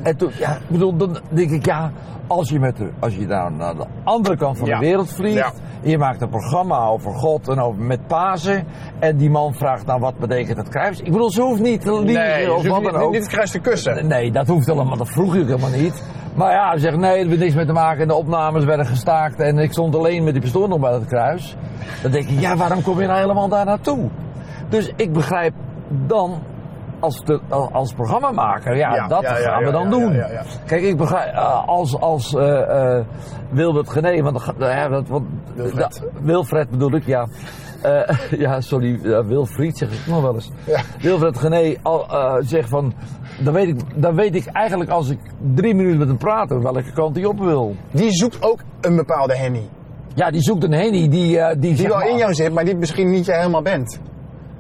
En 0.04 0.16
toen, 0.16 0.30
ja, 0.38 0.50
ik 0.52 0.68
bedoel, 0.68 0.96
dan 0.96 1.18
denk 1.28 1.50
ik, 1.50 1.66
ja, 1.66 1.90
als 2.26 2.48
je, 2.48 2.58
met 2.60 2.76
de, 2.76 2.90
als 2.98 3.16
je 3.16 3.26
daar 3.26 3.52
naar 3.52 3.74
de 3.76 3.84
andere 4.04 4.36
kant 4.36 4.58
van 4.58 4.66
Ja. 4.68 4.78
de 4.78 4.84
wereld 4.86 5.12
vliegt, 5.12 5.34
Ja. 5.36 5.50
en 5.82 5.90
je 5.90 5.98
maakt 5.98 6.20
een 6.22 6.28
programma 6.28 6.86
over 6.86 7.12
God 7.14 7.48
en 7.48 7.58
over 7.60 7.82
met 7.82 8.06
Pasen, 8.06 8.64
en 8.98 9.16
die 9.16 9.30
man 9.30 9.54
vraagt, 9.54 9.86
nou, 9.86 10.00
wat 10.00 10.18
betekent 10.18 10.56
het 10.56 10.68
kruis? 10.68 10.98
Ik 11.00 11.12
bedoel, 11.12 11.30
ze 11.30 11.42
hoeft 11.42 11.60
niet 11.60 11.80
te 11.80 11.92
liegen 12.02 12.24
Nee, 12.24 12.52
of 12.54 12.66
wat 12.68 12.82
dan 12.84 12.94
ook. 12.96 13.12
niet 13.12 13.20
het 13.22 13.30
kruis 13.32 13.50
te 13.50 13.58
kussen. 13.58 14.06
Nee, 14.06 14.32
dat 14.32 14.46
hoeft 14.48 14.66
helemaal, 14.66 14.96
dat 14.96 15.08
vroeg 15.08 15.34
ik 15.34 15.46
helemaal 15.46 15.70
niet. 15.70 16.04
Maar 16.34 16.52
ja, 16.52 16.68
hij 16.68 16.78
zegt 16.78 16.96
nee, 16.96 17.20
er 17.20 17.26
heeft 17.28 17.38
niks 17.40 17.54
mee 17.54 17.66
te 17.66 17.72
maken. 17.72 18.02
En 18.02 18.08
de 18.08 18.14
opnames 18.14 18.64
werden 18.64 18.86
gestaakt 18.86 19.40
en 19.40 19.58
ik 19.58 19.72
stond 19.72 19.96
alleen 19.96 20.24
met 20.24 20.32
die 20.32 20.42
pistool 20.42 20.68
nog 20.68 20.80
bij 20.80 20.92
het 20.92 21.06
kruis. 21.06 21.56
Dan 22.02 22.10
denk 22.10 22.28
ik, 22.28 22.40
ja, 22.40 22.56
waarom 22.56 22.82
kom 22.82 23.00
je 23.00 23.06
nou 23.06 23.18
helemaal 23.20 23.48
daar 23.48 23.64
naartoe? 23.64 24.08
Dus 24.68 24.92
ik 24.96 25.12
begrijp 25.12 25.54
dan, 26.06 26.38
als, 27.04 27.24
de, 27.24 27.40
als 27.72 27.92
programmamaker, 27.92 28.76
ja, 28.76 28.94
Ja, 28.94 29.06
dat 29.06 29.26
gaan 29.26 29.64
we 29.64 29.70
dan 29.70 29.90
doen. 29.90 30.22
Kijk, 30.66 30.82
ik 30.82 30.96
begrijp, 30.96 31.34
eh, 31.34 31.68
als, 31.68 32.00
als 32.00 32.34
eh, 32.34 32.96
eh, 32.98 33.04
Wilbert 33.50 33.90
Gené, 33.90 34.22
want, 34.22 34.34
dat 34.46 34.54
ja, 34.58 34.88
dat, 34.88 35.08
wat, 35.08 35.22
Wilfred. 35.54 36.00
da- 36.02 36.20
Wilfred 36.22 36.70
bedoel 36.70 36.92
ik, 36.94 37.06
ja. 37.06 37.26
Ja, 38.30 38.60
sorry, 38.60 39.00
Wilfried 39.26 39.78
zeg 39.78 39.90
ik 39.92 40.06
nog 40.06 40.22
wel 40.22 40.34
eens. 40.34 40.50
Ja. 40.66 40.80
Wilfred 41.00 41.38
Gené 41.38 41.74
al, 41.82 42.06
zegt 42.40 42.68
van, 42.68 42.94
dan 43.40 43.52
weet, 43.52 43.68
ik, 43.68 43.80
dan 44.02 44.14
weet 44.14 44.34
ik 44.34 44.46
eigenlijk 44.46 44.90
als 44.90 45.08
ik 45.08 45.18
drie 45.54 45.74
minuten 45.74 45.98
met 45.98 46.08
hem 46.08 46.16
praat 46.18 46.48
welke 46.62 46.92
kant 46.92 47.16
hij 47.16 47.24
op 47.24 47.38
wil. 47.38 47.76
Die 47.90 48.10
zoekt 48.12 48.42
ook 48.42 48.58
een 48.80 48.96
bepaalde 48.96 49.36
Henny. 49.36 49.68
Ja, 50.14 50.30
die 50.30 50.40
zoekt 50.42 50.64
een 50.64 50.72
Henny 50.72 51.08
die... 51.08 51.38
die, 51.58 51.74
Die 51.74 51.86
wel 51.88 51.96
maar- 51.96 52.08
in 52.08 52.16
jou 52.16 52.34
zit, 52.34 52.52
maar 52.52 52.64
die 52.64 52.76
misschien 52.76 53.10
niet 53.10 53.24
jij 53.26 53.38
helemaal 53.38 53.62
bent. 53.62 54.00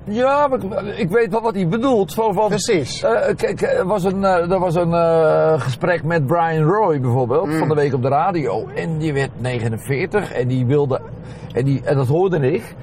Ja, 0.04 0.46
maar 0.48 0.58
ik, 0.62 0.96
ik 0.96 1.10
weet 1.10 1.30
wel 1.30 1.40
wat 1.42 1.54
hij 1.54 1.68
bedoelt. 1.68 2.12
Zo 2.12 2.32
van, 2.32 2.48
Precies. 2.48 3.02
Eh, 3.02 3.34
kijk, 3.36 3.62
er 3.62 3.86
was 3.86 4.04
een, 4.04 4.24
eh, 4.24 4.50
er 4.50 4.58
was 4.58 4.74
een 4.74 4.92
eh, 4.94 5.60
gesprek 5.60 6.02
met 6.04 6.26
Brian 6.26 6.62
Roy 6.62 7.00
bijvoorbeeld, 7.00 7.46
Mm. 7.46 7.58
van 7.58 7.68
de 7.68 7.74
week 7.74 7.94
op 7.94 8.02
de 8.02 8.08
radio. 8.08 8.66
En 8.74 8.98
die 8.98 9.12
werd 9.12 9.30
49 9.40 10.32
en 10.32 10.48
die 10.48 10.66
wilde, 10.66 11.00
en, 11.52 11.64
die, 11.64 11.80
en 11.84 11.96
dat 11.96 12.06
hoorde 12.08 12.52
ik, 12.52 12.74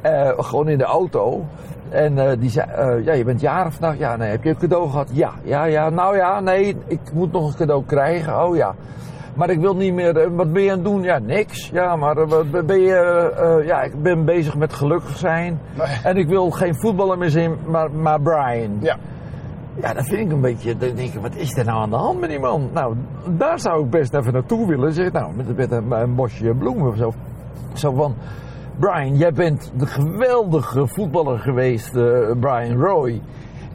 eh, 0.00 0.28
gewoon 0.36 0.68
in 0.68 0.78
de 0.78 0.84
auto. 0.84 1.44
En 1.88 2.18
eh, 2.18 2.30
die 2.38 2.50
zei, 2.50 2.70
eh, 2.70 3.04
ja, 3.04 3.12
je 3.12 3.24
bent 3.24 3.40
jarig 3.40 3.72
vandaag? 3.72 3.98
Ja, 3.98 4.16
nee. 4.16 4.30
Heb 4.30 4.42
je 4.44 4.48
een 4.50 4.56
cadeau 4.58 4.88
gehad? 4.90 5.08
Ja, 5.12 5.32
ja, 5.42 5.64
ja. 5.64 5.88
Nou 5.88 6.16
ja, 6.16 6.40
nee, 6.40 6.76
ik 6.86 7.00
moet 7.12 7.32
nog 7.32 7.48
een 7.50 7.56
cadeau 7.56 7.84
krijgen. 7.86 8.44
Oh 8.46 8.56
ja. 8.56 8.74
Maar 9.34 9.50
ik 9.50 9.60
wil 9.60 9.76
niet 9.76 9.94
meer, 9.94 10.16
eh, 10.16 10.28
wat 10.30 10.52
ben 10.52 10.62
je 10.62 10.70
aan 10.70 10.76
het 10.76 10.84
doen? 10.84 11.02
Ja, 11.02 11.18
niks. 11.18 11.70
Ja, 11.72 11.96
maar 11.96 12.16
eh, 12.16 12.28
wat 12.28 12.66
ben 12.66 12.80
je, 12.80 12.94
eh, 12.94 13.66
ja, 13.66 13.82
ik 13.82 14.02
ben 14.02 14.24
bezig 14.24 14.56
met 14.56 14.72
gelukkig 14.72 15.16
zijn. 15.16 15.60
Nee. 15.78 15.86
En 16.02 16.16
ik 16.16 16.28
wil 16.28 16.50
geen 16.50 16.74
voetballer 16.74 17.18
meer 17.18 17.30
zien, 17.30 17.56
maar, 17.66 17.90
maar 17.90 18.20
Brian. 18.20 18.76
Ja. 18.80 18.96
Ja, 19.74 19.94
dat 19.94 20.06
vind 20.06 20.20
ik 20.20 20.32
een 20.32 20.40
beetje. 20.40 20.76
Dan 20.76 20.94
denk 20.94 21.14
ik, 21.14 21.20
wat 21.20 21.36
is 21.36 21.56
er 21.56 21.64
nou 21.64 21.80
aan 21.80 21.90
de 21.90 21.96
hand 21.96 22.20
met 22.20 22.28
die 22.28 22.38
man? 22.38 22.70
Nou, 22.72 22.94
daar 23.28 23.60
zou 23.60 23.84
ik 23.84 23.90
best 23.90 24.14
even 24.14 24.32
naartoe 24.32 24.66
willen. 24.66 24.92
Zeg, 24.92 25.12
nou, 25.12 25.34
met, 25.36 25.56
met 25.56 25.72
een, 25.72 25.90
een 25.90 26.14
bosje 26.14 26.54
bloemen 26.54 26.88
of 26.88 26.96
zo. 26.96 27.12
Zo 27.72 27.92
van. 27.92 28.14
Brian, 28.78 29.16
jij 29.16 29.32
bent 29.32 29.72
de 29.76 29.86
geweldige 29.86 30.86
voetballer 30.86 31.38
geweest, 31.38 31.92
Brian 32.40 32.76
Roy. 32.80 33.20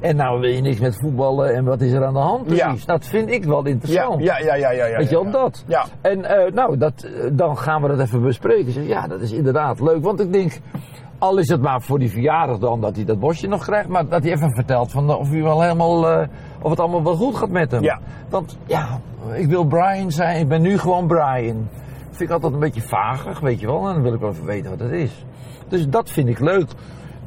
En 0.05 0.15
nou 0.15 0.39
wil 0.39 0.49
je 0.49 0.61
niks 0.61 0.79
met 0.79 0.97
voetballen 0.99 1.55
en 1.55 1.63
wat 1.63 1.81
is 1.81 1.91
er 1.91 2.05
aan 2.05 2.13
de 2.13 2.19
hand 2.19 2.45
precies? 2.45 2.85
Dat 2.85 3.05
vind 3.05 3.29
ik 3.29 3.43
wel 3.43 3.65
interessant. 3.65 4.23
ja, 4.23 4.39
ja, 4.39 4.55
ja, 4.55 4.71
ja, 4.71 4.85
ja. 4.85 4.97
Weet 4.97 5.09
je 5.09 5.15
wel, 5.15 5.31
dat. 5.31 5.63
Ja. 5.67 5.85
En 6.01 6.25
eh, 6.25 6.51
nou, 6.53 6.77
dat, 6.77 7.03
eh, 7.03 7.29
dan 7.31 7.57
gaan 7.57 7.81
we 7.81 7.87
dat 7.87 7.99
even 7.99 8.21
bespreken. 8.21 8.71
Zeg, 8.71 8.87
ja, 8.87 9.07
dat 9.07 9.21
is 9.21 9.31
inderdaad 9.31 9.79
leuk. 9.79 10.03
Want 10.03 10.19
ik 10.19 10.33
denk, 10.33 10.59
al 11.17 11.37
is 11.37 11.49
het 11.49 11.61
maar 11.61 11.81
voor 11.81 11.99
die 11.99 12.09
verjaardag 12.09 12.57
dan 12.57 12.81
dat 12.81 12.95
hij 12.95 13.05
dat 13.05 13.19
bosje 13.19 13.47
nog 13.47 13.63
krijgt. 13.63 13.87
Maar 13.87 14.07
dat 14.07 14.23
hij 14.23 14.31
even 14.31 14.51
vertelt 14.51 14.91
van, 14.91 15.09
eh, 15.09 15.19
of, 15.19 15.29
hij 15.29 15.43
wel 15.43 15.61
helemaal, 15.61 16.27
of 16.61 16.69
het 16.69 16.79
allemaal 16.79 17.03
wel 17.03 17.15
goed 17.15 17.35
gaat 17.35 17.49
met 17.49 17.71
hem. 17.71 17.83
Ja. 17.83 17.99
Want 18.29 18.57
ja, 18.65 18.99
ik 19.33 19.47
wil 19.47 19.65
Brian 19.65 20.11
zijn. 20.11 20.39
Ik 20.39 20.47
ben 20.47 20.61
nu 20.61 20.77
gewoon 20.77 21.07
Brian. 21.07 21.67
Dat 22.07 22.17
vind 22.17 22.29
ik 22.29 22.35
altijd 22.35 22.53
een 22.53 22.59
beetje 22.59 22.81
vagig, 22.81 23.39
weet 23.39 23.59
je 23.59 23.65
wel. 23.65 23.87
En 23.87 23.93
dan 23.93 24.01
wil 24.01 24.13
ik 24.13 24.19
wel 24.19 24.29
even 24.29 24.45
weten 24.45 24.69
wat 24.69 24.79
het 24.79 24.91
is. 24.91 25.25
Dus 25.67 25.89
dat 25.89 26.09
vind 26.09 26.29
ik 26.29 26.39
leuk. 26.39 26.67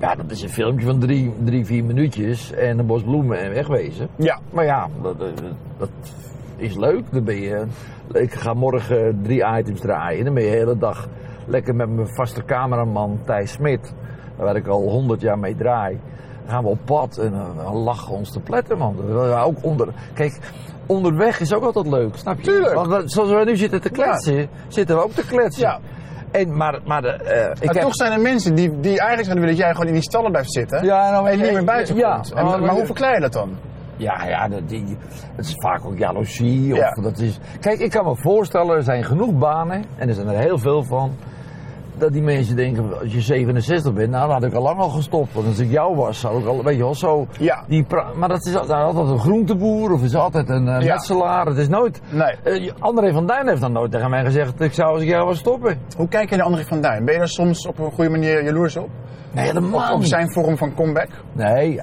Ja, 0.01 0.15
dat 0.15 0.31
is 0.31 0.43
een 0.43 0.49
filmpje 0.49 0.87
van 0.87 0.99
drie, 0.99 1.33
drie 1.45 1.65
vier 1.67 1.85
minuutjes. 1.85 2.53
En 2.53 2.79
een 2.79 2.87
bos 2.87 3.03
bloemen 3.03 3.39
en 3.41 3.53
wegwezen. 3.53 4.09
Ja. 4.17 4.39
Maar 4.51 4.65
ja, 4.65 4.89
dat, 5.03 5.19
dat- 5.19 5.43
dat 5.79 5.89
is 6.57 6.77
leuk. 6.77 7.05
Dan 7.13 7.25
ben 7.25 7.41
je, 7.41 7.65
ik 8.13 8.33
ga 8.35 8.55
morgen 8.55 9.21
drie 9.23 9.45
items 9.59 9.81
draaien. 9.81 10.25
Dan 10.25 10.35
ben 10.35 10.43
je 10.43 10.51
de 10.51 10.57
hele 10.57 10.79
dag 10.79 11.09
lekker 11.47 11.75
met 11.75 11.89
mijn 11.91 12.09
vaste 12.09 12.45
cameraman 12.45 13.19
Thijs 13.25 13.53
Smit. 13.53 13.95
Waar 14.37 14.57
ik 14.57 14.67
al 14.67 14.89
honderd 14.91 15.21
jaar 15.21 15.39
mee 15.39 15.57
draai. 15.57 15.99
Dan 16.45 16.51
gaan 16.55 16.63
we 16.63 16.69
op 16.69 16.79
pad 16.85 17.17
en 17.19 17.35
eh, 17.35 17.65
dan 17.65 17.75
lachen 17.77 18.13
ons 18.15 18.31
te 18.33 18.41
pletten, 18.41 18.79
man. 18.79 18.97
Ook 19.45 19.57
onder, 19.65 19.89
kijk, 20.15 20.39
onderweg 20.87 21.41
is 21.41 21.55
ook 21.55 21.63
altijd 21.65 21.87
leuk, 21.87 22.17
snap 22.17 22.37
je? 22.37 22.43
Tuurlijk. 22.43 22.75
Want 22.75 22.89
we- 22.89 23.03
zoals 23.09 23.31
we 23.31 23.43
nu 23.45 23.57
zitten 23.57 23.81
te 23.81 23.91
kletsen, 23.91 24.49
zitten 24.69 24.97
we 24.97 25.03
ook 25.03 25.13
te 25.13 25.27
kletsen. 25.27 25.63
Ja. 25.63 25.79
En, 26.31 26.57
maar, 26.57 26.79
maar 26.85 27.03
de, 27.03 27.09
eh, 27.09 27.51
ik 27.51 27.65
Maar 27.65 27.75
heb... 27.75 27.83
toch 27.83 27.95
zijn 27.95 28.13
er 28.13 28.21
mensen 28.21 28.55
die, 28.55 28.69
die 28.81 28.99
eigenlijk 29.01 29.25
zouden 29.25 29.35
willen 29.41 29.49
dat 29.57 29.65
jij 29.65 29.71
gewoon 29.73 29.87
in 29.87 29.93
die 29.93 30.03
stallen 30.03 30.31
blijft 30.31 30.53
zitten. 30.53 30.85
Ja, 30.85 31.11
nou, 31.11 31.29
en 31.29 31.39
niet 31.39 31.53
meer 31.53 31.65
buiten 31.65 31.97
ja, 31.97 32.15
komt. 32.15 32.33
En- 32.33 32.45
maar 32.45 32.61
maar- 32.61 32.71
hoe 32.71 32.87
verklaar 32.87 33.15
je 33.15 33.21
dat 33.21 33.33
dan? 33.33 33.51
Ja, 33.97 34.25
ja 34.27 34.49
dat, 34.49 34.69
die, 34.69 34.97
het 35.37 35.47
is 35.47 35.55
vaak 35.57 35.85
ook 35.85 35.99
jaloezie. 35.99 36.73
Of 36.73 36.79
Ja. 36.79 37.03
dat 37.03 37.19
is, 37.19 37.39
kijk, 37.61 37.79
ik 37.79 37.91
kan 37.91 38.05
me 38.05 38.17
voorstellen, 38.17 38.77
er 38.77 38.83
zijn 38.83 39.05
genoeg 39.05 39.33
banen, 39.39 39.85
en 39.97 40.09
er 40.09 40.15
zijn 40.15 40.29
er 40.29 40.39
heel 40.39 40.59
veel 40.59 40.85
van, 40.85 41.17
dat 42.01 42.13
die 42.13 42.23
mensen 42.23 42.57
denken, 42.57 42.99
als 43.01 43.13
je 43.13 43.21
67 43.21 43.93
bent, 43.93 44.11
nou 44.11 44.27
dan 44.27 44.35
had 44.35 44.45
ik 44.45 44.55
al 44.55 44.63
lang 44.63 44.79
al 44.79 44.89
gestopt. 44.89 45.33
Want 45.33 45.47
als 45.47 45.59
ik 45.59 45.71
jou 45.71 45.97
was, 45.97 46.21
zou 46.21 46.41
ik 46.41 46.47
al, 46.47 46.63
weet 46.65 46.77
je 46.77 46.83
wel, 46.83 46.95
zo... 46.95 47.27
Ja. 47.39 47.65
Die 47.67 47.87
maar 48.17 48.29
dat 48.29 48.47
is 48.47 48.57
altijd 48.57 48.83
altijd 48.83 49.09
een 49.09 49.19
groenteboer, 49.19 49.93
of 49.93 50.03
is 50.03 50.15
altijd 50.15 50.49
een 50.49 50.67
uh, 50.67 50.81
Ja. 50.81 50.93
metselaar. 50.93 51.47
Het 51.47 51.57
is 51.57 51.69
nooit... 51.69 52.01
Nee. 52.11 52.37
Eh, 52.45 52.73
André 52.79 53.13
van 53.13 53.27
Duin 53.27 53.49
heeft 53.49 53.61
dan 53.61 53.73
nooit 53.73 53.91
tegen 53.91 54.11
mij 54.11 54.25
gezegd, 54.25 54.61
ik 54.61 54.73
zou 54.73 54.93
als 54.93 55.03
ik 55.03 55.09
jou 55.09 55.27
was 55.27 55.39
stoppen. 55.39 55.79
Hoe 55.97 56.09
kijk 56.09 56.31
je 56.31 56.37
naar 56.37 56.45
André 56.45 56.65
van 56.65 56.81
Duin? 56.81 57.05
Ben 57.05 57.13
je 57.13 57.19
daar 57.19 57.29
soms 57.29 57.67
op 57.67 57.79
een 57.79 57.93
goede 57.93 58.11
manier 58.11 58.45
jaloers 58.45 58.77
op? 58.77 58.89
Nee, 59.33 59.45
helemaal 59.45 59.95
Op, 59.95 60.05
zijn 60.05 60.33
vorm 60.33 60.57
van 60.57 60.75
comeback? 60.75 61.09
Nee, 61.33 61.81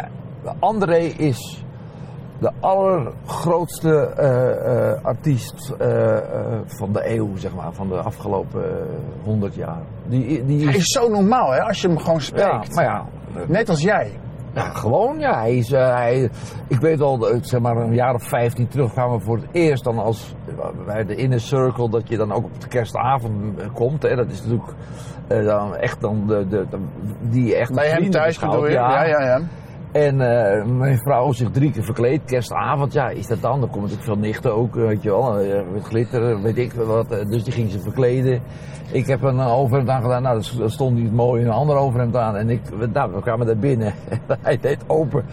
André 0.59 0.97
is 0.97 1.63
de 2.39 2.51
allergrootste 2.59 3.95
eh, 4.07 5.05
artiest 5.05 5.73
van 6.65 6.93
de 6.93 7.09
eeuw, 7.09 7.35
zeg 7.35 7.55
maar, 7.55 7.73
van 7.73 7.87
de 7.87 7.95
afgelopen 7.95 8.87
honderd 9.23 9.55
jaar. 9.55 9.81
Die, 10.07 10.45
die 10.45 10.65
Hij 10.65 10.75
is, 10.75 10.85
zo 10.85 11.09
normaal, 11.09 11.51
hè, 11.51 11.59
als 11.61 11.81
je 11.81 11.87
hem 11.87 11.97
gewoon 11.97 12.15
ja, 12.15 12.21
spreekt. 12.21 12.75
maar 12.75 12.83
ja, 12.83 13.05
Net 13.47 13.69
als 13.69 13.81
jij. 13.81 14.11
ja, 14.53 14.61
gewoon, 14.61 15.19
ja. 15.19 15.39
Hij 15.39 15.57
is, 15.57 15.71
eh, 15.71 15.93
hij, 15.95 16.29
ik 16.67 16.79
weet 16.79 17.01
al, 17.01 17.29
eh, 17.29 17.37
zeg 17.41 17.59
maar, 17.59 17.77
een 17.77 17.93
jaar 17.93 18.13
of 18.13 18.23
15 18.23 18.67
terug 18.67 18.91
kwamen 18.91 19.17
we 19.17 19.23
voor 19.23 19.37
het 19.37 19.45
eerst 19.51 19.83
dan 19.83 19.99
als 19.99 20.35
bij 20.85 21.05
de 21.05 21.15
inner 21.15 21.39
circle, 21.39 21.89
dat 21.89 22.07
je 22.09 22.17
dan 22.17 22.31
ook 22.31 22.43
op 22.43 22.61
de 22.61 22.67
kerstavond 22.67 23.59
eh, 23.59 23.65
komt. 23.73 24.01
Hè. 24.03 24.15
Dat 24.15 24.31
is 24.31 24.41
natuurlijk 24.41 24.73
eh, 25.27 25.45
dan 25.45 25.75
echt 25.75 26.01
dan 26.01 26.23
de, 26.27 26.47
de, 26.47 26.65
de- 26.69 26.77
die 27.29 27.55
echt 27.55 27.73
Bij 27.73 27.89
hem 27.89 28.09
thuis 28.11 28.27
beschouwt, 28.27 28.51
bedoel 28.53 28.67
je? 28.67 28.73
Ja, 28.73 29.03
ja, 29.05 29.21
ja. 29.21 29.41
En 29.95 30.21
eh, 30.21 30.63
mijn 30.65 30.97
vrouw 30.97 31.31
zich 31.31 31.51
drie 31.51 31.71
keer 31.71 31.83
verkleed, 31.83 32.21
kerstavond, 32.25 32.93
ja, 32.93 33.09
is 33.09 33.27
dat 33.27 33.41
dan? 33.41 33.59
Dan 33.59 33.69
komen 33.69 33.81
natuurlijk 33.89 34.07
veel 34.07 34.17
nichten 34.17 34.55
ook, 34.55 34.75
eh, 34.75 34.85
weet 34.85 35.03
je 35.03 35.09
wel, 35.09 35.39
eh, 35.39 35.61
met 35.73 35.83
glitter, 35.83 36.41
weet 36.41 36.57
ik 36.57 36.73
wat. 36.73 37.09
Dus 37.09 37.43
die 37.43 37.53
ging 37.53 37.71
ze 37.71 37.79
verkleden. 37.79 38.41
Ik 38.91 39.07
heb 39.07 39.21
een 39.21 39.39
overhemd 39.39 39.89
aan 39.89 40.01
gedaan, 40.01 40.21
nou, 40.21 40.43
er 40.61 40.71
stond 40.71 40.95
niet 40.95 41.13
mooi 41.13 41.43
een 41.43 41.51
ander 41.51 41.75
overhemd 41.75 42.15
aan. 42.15 42.35
En 42.35 42.49
ik, 42.49 42.61
nou, 42.93 43.11
we 43.13 43.21
kwamen 43.21 43.45
daar 43.45 43.57
binnen 43.57 43.87
en 44.09 44.19
hij 44.41 44.57
deed 44.59 44.83
open 44.87 45.25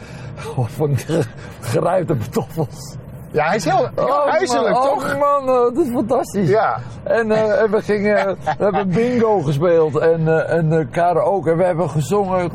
van 0.66 0.96
ge- 0.96 1.25
geruite 1.61 2.14
patoffels. 2.16 2.96
Ja, 3.33 3.46
hij 3.46 3.57
is 3.57 3.64
heel, 3.64 3.88
heel 3.94 4.27
huiselijk, 4.29 4.72
man, 4.75 4.83
toch? 4.83 5.14
Oh 5.14 5.20
man, 5.20 5.46
dat 5.46 5.79
is 5.87 5.90
fantastisch. 5.92 6.48
Ja. 6.48 6.79
En, 7.03 7.31
en 7.31 7.70
we 7.70 7.83
gingen, 7.83 8.37
we 8.59 8.64
hebben 8.64 8.88
bingo 8.88 9.40
gespeeld 9.40 9.98
en, 9.98 10.29
eh, 10.29 10.57
en 10.57 10.88
karaoke. 10.90 11.51
En 11.51 11.57
we 11.57 11.64
hebben 11.64 11.90
gezongen. 11.90 12.51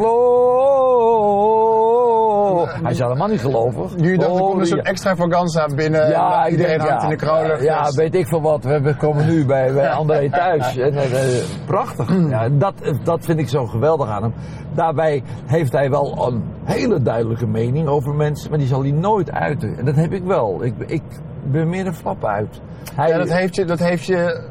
Hij 2.81 2.91
is 2.91 2.99
helemaal 2.99 3.27
niet 3.27 3.39
gelovig. 3.41 3.95
Nu 3.95 4.17
dacht 4.17 4.29
ik, 4.29 4.35
er 4.37 4.41
komt 4.41 4.59
een 4.59 4.65
soort 4.65 4.85
extravaganza 4.85 5.67
binnen. 5.75 6.09
Ja, 6.09 6.45
en 6.45 6.51
iedereen 6.51 6.77
denk, 6.77 6.89
hangt 6.89 7.03
ja, 7.03 7.09
in 7.09 7.17
de 7.17 7.25
kroonlucht. 7.25 7.63
Ja, 7.63 7.83
dus- 7.83 7.95
weet 7.95 8.15
ik 8.15 8.27
veel 8.27 8.41
wat. 8.41 8.63
We 8.63 8.69
hebben- 8.69 8.97
komen 8.97 9.25
nu 9.25 9.45
bij, 9.45 9.73
bij 9.73 9.89
André 10.01 10.29
thuis. 10.29 10.77
En, 10.77 10.93
eh, 10.93 11.37
eh, 11.39 11.43
prachtig. 11.65 12.09
Ja, 12.29 12.49
dat, 12.49 12.73
dat 13.03 13.25
vind 13.25 13.39
ik 13.39 13.49
zo 13.49 13.65
geweldig 13.65 14.09
aan 14.09 14.21
hem. 14.23 14.33
Daarbij 14.73 15.23
heeft 15.45 15.71
hij 15.71 15.89
wel 15.89 16.27
een 16.27 16.43
hele 16.63 17.01
duidelijke 17.01 17.47
mening 17.47 17.87
over 17.87 18.13
mensen, 18.13 18.49
maar 18.49 18.59
die 18.59 18.67
zal 18.67 18.81
hij 18.81 18.91
nooit 18.91 19.31
uiten. 19.31 19.77
En 19.77 19.85
dat 19.85 19.95
heb 19.95 20.11
ik 20.11 20.23
wel. 20.23 20.63
Ik, 20.63 20.73
ik 20.85 21.03
ben 21.43 21.69
meer 21.69 21.87
een 21.87 21.93
flap 21.95 22.25
uit. 22.25 22.61
Hij, 22.95 23.09
Ja, 23.09 23.17
dat 23.17 23.31
heeft 23.31 23.55
je, 23.55 23.65
dat 23.65 23.79
heeft 23.79 24.05
je, 24.05 24.49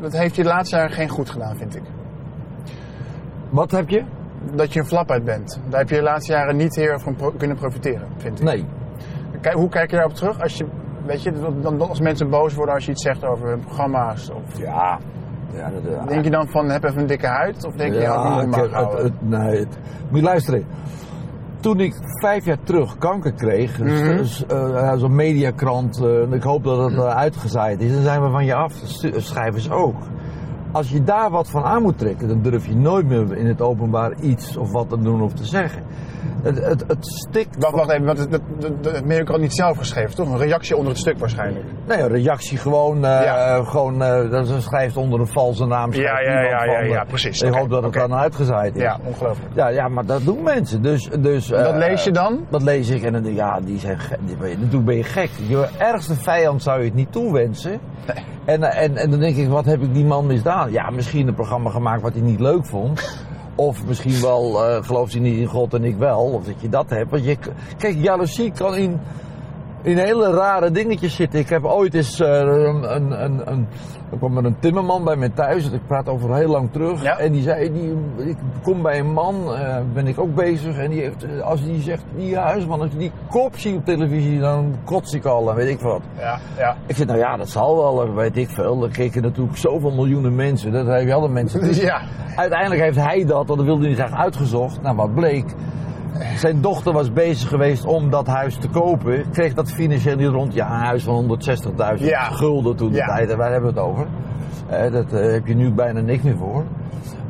dat 0.00 0.12
heeft 0.12 0.36
je 0.36 0.42
de 0.42 0.48
laatste 0.48 0.76
jaren 0.76 0.92
geen 0.92 1.08
goed 1.08 1.30
gedaan, 1.30 1.56
vind 1.56 1.76
ik. 1.76 1.82
Wat 3.50 3.70
heb 3.70 3.88
je? 3.88 4.02
Dat 4.54 4.72
je 4.72 4.80
een 4.80 4.86
flap 4.86 5.10
uit 5.10 5.24
bent. 5.24 5.60
Daar 5.68 5.80
heb 5.80 5.88
je 5.88 5.96
de 5.96 6.02
laatste 6.02 6.32
jaren 6.32 6.56
niet 6.56 6.76
heel 6.76 6.88
erg 6.88 7.02
van 7.02 7.14
pro- 7.14 7.32
kunnen 7.38 7.56
profiteren, 7.56 8.06
vind 8.16 8.38
ik. 8.38 8.44
Nee. 8.44 8.64
Kijk, 9.40 9.54
hoe 9.54 9.68
kijk 9.68 9.90
je 9.90 9.96
daarop 9.96 10.14
terug? 10.14 10.40
Als 10.40 10.56
je, 10.56 10.66
weet 11.06 11.22
je, 11.22 11.32
dan, 11.62 11.88
als 11.88 12.00
mensen 12.00 12.30
boos 12.30 12.54
worden 12.54 12.74
als 12.74 12.84
je 12.84 12.90
iets 12.90 13.02
zegt 13.02 13.24
over 13.24 13.48
hun 13.48 13.60
programma's. 13.60 14.30
Of, 14.30 14.58
Ja. 14.58 14.98
ja 15.54 15.70
dat, 15.70 15.92
eh, 15.92 16.06
denk 16.06 16.24
je 16.24 16.30
dan 16.30 16.48
van, 16.48 16.68
heb 16.70 16.84
even 16.84 17.00
een 17.00 17.06
dikke 17.06 17.26
huid? 17.26 17.64
Of 17.66 17.74
denk 17.74 17.94
je, 17.94 18.00
ja, 18.00 18.40
ik 18.42 18.54
heb- 18.54 18.72
het, 18.72 19.02
het- 19.02 19.28
nee, 19.28 19.58
het- 19.58 19.78
moet 20.08 20.18
je 20.18 20.24
luisteren. 20.24 20.64
toen 21.60 21.80
ik 21.80 21.94
vijf 22.20 22.44
jaar 22.44 22.58
terug 22.62 22.98
kanker 22.98 23.32
kreeg, 23.32 23.76
dus, 23.76 24.46
eh, 24.46 24.92
zo'n 24.96 25.14
mediakrant, 25.14 26.00
eh, 26.02 26.22
en 26.22 26.32
ik 26.32 26.42
hoop 26.42 26.64
dat 26.64 26.90
het 26.90 27.00
uitgezaaid 27.00 27.80
is, 27.80 27.92
dan 27.92 28.02
zijn 28.02 28.22
we 28.22 28.30
van 28.30 28.44
je 28.44 28.54
af, 28.54 28.72
schrijvers 29.16 29.70
ook. 29.70 29.96
Als 30.74 30.90
je 30.90 31.04
daar 31.04 31.30
wat 31.30 31.50
van 31.50 31.64
aan 31.64 31.82
moet 31.82 31.98
trekken, 31.98 32.28
dan 32.28 32.42
durf 32.42 32.66
je 32.66 32.76
nooit 32.76 33.06
meer 33.06 33.36
in 33.36 33.46
het 33.46 33.60
openbaar 33.60 34.20
iets 34.20 34.56
of 34.56 34.72
wat 34.72 34.88
te 34.88 34.98
doen 34.98 35.22
of 35.22 35.32
te 35.32 35.44
zeggen. 35.44 35.82
Het, 36.42 36.64
het, 36.64 36.84
het 36.86 37.06
stikt. 37.06 37.56
Wacht, 37.58 37.74
wacht 37.74 37.90
even, 37.90 38.04
want 38.04 38.18
het, 38.18 38.30
het, 38.30 38.40
het, 38.60 38.94
het 38.94 39.04
Mirko 39.04 39.32
had 39.32 39.40
niet 39.40 39.54
zelf 39.54 39.76
geschreven, 39.78 40.14
toch? 40.14 40.28
Een 40.30 40.38
reactie 40.38 40.76
onder 40.76 40.92
het 40.92 41.00
stuk 41.00 41.18
waarschijnlijk. 41.18 41.64
Nee, 41.88 41.98
een 42.00 42.08
reactie 42.08 42.58
gewoon, 42.58 43.00
Ja. 43.00 43.62
gewoon 43.64 44.02
eh, 44.02 44.30
dat 44.30 44.46
ze 44.46 44.60
schrijft 44.60 44.96
onder 44.96 45.20
een 45.20 45.26
valse 45.26 45.66
naam. 45.66 45.92
schrijft 45.92 46.12
Ja, 46.26 46.32
ja, 46.32 46.40
ja, 46.40 46.58
van, 46.58 46.66
ja, 46.70 46.78
eh, 46.80 46.88
ja, 46.88 47.04
precies. 47.04 47.42
Ik 47.42 47.54
hoop 47.54 47.70
dat 47.70 47.82
het 47.82 47.92
dan 47.92 48.14
uitgezaaid 48.14 48.76
is. 48.76 48.82
Ja, 48.82 48.98
ongelooflijk. 49.04 49.54
Ja, 49.54 49.68
ja, 49.68 49.88
maar 49.88 50.06
dat 50.06 50.24
doen 50.24 50.42
mensen. 50.42 50.82
Dus, 50.82 51.08
dus, 51.18 51.46
dat 51.46 51.74
lees 51.76 52.04
je 52.04 52.10
dan? 52.10 52.46
Dat 52.50 52.62
lees 52.62 52.88
ik 52.90 53.02
en 53.02 53.12
dan 53.12 53.22
denk 53.22 53.34
ik, 53.34 53.40
ja, 53.40 53.60
die 53.60 53.78
zijn 53.78 53.98
die 54.26 54.36
ben 54.36 54.48
je- 54.50 54.56
natuurlijk 54.56 54.84
ben 54.84 54.96
je 54.96 55.02
gek. 55.04 55.30
Je 55.46 55.68
ergste 55.78 56.14
vijand 56.14 56.62
zou 56.62 56.78
je 56.78 56.84
het 56.84 56.94
niet 56.94 57.12
toewensen. 57.12 57.80
En, 58.44 58.62
en, 58.62 58.96
en 58.96 59.10
dan 59.10 59.20
denk 59.20 59.36
ik, 59.36 59.48
wat 59.48 59.64
heb 59.64 59.82
ik 59.82 59.94
die 59.94 60.04
man 60.04 60.26
misdaan? 60.26 60.72
Ja, 60.72 60.90
misschien 60.90 61.28
een 61.28 61.34
programma 61.34 61.70
gemaakt 61.70 62.02
wat 62.02 62.12
hij 62.12 62.22
niet 62.22 62.40
leuk 62.40 62.66
vond. 62.66 63.22
Of 63.54 63.84
misschien 63.86 64.20
wel 64.20 64.64
eh 64.64 64.84
gelooft 64.84 65.12
hij 65.12 65.20
niet 65.20 65.38
in 65.38 65.46
God 65.46 65.74
en 65.74 65.84
ik 65.84 65.96
wel. 65.96 66.20
Of 66.20 66.44
dat 66.44 66.54
je 66.60 66.68
dat 66.68 66.90
hebt. 66.90 67.10
Want 67.10 67.24
je, 67.24 67.36
kijk, 67.78 67.96
jaloezie 68.02 68.52
kan 68.52 68.76
in, 68.76 69.00
in 69.84 69.98
hele 69.98 70.30
rare 70.30 70.70
dingetjes 70.70 71.14
zitten. 71.14 71.40
Ik 71.40 71.48
heb 71.48 71.64
ooit 71.64 71.94
eens 71.94 72.20
eh, 72.20 72.28
een, 72.38 72.94
een, 72.94 73.24
een, 73.24 73.50
een, 73.50 73.68
er 74.10 74.18
kwam 74.18 74.36
er 74.36 74.44
een 74.44 74.58
timmerman 74.58 75.04
bij 75.04 75.16
mij 75.16 75.28
thuis. 75.28 75.70
Ik 75.70 75.86
praat 75.86 76.08
over 76.08 76.34
heel 76.34 76.48
lang 76.48 76.72
terug. 76.72 77.02
Ja. 77.02 77.18
En 77.18 77.32
die 77.32 77.42
zei, 77.42 77.72
die, 77.72 77.96
ik 78.28 78.36
kom 78.62 78.82
bij 78.82 78.98
een 78.98 79.12
man, 79.12 79.54
eh, 79.54 79.76
ben 79.92 80.06
ik 80.06 80.18
ook 80.18 80.34
bezig. 80.34 80.76
En 80.76 80.90
die 80.90 81.00
heeft, 81.00 81.24
eh, 81.24 81.40
als 81.40 81.64
die 81.64 81.80
zegt, 81.82 82.02
die 82.16 82.36
huisman, 82.36 82.80
als 82.80 82.90
ik 82.92 82.98
die 82.98 83.12
kop 83.30 83.58
zie 83.58 83.76
op 83.76 83.84
televisie, 83.84 84.40
dan 84.40 84.76
kots 84.84 85.12
ik 85.12 85.24
al 85.24 85.50
en 85.50 85.56
weet 85.56 85.68
ik 85.68 85.80
wat. 85.80 86.00
Ja, 86.18 86.38
ja. 86.56 86.76
Ik 86.86 86.96
zeg, 86.96 87.06
nou 87.06 87.18
ja, 87.18 87.36
dat 87.36 87.48
zal 87.48 87.76
wel, 87.76 88.14
weet 88.14 88.36
ik 88.36 88.48
veel. 88.48 88.82
Er 88.82 88.90
keken 88.90 89.22
natuurlijk 89.22 89.56
zoveel 89.56 89.92
miljoenen 89.92 90.34
mensen. 90.34 90.72
Dat 90.72 90.86
heb 90.86 91.06
je 91.06 91.14
alle 91.14 91.28
mensen. 91.28 91.60
Dus 91.60 91.80
Ja. 91.94 92.00
Uiteindelijk 92.36 92.80
heeft 92.80 92.96
hij 92.96 93.24
dat, 93.24 93.46
want 93.46 93.58
dat 93.58 93.64
wilde 93.64 93.86
hij 93.86 93.94
graag 93.94 94.12
uitgezocht. 94.12 94.82
Nou, 94.82 94.96
wat 94.96 95.14
bleek. 95.14 95.44
Zijn 96.36 96.60
dochter 96.60 96.92
was 96.92 97.12
bezig 97.12 97.48
geweest 97.48 97.84
om 97.84 98.10
dat 98.10 98.26
huis 98.26 98.56
te 98.56 98.68
kopen. 98.68 99.30
Kreeg 99.32 99.54
dat 99.54 99.70
financieel 99.72 100.16
niet 100.16 100.28
rond. 100.28 100.54
Ja, 100.54 100.66
een 100.66 100.84
huis 100.86 101.02
van 101.04 101.14
160.000 101.14 102.08
Ja. 102.08 102.20
gulden 102.22 102.76
toen 102.76 102.90
de 102.90 102.96
Ja. 102.96 103.06
tijd. 103.06 103.30
En 103.30 103.36
Waar 103.36 103.50
hebben 103.52 103.74
we 103.74 103.80
het 103.80 103.88
over? 103.88 104.06
Eh, 104.68 104.92
dat 104.92 105.12
eh, 105.12 105.32
heb 105.32 105.46
je 105.46 105.54
nu 105.54 105.70
bijna 105.72 106.00
niks 106.00 106.22
meer 106.22 106.36
voor. 106.36 106.62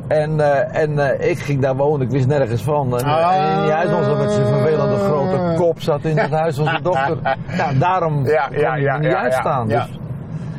En, 0.07 0.39
eh, 0.39 0.81
en 0.81 1.19
ik 1.29 1.39
ging 1.39 1.61
daar 1.61 1.75
wonen, 1.75 2.05
ik 2.05 2.11
wist 2.11 2.27
nergens 2.27 2.63
van. 2.63 2.97
En, 2.99 3.05
Ah. 3.05 3.35
en 3.35 3.61
die 3.63 3.71
huisman 3.71 4.03
zat 4.03 4.17
met 4.17 4.31
zijn 4.31 4.47
vervelende 4.47 4.95
grote 4.97 5.53
kop 5.57 5.81
zat 5.81 6.03
in 6.05 6.17
het 6.17 6.31
huis 6.31 6.55
van 6.55 6.65
zijn 6.65 6.83
dochter. 6.93 7.17
Nou, 7.57 7.77
daarom 7.77 8.25
Ja, 8.25 8.47
kon 8.47 8.57
ja, 8.57 8.69
hij 8.71 8.81
ja, 8.81 8.97
niet 8.97 9.13
uitstaan. 9.13 9.67
Dus, 9.67 9.99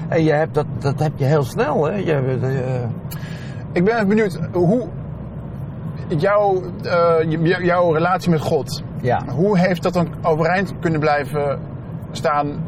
en 0.08 0.24
je 0.24 0.32
hebt 0.32 0.54
dat, 0.54 0.66
dat 0.78 0.98
heb 0.98 1.12
je 1.16 1.24
heel 1.24 1.42
snel, 1.44 1.84
hè? 1.84 1.94
Je, 1.94 2.36
Ik 3.72 3.84
ben 3.84 4.08
benieuwd 4.08 4.38
hoe 4.52 4.86
jouw, 6.08 6.62
eh, 6.82 7.60
jouw 7.64 7.92
relatie 7.92 8.30
met 8.30 8.40
God, 8.40 8.82
ja. 9.00 9.22
hoe 9.34 9.58
heeft 9.58 9.82
dat 9.82 9.92
dan 9.92 10.08
overeind 10.22 10.74
kunnen 10.80 11.00
blijven 11.00 11.58
staan 12.10 12.64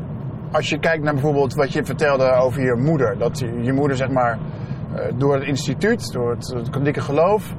als 0.53 0.69
je 0.69 0.79
kijkt 0.79 1.05
naar 1.05 1.13
bijvoorbeeld 1.13 1.55
wat 1.55 1.73
je 1.73 1.85
vertelde 1.85 2.31
over 2.33 2.63
je 2.65 2.75
moeder. 2.75 3.19
Dat 3.19 3.39
je, 3.39 3.63
je 3.63 3.73
moeder 3.73 3.97
zeg 3.97 4.09
maar 4.11 4.39
eh, 4.95 5.01
door 5.17 5.35
het 5.35 5.45
instituut, 5.45 6.13
door 6.13 6.31
het, 6.31 6.53
het 6.55 6.71
katholieke 6.71 7.01
geloof, 7.01 7.55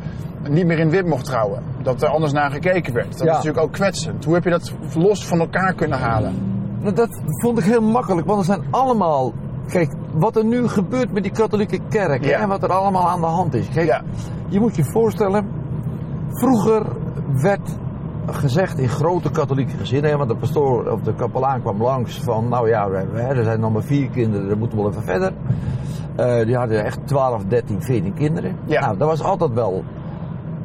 niet 0.50 0.66
meer 0.66 0.80
in 0.80 0.90
wit 0.90 1.06
mocht 1.06 1.26
trouwen. 1.26 1.64
Dat 1.84 2.02
er 2.02 2.08
anders 2.10 2.32
naar 2.34 2.52
gekeken 2.52 2.94
werd. 2.94 3.12
Dat 3.12 3.20
Ja. 3.20 3.26
is 3.26 3.36
natuurlijk 3.36 3.64
ook 3.64 3.72
kwetsend. 3.72 4.26
Hoe 4.26 4.34
heb 4.34 4.44
je 4.44 4.50
dat 4.50 4.74
los 4.96 5.28
van 5.28 5.40
elkaar 5.40 5.74
kunnen 5.74 6.00
halen? 6.00 6.34
Nou, 6.82 6.94
dat 6.96 7.22
vond 7.42 7.60
ik 7.60 7.64
heel 7.66 7.82
makkelijk, 7.82 8.28
want 8.28 8.40
er 8.40 8.46
zijn 8.46 8.64
allemaal. 8.70 9.34
Kijk, 9.68 9.92
wat 10.14 10.36
er 10.36 10.46
nu 10.46 10.68
gebeurt 10.68 11.12
met 11.12 11.24
die 11.24 11.32
katholieke 11.32 11.80
kerk 11.90 12.26
Ja. 12.26 12.40
en 12.40 12.48
wat 12.48 12.64
er 12.64 12.72
allemaal 12.72 13.10
aan 13.10 13.20
de 13.20 13.26
hand 13.26 13.54
is. 13.54 13.70
Kijk, 13.74 13.88
Ja. 13.88 14.02
je 14.48 14.60
moet 14.60 14.76
je 14.76 14.84
voorstellen, 14.84 15.48
vroeger 16.30 16.86
werd 17.42 17.78
gezegd 18.26 18.78
in 18.78 18.90
grote 18.90 19.32
katholieke 19.32 19.78
gezinnen, 19.78 20.18
want 20.18 20.30
de 20.30 20.36
pastoor 20.36 20.92
of 20.92 21.02
de 21.02 21.14
kapelaan 21.14 21.62
kwam 21.62 21.82
langs 21.82 22.20
van, 22.24 22.48
nou 22.50 22.70
ja, 22.70 22.88
er 23.14 23.44
zijn 23.44 23.60
nog 23.60 23.74
maar 23.74 23.84
vier 23.84 24.10
kinderen, 24.10 24.50
dan 24.50 24.58
moeten 24.58 24.78
we 24.78 24.84
wel 24.84 24.92
even 24.92 25.04
verder. 25.04 25.34
Eh, 26.16 26.46
die 26.46 26.56
hadden 26.56 26.84
echt 26.84 27.00
12, 27.08 27.44
13, 27.48 27.82
14 27.82 28.14
kinderen. 28.14 28.56
Ja. 28.66 28.80
Nou, 28.80 28.98
daar 28.98 29.08
was 29.08 29.24
altijd 29.24 29.54
wel 29.54 29.84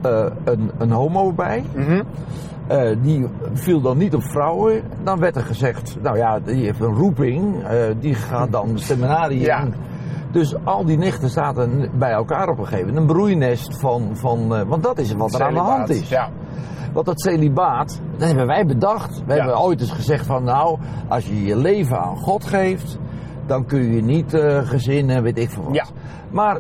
eh, 0.03 0.27
een, 0.45 0.71
een 0.79 0.91
homo 0.91 1.33
bij. 1.33 1.65
Mhm. 1.75 2.03
Eh, 2.67 2.97
die 3.03 3.27
viel 3.53 3.81
dan 3.81 3.99
niet 3.99 4.15
op 4.15 4.23
vrouwen. 4.23 4.83
Dan 5.03 5.19
werd 5.19 5.37
er 5.37 5.43
gezegd, 5.43 5.97
nou 6.03 6.17
ja, 6.17 6.41
die 6.41 6.65
heeft 6.65 6.81
een 6.81 6.95
roeping, 6.95 7.55
die 8.01 8.15
gaat 8.15 8.53
dan 8.53 8.69
de 8.73 8.79
seminarie 8.79 9.41
Ja. 9.41 9.61
in. 9.61 9.75
Dus 10.35 10.55
al 10.65 10.85
die 10.85 10.97
nichten 10.99 11.31
zaten 11.31 11.91
bij 11.99 12.11
elkaar 12.11 12.49
op 12.49 12.59
een 12.59 12.65
gegeven 12.67 12.87
moment. 12.87 13.11
Een 13.11 13.17
broeinest 13.17 13.79
van, 13.79 14.11
van 14.13 14.55
eh, 14.55 14.63
want 14.67 14.83
dat 14.83 14.99
is 14.99 15.13
wat 15.13 15.35
er 15.35 15.43
aan 15.43 15.55
de 15.55 15.61
hand 15.61 15.89
is. 15.89 16.09
Ja. 16.09 16.29
Want 16.93 17.07
dat 17.07 17.21
celibaat, 17.21 18.01
dat 18.17 18.27
hebben 18.29 18.47
wij 18.47 18.67
bedacht. 18.67 19.23
We 19.27 19.35
Ja. 19.35 19.35
hebben 19.35 19.61
ooit 19.61 19.81
eens 19.81 19.91
gezegd 19.91 20.27
van, 20.27 20.45
nou, 20.45 20.79
als 21.09 21.27
je 21.27 21.45
je 21.45 21.57
leven 21.57 21.99
aan 21.99 22.17
God 22.17 22.45
geeft, 22.45 22.99
dan 23.47 23.67
kun 23.67 23.95
je 23.95 24.03
niet 24.03 24.35
eh 24.35 24.59
gezin 24.69 25.11
en 25.11 25.23
weet 25.23 25.39
ik 25.39 25.51
veel 25.51 25.63
wat. 25.65 25.75
Ja. 25.75 25.85
Maar 26.31 26.59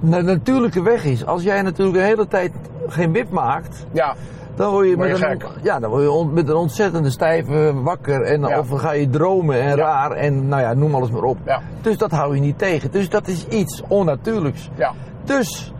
de 0.00 0.22
natuurlijke 0.22 0.82
weg 0.82 1.04
is, 1.04 1.26
als 1.26 1.42
jij 1.42 1.62
natuurlijk 1.62 1.96
de 1.96 2.02
hele 2.02 2.26
tijd 2.26 2.52
geen 2.86 3.12
wip 3.12 3.30
maakt, 3.30 3.86
ja. 3.92 4.14
Dan 4.54 4.70
word 4.70 4.88
je, 4.88 4.96
met, 4.96 5.22
een, 5.22 5.40
ja, 5.62 5.78
dan 5.78 5.90
word 5.90 6.02
je 6.02 6.26
met 6.32 6.48
een 6.48 6.54
ontzettende 6.56 7.10
stijve 7.10 7.72
wakker. 7.82 8.22
En, 8.22 8.40
Ja. 8.40 8.58
Of 8.58 8.68
dan 8.68 8.78
ga 8.78 8.92
je 8.92 9.08
dromen 9.10 9.60
en 9.60 9.68
Ja. 9.68 9.74
raar 9.76 10.10
en 10.10 10.48
nou 10.48 10.62
ja, 10.62 10.74
noem 10.74 10.94
alles 10.94 11.10
maar 11.10 11.22
op. 11.22 11.38
Ja. 11.44 11.60
Dus 11.82 11.96
dat 11.98 12.10
hou 12.10 12.34
je 12.34 12.40
niet 12.40 12.58
tegen. 12.58 12.90
Dus 12.90 13.08
dat 13.08 13.28
is 13.28 13.46
iets 13.46 13.82
onnatuurlijks. 13.88 14.70
Ja. 14.76 14.92
Dus 15.24 15.72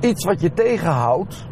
iets 0.00 0.24
wat 0.24 0.40
je 0.40 0.52
tegenhoudt, 0.52 1.46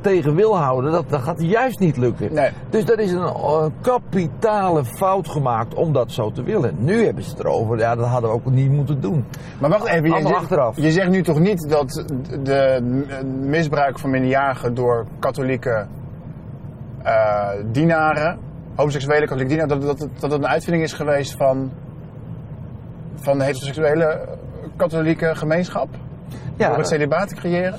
tegen 0.00 0.34
wil 0.34 0.56
houden, 0.56 0.92
dat, 0.92 1.10
dat 1.10 1.22
gaat 1.22 1.42
juist 1.42 1.78
niet 1.78 1.96
lukken. 1.96 2.34
Nee. 2.34 2.50
Dus 2.70 2.84
dat 2.84 2.98
is 2.98 3.12
een 3.12 3.22
eh, 3.22 3.66
kapitale 3.80 4.84
fout 4.84 5.28
gemaakt 5.28 5.74
om 5.74 5.92
dat 5.92 6.12
zo 6.12 6.30
te 6.30 6.42
willen. 6.42 6.74
Nu 6.78 7.04
hebben 7.04 7.24
ze 7.24 7.30
het 7.30 7.38
erover, 7.38 7.78
ja, 7.78 7.94
dat 7.94 8.06
hadden 8.06 8.30
we 8.30 8.36
ook 8.36 8.50
niet 8.50 8.70
moeten 8.70 9.00
doen. 9.00 9.24
Maar 9.60 9.70
wacht 9.70 9.86
even, 9.86 10.10
je 10.10 10.22
zegt, 10.22 10.34
achteraf. 10.34 10.76
je 10.76 10.92
zegt 10.92 11.10
nu 11.10 11.22
toch 11.22 11.38
niet 11.38 11.68
dat 11.68 12.04
de 12.42 12.80
misbruik 13.40 13.98
van 13.98 14.10
minderjarigen 14.10 14.74
door 14.74 15.06
katholieke 15.18 15.86
eh, 17.02 17.48
dienaren, 17.72 18.38
homoseksuele 18.74 19.26
katholieke 19.26 19.48
dienaren, 19.48 19.80
dat, 19.80 19.98
dat, 19.98 20.08
dat 20.20 20.32
een 20.32 20.46
uitvinding 20.46 20.84
is 20.84 20.92
geweest 20.92 21.36
van, 21.36 21.72
van 23.14 23.38
de 23.38 23.44
heteroseksuele 23.44 24.04
eh, 24.04 24.28
katholieke 24.76 25.34
gemeenschap? 25.34 25.88
Ja, 26.56 26.68
door 26.68 26.78
het 26.78 26.88
celibaat 26.88 27.28
te 27.28 27.34
creëren? 27.34 27.78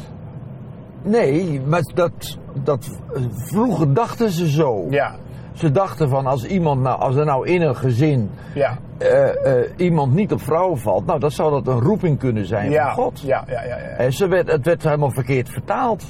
Nee, 1.05 1.61
maar 1.61 1.83
dat, 1.93 2.37
dat, 2.63 2.99
vroeger 3.33 3.93
dachten 3.93 4.29
ze 4.29 4.49
zo. 4.49 4.87
Ja, 4.89 5.15
Ze 5.53 5.71
dachten 5.71 6.09
van 6.09 6.25
als 6.25 6.45
iemand 6.45 6.81
nou, 6.81 6.99
als 6.99 7.15
er 7.15 7.25
nou 7.25 7.47
in 7.47 7.61
een 7.61 7.75
gezin 7.75 8.29
ja, 8.53 8.77
eh, 8.97 9.59
eh, 9.59 9.69
iemand 9.75 10.13
niet 10.13 10.31
op 10.33 10.41
vrouwen 10.41 10.77
valt, 10.77 11.05
nou 11.05 11.19
dan 11.19 11.31
zou 11.31 11.51
dat 11.51 11.67
een 11.67 11.81
roeping 11.81 12.19
kunnen 12.19 12.45
zijn 12.45 12.71
ja, 12.71 12.85
van 12.85 13.03
God. 13.03 13.19
ja, 13.19 13.43
ja, 13.47 13.63
ja, 13.63 13.77
ja. 13.77 13.85
En 13.85 14.13
ze 14.13 14.27
werd, 14.27 14.51
het 14.51 14.65
werd 14.65 14.83
helemaal 14.83 15.11
verkeerd 15.11 15.49
vertaald. 15.49 16.03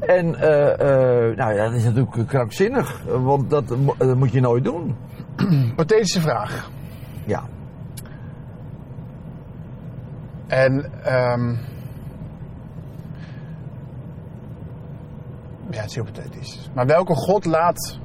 En 0.00 0.34
eh, 0.34 0.72
eh, 0.72 1.36
nou 1.36 1.54
ja, 1.54 1.64
dat 1.64 1.74
is 1.74 1.84
natuurlijk 1.84 2.28
krankzinnig, 2.28 3.02
want 3.22 3.50
dat, 3.50 3.76
mo- 3.76 3.94
dat 3.98 4.16
moet 4.16 4.32
je 4.32 4.40
nooit 4.40 4.64
doen. 4.64 4.94
Hypothetische 5.68 6.20
vraag. 6.20 6.70
Ja. 7.24 7.42
En 10.46 10.90
ehm 11.04 11.54
ja, 15.74 15.80
het 15.80 15.88
is 15.88 15.94
heel 15.94 16.04
pathetisch. 16.04 16.70
Maar 16.74 16.86
welke 16.86 17.14
God 17.14 17.44
laat 17.44 17.98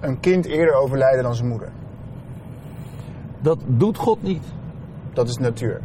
een 0.00 0.20
kind 0.20 0.46
eerder 0.46 0.74
overlijden 0.74 1.22
dan 1.22 1.34
zijn 1.34 1.48
moeder? 1.48 1.68
Dat 3.40 3.58
doet 3.66 3.96
God 3.98 4.22
niet. 4.22 4.44
Dat 5.12 5.28
is 5.28 5.36
natuur. 5.36 5.80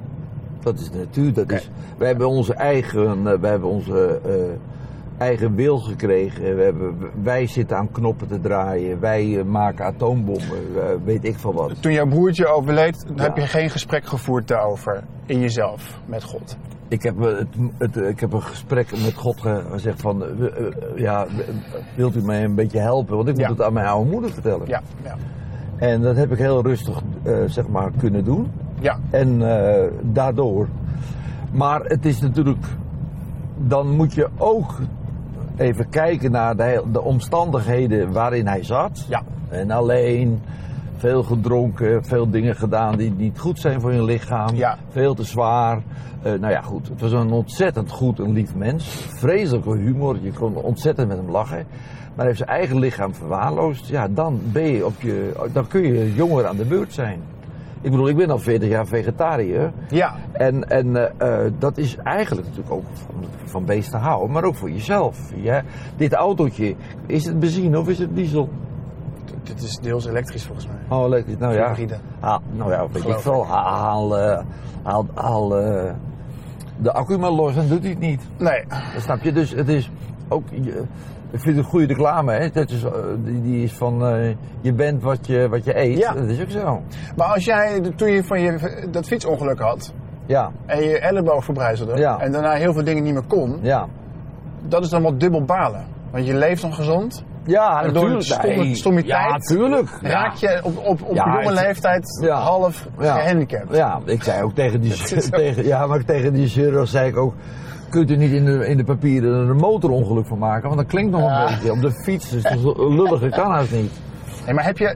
Dat 0.59 0.79
is 0.79 0.89
natuur. 0.91 1.33
Dat 1.33 1.51
is, 1.51 1.69
wij 1.97 2.07
hebben 2.07 2.27
onze 2.27 2.53
eigen, 2.53 3.27
eh, 3.27 3.39
wij 3.39 3.49
hebben 3.49 3.69
onze 3.69 4.19
eh, 4.25 5.21
eigen 5.27 5.55
wil 5.55 5.77
gekregen. 5.77 6.55
We 6.55 6.63
hebben, 6.63 6.97
wij 7.23 7.47
zitten 7.47 7.77
aan 7.77 7.91
knoppen 7.91 8.27
te 8.27 8.39
draaien. 8.39 8.99
Wij 8.99 9.37
eh, 9.39 9.45
maken 9.45 9.85
atoombommen. 9.85 11.03
weet 11.03 11.23
ik 11.23 11.37
van 11.37 11.53
wat. 11.53 11.81
Toen 11.81 11.91
jouw 11.91 12.07
broertje 12.07 12.47
overleed, 12.47 13.05
Ja. 13.15 13.23
heb 13.23 13.37
je 13.37 13.47
geen 13.47 13.69
gesprek 13.69 14.05
gevoerd 14.05 14.47
daarover 14.47 15.03
in 15.25 15.39
jezelf 15.39 15.99
met 16.05 16.23
God. 16.23 16.57
Ik 16.87 17.03
heb, 17.03 17.21
eh, 17.21 17.37
het, 17.37 17.47
het, 17.77 17.95
ik 17.97 18.19
heb 18.19 18.33
een 18.33 18.41
gesprek 18.41 18.91
met 18.91 19.13
God 19.13 19.41
ge- 19.41 19.61
gezegd 19.71 20.01
van, 20.01 20.23
eh, 20.23 20.29
eh, 20.45 20.73
ja, 20.95 21.25
wilt 21.95 22.15
u 22.15 22.21
mij 22.21 22.43
een 22.43 22.55
beetje 22.55 22.79
helpen? 22.79 23.15
Want 23.15 23.27
ik 23.27 23.33
moet 23.35 23.43
Ja. 23.43 23.49
het 23.49 23.61
aan 23.61 23.73
mijn 23.73 23.87
oude 23.87 24.09
moeder 24.11 24.31
vertellen. 24.31 24.67
Ja, 24.67 24.81
ja, 25.03 25.15
En 25.77 26.01
dat 26.01 26.15
heb 26.15 26.31
ik 26.31 26.37
heel 26.37 26.61
rustig, 26.63 27.01
eh, 27.23 27.33
zeg 27.45 27.67
maar, 27.67 27.91
kunnen 27.97 28.23
doen. 28.23 28.51
ja, 28.79 28.97
En 29.09 29.57
eh, 29.59 29.91
daardoor. 30.01 30.67
Maar 31.51 31.81
het 31.83 32.05
is 32.05 32.21
natuurlijk, 32.21 32.65
dan 33.57 33.95
moet 33.95 34.13
je 34.13 34.27
ook 34.37 34.79
even 35.57 35.89
kijken 35.89 36.31
naar 36.31 36.55
de, 36.55 36.83
de 36.91 37.01
omstandigheden 37.01 38.11
waarin 38.11 38.47
hij 38.47 38.63
zat. 38.63 39.05
Ja. 39.09 39.21
En 39.49 39.71
alleen, 39.71 40.41
veel 41.05 41.23
gedronken, 41.23 42.05
veel 42.05 42.29
dingen 42.29 42.55
gedaan 42.55 42.97
die 42.97 43.11
niet 43.11 43.39
goed 43.39 43.59
zijn 43.59 43.81
voor 43.81 43.93
je 43.93 44.03
lichaam. 44.03 44.55
Ja. 44.55 44.77
Veel 44.89 45.13
te 45.13 45.23
zwaar. 45.23 45.81
Eh, 46.21 46.33
nou 46.33 46.53
ja, 46.53 46.61
goed. 46.61 46.87
Het 46.87 47.01
was 47.01 47.11
een 47.11 47.31
ontzettend 47.31 47.91
goed 47.91 48.19
en 48.19 48.33
lief 48.33 48.55
mens. 48.55 48.85
Vreselijke 49.15 49.77
humor. 49.77 50.17
Je 50.21 50.31
kon 50.31 50.55
ontzettend 50.55 51.07
met 51.07 51.17
hem 51.17 51.29
lachen. 51.29 51.65
Maar 51.67 52.15
hij 52.15 52.25
heeft 52.25 52.37
zijn 52.37 52.49
eigen 52.49 52.79
lichaam 52.79 53.15
verwaarloosd. 53.15 53.87
Ja, 53.87 54.07
dan, 54.07 54.39
ben 54.43 54.67
je 54.67 54.85
op 54.85 55.01
je, 55.01 55.49
dan 55.53 55.67
kun 55.67 55.81
je 55.81 56.13
jonger 56.13 56.47
aan 56.47 56.57
de 56.57 56.65
beurt 56.65 56.93
zijn. 56.93 57.19
Ik 57.81 57.91
bedoel, 57.91 58.09
ik 58.09 58.15
ben 58.15 58.29
al 58.29 58.39
40 58.39 58.69
jaar 58.69 58.87
vegetariër. 58.87 59.71
Ja, 59.89 60.15
En, 60.31 60.69
en 60.69 60.95
eh, 60.95 61.45
eh, 61.45 61.51
dat 61.59 61.77
is 61.77 61.95
eigenlijk 62.03 62.47
natuurlijk 62.47 62.75
ook 62.75 62.85
van, 62.93 63.25
van 63.43 63.65
beesten 63.65 63.99
houden, 63.99 64.31
maar 64.31 64.43
ook 64.43 64.55
voor 64.55 64.71
jezelf. 64.71 65.31
Ja? 65.35 65.63
Dit 65.97 66.13
autootje, 66.13 66.75
is 67.05 67.25
het 67.25 67.39
benzine 67.39 67.79
of 67.79 67.89
is 67.89 67.99
het 67.99 68.15
diesel? 68.15 68.49
Dit 69.43 69.61
is 69.63 69.77
deels 69.81 70.05
elektrisch 70.05 70.43
volgens 70.45 70.67
mij. 70.67 70.97
Oh, 70.97 71.05
elektrisch. 71.05 71.37
Nou 71.37 71.53
ja, 71.53 71.67
Hybride. 71.67 71.97
haal, 72.19 72.41
nou 72.51 72.71
ja, 72.71 72.87
weet 72.91 73.05
ik 73.05 73.19
veel. 73.19 73.45
Haal, 73.47 74.17
eh, 74.17 74.43
haal, 74.83 75.05
haal 75.13 75.57
eh, 75.57 75.93
de 76.77 76.91
accu 76.93 77.17
maar 77.17 77.31
los 77.31 77.55
en 77.55 77.67
doet 77.67 77.81
hij 77.81 77.89
het 77.89 77.99
niet. 77.99 78.21
Nee, 78.37 78.65
Dat 78.93 79.01
snap 79.01 79.21
je? 79.21 79.31
Dus 79.31 79.51
het 79.51 79.67
is 79.69 79.91
ook, 80.29 80.43
je, 80.51 80.83
ik 81.31 81.39
vind 81.39 81.55
het 81.55 81.57
een 81.57 81.71
goede 81.71 81.85
reclame, 81.85 82.33
hè? 82.33 82.49
Dat 82.49 82.69
is, 82.69 82.83
eh, 82.83 82.91
die, 83.23 83.41
die 83.41 83.63
is 83.63 83.73
van, 83.73 83.99
je 84.61 84.73
bent 84.73 85.01
wat 85.03 85.27
je, 85.27 85.49
wat 85.49 85.63
je 85.65 85.77
eet. 85.79 85.97
Ja. 85.97 86.13
Dat 86.13 86.27
is 86.27 86.41
ook 86.41 86.49
zo. 86.49 86.81
maar 87.15 87.27
als 87.27 87.45
jij, 87.45 87.79
toen 87.95 88.11
je 88.11 88.23
van 88.23 88.41
je 88.41 88.87
dat 88.91 89.07
fietsongeluk 89.07 89.59
had 89.59 89.93
Ja, 90.25 90.51
en 90.65 90.83
je 90.83 90.99
elleboog 90.99 91.43
verbrijzelde 91.43 91.97
Ja. 91.97 92.19
en 92.19 92.31
daarna 92.31 92.53
heel 92.53 92.73
veel 92.73 92.83
dingen 92.83 93.03
niet 93.03 93.13
meer 93.13 93.25
kon, 93.27 93.59
ja. 93.61 93.87
dat 94.67 94.83
is 94.83 94.89
dan 94.89 95.01
wel 95.01 95.17
dubbel 95.17 95.43
balen. 95.43 95.85
Want 96.11 96.27
je 96.27 96.33
leeft 96.35 96.61
dan 96.61 96.73
gezond, 96.73 97.23
Ja, 97.45 97.81
En 97.83 97.93
door 97.93 97.93
natuurlijk. 97.93 98.19
de 98.27 98.33
stomme- 98.33 98.55
Nee, 98.63 98.75
stommiteit 98.75 99.29
Ja, 99.31 99.37
tuurlijk. 99.37 99.89
Ja. 100.01 100.09
raak 100.09 100.33
je 100.35 100.59
op, 100.63 100.77
op, 100.77 101.01
op 101.03 101.15
Ja, 101.15 101.25
jonge 101.25 101.53
het- 101.55 101.65
leeftijd 101.65 102.19
Ja. 102.23 102.35
half 102.39 102.87
Ja. 102.99 103.19
gehandicapt. 103.19 103.75
Ja, 103.75 103.99
ik 104.05 104.23
zei 104.23 104.43
ook 104.43 104.55
tegen 104.55 104.81
die, 104.81 104.93
tegen, 105.31 105.65
ja, 105.65 105.87
maar 105.87 106.05
tegen 106.05 106.33
die 106.33 106.47
chirurg 106.47 106.87
zei 106.89 107.07
ik 107.09 107.17
ook, 107.17 107.33
kunt 107.89 108.11
u 108.11 108.15
niet 108.15 108.31
in 108.31 108.45
de, 108.45 108.67
in 108.67 108.77
de 108.77 108.83
papieren 108.83 109.49
een 109.49 109.55
motorongeluk 109.55 110.25
van 110.27 110.37
maken? 110.37 110.63
Want 110.67 110.79
dat 110.81 110.89
klinkt 110.89 111.11
nog 111.11 111.21
Ja. 111.21 111.41
een 111.47 111.53
beetje. 111.55 111.71
Op 111.71 111.81
de 111.81 111.91
fiets 112.03 112.33
is 112.33 112.43
het 112.43 112.59
lullige 112.77 113.29
kan 113.29 113.51
haast 113.51 113.71
niet. 113.71 113.91
Nee, 114.45 114.53
maar 114.53 114.63
heb 114.65 114.77
je, 114.77 114.95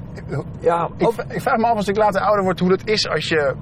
Ja, 0.60 0.89
ik, 0.97 1.10
ik 1.28 1.41
vraag 1.41 1.58
me 1.58 1.66
af 1.66 1.76
als 1.76 1.88
ik 1.88 1.97
later 1.97 2.22
ouder 2.22 2.43
word 2.43 2.60
hoe 2.60 2.70
dat 2.70 2.82
is 2.88 3.10
als 3.10 3.28
je 3.28 3.54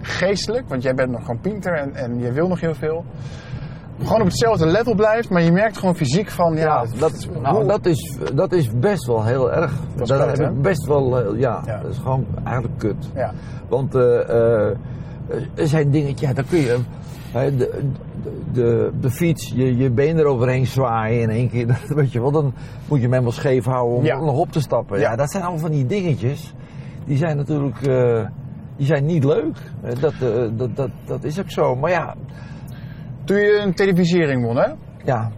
geestelijk, 0.00 0.68
want 0.68 0.82
jij 0.82 0.94
bent 0.94 1.10
nog 1.10 1.20
gewoon 1.20 1.40
pinter 1.40 1.74
en, 1.74 1.94
en 1.94 2.18
je 2.18 2.32
wil 2.32 2.48
nog 2.48 2.60
heel 2.60 2.74
veel, 2.74 3.04
gewoon 4.02 4.20
op 4.20 4.26
hetzelfde 4.26 4.66
level 4.66 4.94
blijft, 4.94 5.30
maar 5.30 5.42
je 5.42 5.52
merkt 5.52 5.78
gewoon 5.78 5.96
fysiek 5.96 6.30
van, 6.30 6.54
ja, 6.54 6.60
ja, 6.60 6.98
dat, 6.98 7.28
nou, 7.42 7.66
dat, 7.66 7.86
is, 7.86 8.18
dat 8.34 8.52
is 8.52 8.70
best 8.78 9.06
wel 9.06 9.24
heel 9.24 9.52
erg. 9.52 9.72
Dat 9.96 10.08
heb 10.08 10.38
ik 10.38 10.62
best 10.62 10.86
wel, 10.86 11.18
eh, 11.20 11.38
ja, 11.38 11.62
Ja. 11.66 11.80
dat 11.82 11.90
is 11.90 11.98
gewoon 11.98 12.26
eigenlijk 12.44 12.78
kut. 12.78 13.10
ja. 13.14 13.32
Want 13.68 13.94
eh, 13.94 14.28
eh, 14.28 14.76
er 15.54 15.68
zijn 15.68 15.90
dingetjes, 15.90 16.28
ja, 16.28 16.34
dan 16.34 16.44
kun 16.44 16.58
je. 16.58 16.78
de, 17.32 17.56
de, 17.56 17.70
de, 18.52 18.90
de 19.00 19.10
fiets, 19.10 19.52
je, 19.54 19.76
je 19.76 19.90
been 19.90 20.18
eroverheen 20.18 20.66
zwaaien 20.66 21.20
in 21.20 21.30
één 21.30 21.48
keer. 21.48 21.66
dat 21.88 21.88
Weet 21.88 22.12
je 22.12 22.20
wel, 22.20 22.30
dan 22.30 22.54
moet 22.88 22.96
je 22.96 23.02
hem 23.02 23.12
helemaal 23.12 23.32
scheef 23.32 23.64
houden 23.64 24.18
om 24.18 24.24
nog 24.24 24.38
op 24.38 24.52
te 24.52 24.60
stappen. 24.60 24.98
Ja. 24.98 25.16
Dat 25.16 25.30
zijn 25.30 25.42
allemaal 25.42 25.60
van 25.60 25.70
die 25.70 25.86
dingetjes. 25.86 26.54
Die 27.04 27.16
zijn 27.16 27.36
natuurlijk 27.36 27.78
die 28.76 28.86
zijn 28.86 29.04
niet 29.06 29.24
leuk. 29.24 29.56
Dat, 30.00 30.14
dat, 30.56 30.76
dat, 30.76 30.90
dat 31.04 31.24
is 31.24 31.40
ook 31.40 31.50
zo. 31.50 31.76
Maar 31.76 31.90
ja, 31.90 32.14
Toen 33.24 33.36
je 33.36 33.58
een 33.58 33.74
televisiering 33.74 34.44
won, 34.44 34.56
hè? 34.56 34.68
ja, 35.04 35.30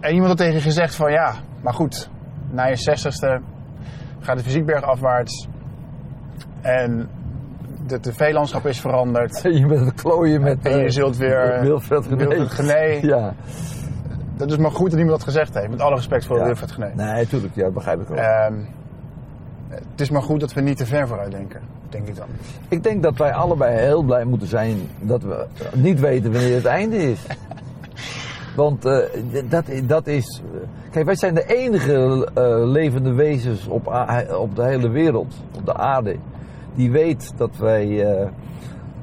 En 0.00 0.12
iemand 0.12 0.28
had 0.28 0.36
tegen 0.36 0.54
je 0.54 0.60
gezegd 0.60 0.94
van, 0.94 1.12
ja, 1.12 1.34
maar 1.62 1.74
goed, 1.74 2.10
na 2.50 2.66
je 2.66 2.76
zestigste 2.76 3.40
gaat 4.20 4.36
de 4.36 4.44
fysiekberg 4.44 4.82
afwaarts 4.82 5.48
en 6.60 7.08
de 7.86 8.00
tv-landschap 8.00 8.66
is 8.66 8.80
veranderd. 8.80 9.42
je 9.60 9.66
bent 9.66 9.86
het 9.86 10.02
klooien 10.02 10.42
met. 10.42 10.58
En 10.62 10.78
je 10.78 10.84
eh, 10.84 10.90
zult 10.90 11.16
weer 11.16 11.60
Wilfred 11.60 12.06
Gené. 12.50 12.98
Ja. 13.02 13.34
Dat 14.36 14.50
is 14.50 14.56
maar 14.56 14.70
goed 14.70 14.90
dat 14.90 14.98
iemand 15.00 15.18
dat 15.18 15.28
gezegd 15.28 15.54
heeft. 15.54 15.68
Met 15.68 15.80
alle 15.80 15.94
respect 15.94 16.26
voor 16.26 16.38
Ja. 16.38 16.44
Wilfred 16.44 16.72
Gené. 16.72 16.92
Nee, 16.94 17.22
natuurlijk, 17.22 17.54
ja, 17.54 17.62
dat 17.62 17.74
begrijp 17.74 18.00
ik 18.00 18.10
ook. 18.10 18.16
Ehm, 18.16 18.54
het 19.68 20.00
is 20.00 20.10
maar 20.10 20.22
goed 20.22 20.40
dat 20.40 20.52
we 20.52 20.60
niet 20.60 20.76
te 20.76 20.86
ver 20.86 21.08
vooruit 21.08 21.30
denken, 21.30 21.60
denk 21.96 22.08
ik 22.08 22.16
dan. 22.16 22.26
Ik 22.68 22.82
denk 22.82 23.02
dat 23.02 23.16
wij 23.16 23.32
allebei 23.32 23.78
heel 23.78 24.02
blij 24.02 24.24
moeten 24.24 24.48
zijn 24.48 24.76
dat 25.00 25.22
we 25.22 25.46
niet 25.74 26.00
weten 26.00 26.32
wanneer 26.32 26.54
het 26.54 26.64
einde 26.66 26.96
is. 27.10 27.26
Want 28.56 28.84
eh, 28.84 28.98
dat, 29.48 29.64
dat 29.84 30.06
is. 30.06 30.42
Kijk, 30.90 31.04
wij 31.06 31.14
zijn 31.16 31.34
de 31.34 31.46
enige 31.56 32.28
eh, 32.34 32.42
levende 32.70 33.12
wezens 33.12 33.66
op, 33.66 33.86
op 34.38 34.56
de 34.56 34.64
hele 34.64 34.88
wereld, 34.88 35.34
op 35.56 35.66
de 35.66 35.74
aarde, 35.74 36.16
die 36.74 36.90
weet 36.90 37.32
dat 37.36 37.56
wij 37.56 38.04
eh, 38.12 38.26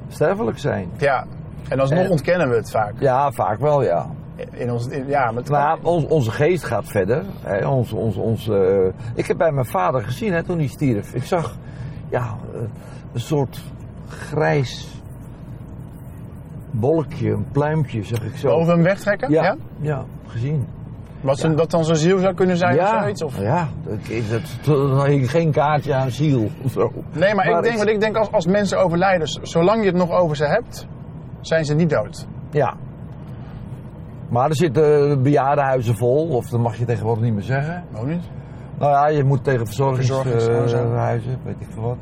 sterfelijk 0.08 0.60
zijn. 0.60 0.90
Ja, 0.98 1.26
en 1.70 1.80
alsnog 1.80 2.04
En- 2.04 2.10
ontkennen 2.12 2.50
we 2.50 2.56
het 2.56 2.72
vaak. 2.72 2.94
Ja, 3.00 3.32
vaak 3.32 3.60
wel, 3.60 3.84
ja. 3.84 4.08
In 4.52 4.72
ons, 4.72 4.88
in- 4.88 5.08
ja, 5.08 5.32
met, 5.32 5.50
Maar 5.50 5.78
ons, 5.82 6.06
onze 6.06 6.32
geest 6.32 6.64
gaat 6.64 6.88
verder. 6.88 7.24
Hè, 7.42 7.68
ons, 7.68 7.92
ons, 7.94 8.16
ons, 8.16 8.50
eh, 8.50 8.86
ik 9.16 9.28
heb 9.28 9.38
bij 9.38 9.52
mijn 9.52 9.66
vader 9.66 10.04
gezien 10.04 10.34
hè, 10.34 10.44
toen 10.44 10.58
hij 10.58 10.68
stierf. 10.68 11.14
Ik 11.14 11.24
zag 11.24 11.58
ja, 12.14 12.38
eh, 12.54 12.60
een 13.14 13.20
soort 13.20 13.62
grijs 14.08 15.02
bolkje, 16.72 17.32
een 17.32 17.46
pluimpje, 17.52 18.04
zeg 18.04 18.24
ik 18.24 18.36
zo. 18.36 18.48
boven 18.48 18.74
hem 18.74 18.84
wegtrekken? 18.84 19.32
ja, 19.32 19.44
Ja? 19.44 19.56
ja, 19.80 20.04
gezien. 20.28 20.68
Wat 21.22 21.50
dat 21.56 21.72
dan 21.72 21.86
zijn 21.86 21.98
ziel 21.98 22.20
zou 22.20 22.34
kunnen 22.34 22.58
zijn 22.58 22.74
of 22.74 22.80
ja, 22.80 23.02
zoiets? 23.02 23.24
Of? 23.24 23.40
ja, 23.40 23.68
dat 23.86 25.06
hing 25.06 25.32
geen 25.32 25.52
kaartje 25.52 25.94
aan 25.94 26.12
ziel 26.12 26.50
of 26.64 26.72
zo. 26.72 26.92
Nee, 27.12 27.36
maar, 27.36 27.46
ik 27.46 27.64
denk, 27.64 27.78
wat 27.78 27.88
ik 27.88 28.00
denk 28.00 28.16
als, 28.16 28.32
als 28.32 28.46
mensen 28.46 28.80
overlijden, 28.80 29.28
zolang 29.42 29.80
je 29.80 29.88
het 29.88 29.96
nog 29.96 30.12
over 30.12 30.36
ze 30.36 30.46
hebt, 30.46 30.88
zijn 31.42 31.66
ze 31.66 31.74
niet 31.74 31.90
dood. 31.90 32.28
Ja. 32.52 32.76
Maar 34.30 34.50
er 34.50 34.56
zitten 34.56 35.22
bejaardenhuizen 35.24 35.96
vol, 35.96 36.28
of 36.28 36.50
dat 36.50 36.60
mag 36.60 36.76
je 36.76 36.86
tegenwoordig 36.86 37.24
niet 37.24 37.34
meer 37.34 37.44
zeggen. 37.44 37.84
Waarom 37.92 38.10
niet? 38.10 38.24
Nou 38.84 38.96
ja, 38.96 39.08
je 39.18 39.24
moet 39.24 39.44
tegen 39.44 39.66
verzorgingshuizen, 39.66 40.32
Verzorgingshuizen. 40.42 41.38
weet 41.44 41.56
ik 41.60 41.68
veel 41.74 41.84
wat. 41.84 41.98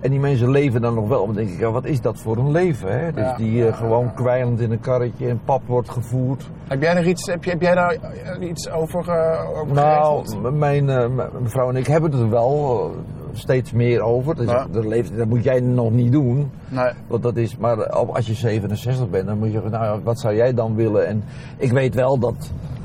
En 0.00 0.10
die 0.10 0.20
mensen 0.20 0.50
leven 0.50 0.80
dan 0.80 0.94
nog 0.94 1.08
wel. 1.08 1.26
Maar 1.26 1.34
dan 1.34 1.44
denk 1.44 1.54
ik, 1.54 1.60
ja, 1.60 1.70
wat 1.70 1.84
is 1.84 2.00
dat 2.00 2.18
voor 2.20 2.36
een 2.36 2.50
leven? 2.50 3.00
Hè? 3.00 3.12
Dus 3.12 3.24
Ja. 3.24 3.36
die 3.36 3.66
eh, 3.66 3.76
gewoon 3.76 4.14
kwijlend 4.14 4.60
in 4.60 4.70
een 4.70 4.80
karretje 4.80 5.28
en 5.28 5.40
pap 5.44 5.62
wordt 5.66 5.90
gevoerd. 5.90 6.50
Heb 6.68 6.82
jij, 6.82 6.96
er 6.96 7.06
iets, 7.06 7.26
heb, 7.26 7.44
je, 7.44 7.50
heb 7.50 7.60
jij 7.60 7.74
daar 7.74 7.90
eh, 7.90 8.48
iets 8.48 8.70
over, 8.70 9.08
eh 9.08 9.60
over 9.60 9.74
Nou, 9.74 10.24
geregeld? 10.26 10.52
mijn 10.58 10.88
eh, 10.90 11.06
m- 11.08 11.42
mevrouw 11.42 11.68
en 11.68 11.76
ik 11.76 11.86
hebben 11.86 12.10
het 12.10 12.20
er 12.20 12.30
wel 12.30 12.80
eh, 12.92 13.38
steeds 13.38 13.72
meer 13.72 14.00
over. 14.02 14.36
Dus 14.36 14.46
Ja. 14.50 14.66
dat, 14.70 14.84
leeft, 14.84 15.16
dat 15.16 15.26
moet 15.28 15.44
jij 15.44 15.60
nog 15.60 15.90
niet 15.90 16.12
doen. 16.12 16.50
Nee. 16.68 16.90
Want 17.06 17.22
dat 17.22 17.36
is, 17.36 17.56
maar 17.56 17.78
eh, 17.78 18.08
als 18.14 18.26
je 18.26 18.34
67 18.34 19.10
bent, 19.10 19.26
dan 19.26 19.38
moet 19.38 19.52
je, 19.52 19.60
nou 19.70 19.84
ja, 19.84 20.00
wat 20.02 20.20
zou 20.20 20.34
jij 20.34 20.54
dan 20.54 20.74
willen? 20.74 21.06
En 21.06 21.22
ik 21.56 21.72
weet 21.72 21.94
wel 21.94 22.18
dat, 22.18 22.34
eh, 22.34 22.44
eh, 22.44 22.79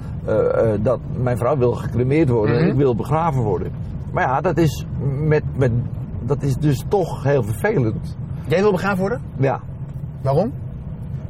dat 0.82 1.00
mijn 1.18 1.38
vrouw 1.38 1.58
wil 1.58 1.72
gecremeerd 1.74 2.30
worden 2.30 2.56
en 2.56 2.62
Mhm. 2.62 2.72
ik 2.72 2.78
wil 2.78 2.96
begraven 2.96 3.42
worden. 3.42 3.72
Maar 4.12 4.24
ja, 4.24 4.42
dat 4.42 4.58
is, 4.58 4.86
met, 5.20 5.44
met, 5.58 5.72
dat 6.22 6.42
is 6.44 6.56
dus 6.56 6.84
toch 6.88 7.24
heel 7.24 7.44
vervelend. 7.44 8.18
Jij 8.48 8.62
wil 8.62 8.72
begraven 8.72 9.00
worden? 9.00 9.22
Ja, 9.38 9.60
Waarom? 10.22 10.52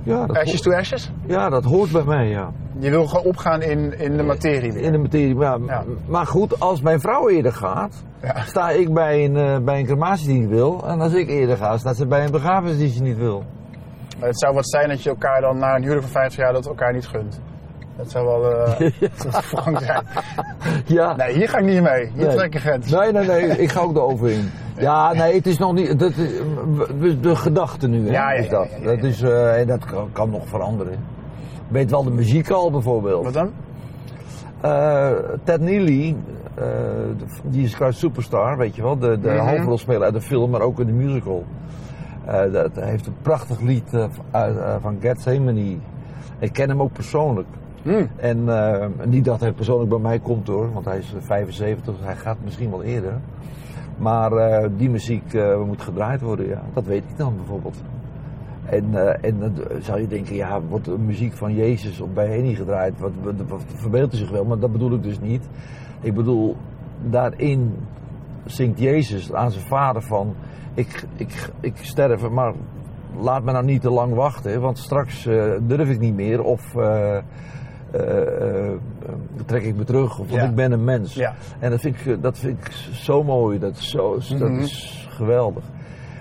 ja, 0.04 0.26
dat, 0.26 0.38
Ashes 0.38 0.62
to 0.62 0.72
ashes? 0.72 1.12
ja 1.26 1.50
dat 1.50 1.64
hoort 1.64 1.92
bij 1.92 2.04
mij, 2.04 2.28
ja. 2.30 2.52
Je 2.80 2.90
wil 2.90 3.06
gewoon 3.08 3.26
opgaan 3.26 3.62
in, 3.62 4.00
in 4.00 4.18
de 4.18 4.24
materie 4.24 4.72
weer. 4.74 4.82
In 4.84 4.92
de 4.92 4.98
materie. 4.98 5.36
Maar, 5.36 5.60
Ja. 5.66 5.84
maar 6.08 6.26
goed, 6.26 6.60
als 6.60 6.82
mijn 6.82 7.00
vrouw 7.00 7.30
eerder 7.30 7.54
gaat, 7.54 8.04
Ja. 8.22 8.42
sta 8.44 8.70
ik 8.70 8.94
bij 8.94 9.26
een, 9.26 9.36
eh, 9.36 9.60
bij 9.60 9.80
een 9.80 9.86
crematie 9.86 10.28
die 10.28 10.40
niet 10.40 10.50
wil. 10.50 10.88
En 10.88 11.02
als 11.02 11.14
ik 11.14 11.28
eerder 11.30 11.58
ga, 11.58 11.78
staat 11.78 11.96
ze 11.96 12.08
bij 12.08 12.26
een 12.26 12.32
begrafenis 12.32 12.78
die 12.78 12.90
ze 12.90 13.02
niet 13.02 13.18
wil. 13.18 13.44
Maar 14.20 14.28
het 14.28 14.40
zou 14.40 14.54
wat 14.54 14.70
zijn 14.70 14.90
dat 14.90 15.04
je 15.04 15.10
elkaar 15.10 15.42
dan 15.42 15.58
na 15.58 15.76
een 15.76 15.82
huwelijk 15.82 16.04
van 16.04 16.12
50 16.12 16.40
jaar 16.40 16.54
dat 16.54 16.66
elkaar 16.68 16.94
niet 16.94 17.08
gunt. 17.08 17.42
Dat 17.98 18.12
zou 18.12 18.26
wel 18.26 18.52
eh 18.66 18.80
wrang 19.52 19.80
zijn. 19.86 20.04
Ja. 20.86 21.16
Nee, 21.16 21.34
hier 21.34 21.50
ga 21.50 21.58
ik 21.58 21.66
niet 21.66 21.82
mee. 21.82 22.12
Hier 22.16 22.26
Nee. 22.28 22.36
trek 22.36 22.54
ik 22.56 22.62
grens. 22.62 22.92
Nee, 22.92 23.12
nee, 23.12 23.26
nee, 23.28 23.48
ik 23.50 23.70
ga 23.72 23.80
ook 23.80 23.96
erover 23.96 24.30
in. 24.30 24.50
Ja, 24.78 25.14
nee, 25.14 25.36
het 25.36 25.48
is 25.48 25.58
nog 25.58 25.74
niet. 25.74 26.00
Dat, 26.00 26.10
is- 26.12 26.38
de, 27.00 27.20
de 27.20 27.36
gedachte 27.36 27.88
nu, 27.88 28.06
hè, 28.06 28.12
Ja, 28.12 28.32
ja, 28.32 28.40
is 28.40 28.50
dat. 28.50 28.68
ja. 28.82 28.86
Dat, 28.96 29.04
is, 29.04 29.22
eh, 29.22 29.60
en 29.60 29.68
dat 29.68 29.86
kan, 29.86 30.10
kan 30.12 30.30
nog 30.30 30.48
veranderen. 30.48 31.00
Weet 31.68 31.92
wel 31.92 32.04
de 32.04 32.12
muziek 32.12 32.50
al 32.50 32.72
bijvoorbeeld. 32.72 33.24
Wat 33.24 33.34
dan? 33.34 33.50
Eh, 34.62 35.12
Ted 35.44 35.62
Neely, 35.62 36.16
eh, 36.56 36.64
de- 37.18 37.26
die 37.44 37.64
is 37.64 37.74
Christ 37.76 38.00
Superstar, 38.00 38.58
weet 38.58 38.76
je 38.76 38.82
wel, 38.82 38.98
de, 39.00 39.20
de 39.20 39.30
Mhm. 39.30 39.48
hoofdrolspeler 39.48 40.04
uit 40.04 40.14
de 40.14 40.22
film, 40.22 40.50
maar 40.50 40.62
ook 40.62 40.80
in 40.80 40.86
de 40.86 40.92
musical. 40.94 41.44
Eh, 42.26 42.52
dat, 42.52 42.70
heeft 42.80 43.08
een 43.08 43.16
prachtig 43.22 43.60
lied 43.60 43.94
eh, 43.94 44.06
eh, 44.32 44.76
van 44.82 44.98
Gethsemane. 45.02 45.78
Ik 46.40 46.54
ken 46.54 46.70
hem 46.70 46.82
ook 46.82 46.94
persoonlijk. 46.94 47.48
Hm. 47.86 48.06
En 48.16 48.50
eh, 48.50 48.88
niet 49.06 49.26
dat 49.26 49.40
hij 49.40 49.52
persoonlijk 49.52 49.90
bij 49.90 50.00
mij 50.00 50.20
komt 50.20 50.48
hoor, 50.48 50.74
want 50.74 50.86
hij 50.86 50.98
is 50.98 51.14
75, 51.20 51.96
dus 51.96 52.06
hij 52.06 52.16
gaat 52.16 52.38
misschien 52.44 52.70
wel 52.70 52.84
eerder. 52.84 53.14
Maar 53.98 54.32
eh, 54.32 54.70
die 54.78 54.90
muziek 54.90 55.34
eh, 55.34 55.62
moet 55.64 55.82
gedraaid 55.82 56.22
worden, 56.22 56.48
ja. 56.48 56.62
Dat 56.74 56.86
weet 56.86 57.04
ik 57.10 57.18
dan 57.18 57.36
bijvoorbeeld. 57.36 57.84
En, 58.66 58.86
eh, 58.94 59.30
en 59.30 59.40
dan 59.40 59.54
zou 59.80 60.02
je 60.02 60.08
denken, 60.08 60.36
ja, 60.36 60.62
wordt 60.62 60.86
de 60.86 60.98
muziek 60.98 61.34
van 61.34 61.54
Jezus 61.54 62.02
op 62.02 62.16
bij 62.16 62.28
Henny 62.28 62.54
gedraaid? 62.54 63.00
Wat, 63.00 63.12
wat, 63.48 63.62
verbeeldt 63.76 64.12
hij 64.12 64.22
zich 64.22 64.32
wel? 64.32 64.46
Maar 64.46 64.60
dat 64.60 64.72
bedoel 64.72 64.94
ik 64.94 65.04
dus 65.04 65.20
niet. 65.20 65.50
Ik 66.02 66.14
bedoel, 66.14 66.56
daarin 67.10 67.76
zingt 68.46 68.80
Jezus 68.80 69.34
aan 69.34 69.52
zijn 69.52 69.66
vader 69.66 70.02
van... 70.02 70.36
Ik, 70.74 71.06
ik, 71.16 71.50
ik 71.60 71.76
sterf, 71.78 72.30
maar 72.30 72.54
laat 73.20 73.44
me 73.44 73.52
nou 73.52 73.66
niet 73.66 73.82
te 73.82 73.90
lang 73.90 74.14
wachten, 74.14 74.62
want 74.62 74.78
straks 74.78 75.26
eh, 75.26 75.52
durf 75.62 75.90
ik 75.90 76.00
niet 76.00 76.16
meer 76.16 76.44
of 76.44 76.76
eh, 76.76 77.16
eh, 77.16 77.18
eh, 77.18 77.24
trek 79.46 79.64
ik 79.64 79.76
me 79.76 79.84
terug, 79.84 80.18
want 80.18 80.30
Ja. 80.32 80.44
ik 80.44 80.56
ben 80.56 80.72
een 80.72 80.84
mens. 80.84 81.14
Ja. 81.14 81.34
En 81.60 81.70
dat 81.70 81.80
vind, 81.80 81.96
ik, 82.06 82.22
dat 82.22 82.38
vind 82.38 82.58
ik 82.66 82.72
zo 82.94 83.24
mooi, 83.24 83.60
dat 83.60 83.78
is, 83.78 83.90
zo, 83.90 84.18
Mhm. 84.30 84.38
dat 84.40 84.50
is 84.50 85.08
geweldig. 85.12 85.64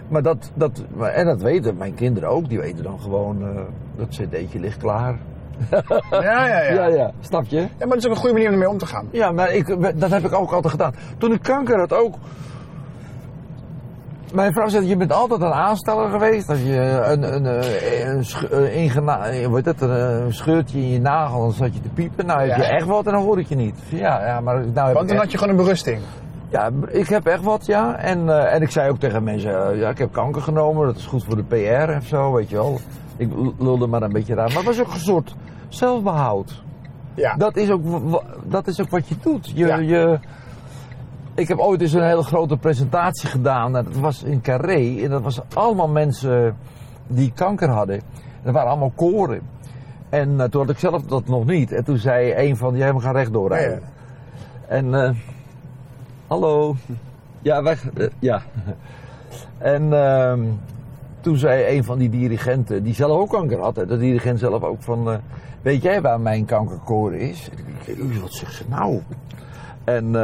Maar 0.09 0.22
dat, 0.22 0.51
dat, 0.55 0.85
en 1.14 1.27
dat 1.27 1.43
weten 1.43 1.77
mijn 1.77 1.95
kinderen 1.95 2.29
ook, 2.29 2.49
die 2.49 2.59
weten 2.61 2.85
dan 2.85 3.01
gewoon, 3.01 3.43
eh, 3.43 3.61
dat 3.97 4.09
cd'tje 4.09 4.61
ligt 4.61 4.77
klaar. 4.79 5.16
Ja, 5.70 5.83
ja, 6.11 6.47
ja. 6.47 6.72
ja, 6.75 6.87
ja, 6.87 7.12
snap 7.20 7.45
je? 7.47 7.57
Ja, 7.57 7.66
maar 7.79 7.89
dat 7.89 7.97
is 7.97 8.07
ook 8.07 8.11
een 8.11 8.16
goede 8.16 8.33
manier 8.35 8.49
om 8.49 8.55
ermee 8.55 8.68
om 8.68 8.79
te 8.79 8.87
gaan. 8.87 9.09
Ja, 9.11 9.33
maar 9.33 9.53
ik, 9.55 9.66
dat 10.01 10.11
heb 10.11 10.25
ik 10.25 10.33
ook 10.33 10.53
altijd 10.53 10.72
gedaan. 10.72 10.95
Toen 11.18 11.33
ik 11.33 11.43
kanker 11.43 11.79
had 11.79 11.93
ook. 11.93 12.14
Mijn 14.35 14.53
vrouw 14.53 14.68
zei, 14.68 14.87
je 14.87 14.97
bent 14.97 15.12
altijd 15.12 15.41
een 15.41 15.53
aansteller 15.53 16.11
geweest. 16.11 16.49
Als 16.49 16.59
je 16.59 17.03
een, 17.07 17.22
een, 17.22 17.35
een, 17.35 17.45
een, 17.45 17.62
eh, 17.62 18.09
een, 19.80 20.24
een 20.24 20.32
scheurtje 20.35 20.78
in 20.78 20.91
je 20.91 21.01
nagel, 21.01 21.41
dan 21.41 21.53
zat 21.53 21.74
je 21.74 21.80
te 21.80 21.89
piepen. 21.89 22.26
Nou 22.26 22.41
heb 22.41 22.57
je 22.57 22.64
echt 22.64 22.87
wat 22.87 23.07
en 23.07 23.12
dan 23.12 23.22
hoor 23.22 23.39
ik 23.39 23.49
je 23.49 23.55
niet. 23.57 23.74
Ja, 23.89 24.26
ja 24.26 24.41
maar 24.41 24.55
nou 24.55 24.87
heb 24.87 24.97
Want 24.97 25.09
dan 25.09 25.16
had 25.16 25.30
je 25.32 25.39
gewoon 25.39 25.53
een 25.59 25.62
berusting. 25.64 26.01
ja, 26.49 26.70
ik 26.89 27.09
heb 27.09 27.26
echt 27.26 27.43
wat, 27.43 27.66
ja. 27.66 27.97
En, 27.97 28.28
eh, 28.28 28.55
en 28.55 28.62
ik 28.62 28.70
zei 28.70 28.91
ook 28.91 28.99
tegen 28.99 29.22
mensen, 29.24 29.70
eh, 29.70 29.78
ja, 29.78 29.89
ik 29.89 29.99
heb 29.99 30.12
kanker 30.12 30.43
genomen, 30.43 30.87
dat 30.87 30.97
is 30.97 31.07
goed 31.07 31.24
voor 31.24 31.37
de 31.37 31.43
PR 31.45 31.91
en 31.91 32.03
zo, 32.03 32.32
weet 32.32 32.49
je 32.51 32.57
wel. 32.57 32.78
Ik 33.16 33.30
lulde 33.59 33.87
maar 33.87 34.03
een 34.03 34.12
beetje 34.12 34.35
raar. 34.35 34.49
Maar 34.49 34.57
het 34.57 34.64
was 34.66 34.80
ook 34.80 34.93
een 34.93 35.01
soort 35.01 35.35
zelfbehoud. 35.68 36.62
Ja. 37.14 37.35
Dat 37.37 37.57
is 37.57 37.70
ook, 37.70 37.82
dat 38.45 38.66
is 38.66 38.80
ook 38.80 38.91
wat 38.91 39.09
je 39.09 39.14
doet. 39.22 39.51
Je, 39.55 39.66
Ja. 39.66 39.76
je, 39.76 40.18
ik 41.35 41.49
heb 41.49 41.59
ooit 41.59 41.80
eens 41.80 41.93
een 41.93 42.07
hele 42.07 42.22
grote 42.22 42.57
presentatie 42.57 43.28
gedaan. 43.28 43.76
En 43.76 43.85
dat 43.85 43.97
was 43.97 44.22
in 44.22 44.41
Carré. 44.41 45.03
En 45.03 45.11
dat 45.11 45.22
was 45.22 45.41
allemaal 45.55 45.89
mensen 45.89 46.57
die 47.07 47.32
kanker 47.35 47.68
hadden. 47.68 47.97
En 47.97 48.03
dat 48.43 48.53
waren 48.53 48.68
allemaal 48.70 48.93
koren. 48.95 49.41
En 50.09 50.41
eh, 50.41 50.49
toen 50.49 50.61
had 50.61 50.70
ik 50.70 50.78
zelf 50.78 51.03
dat 51.03 51.26
nog 51.26 51.47
niet. 51.47 51.72
En 51.72 51.85
toen 51.85 51.99
zei 51.99 52.35
een 52.49 52.57
van, 52.57 52.76
jij 52.76 52.93
gaan 52.99 53.14
rechtdoor 53.14 53.49
rijden. 53.49 53.82
En, 54.68 54.95
eh, 54.95 55.11
hallo. 56.26 56.76
Ja, 57.43 57.62
weg. 57.62 57.91
eh, 57.95 58.07
ja. 58.18 58.43
En 59.59 59.93
ehm, 59.93 60.41
toen 61.20 61.37
zei 61.37 61.76
een 61.76 61.85
van 61.85 61.99
die 61.99 62.09
dirigenten, 62.11 62.82
die 62.82 62.95
zelf 62.95 63.20
ook 63.20 63.30
kanker 63.30 63.61
had, 63.61 63.74
de 63.74 63.99
dirigent 63.99 64.39
zelf 64.39 64.62
ook 64.62 64.82
van, 64.82 65.20
weet 65.62 65.82
jij 65.82 66.01
waar 66.01 66.20
mijn 66.20 66.45
kankerkoor 66.45 67.14
is? 67.14 67.49
En 67.51 67.59
ik 67.59 67.64
dacht, 67.87 68.01
"Oei, 68.03 68.20
wat 68.20 68.32
zegt 68.35 68.55
ze 68.55 68.64
nou? 68.68 69.03
En, 69.85 70.14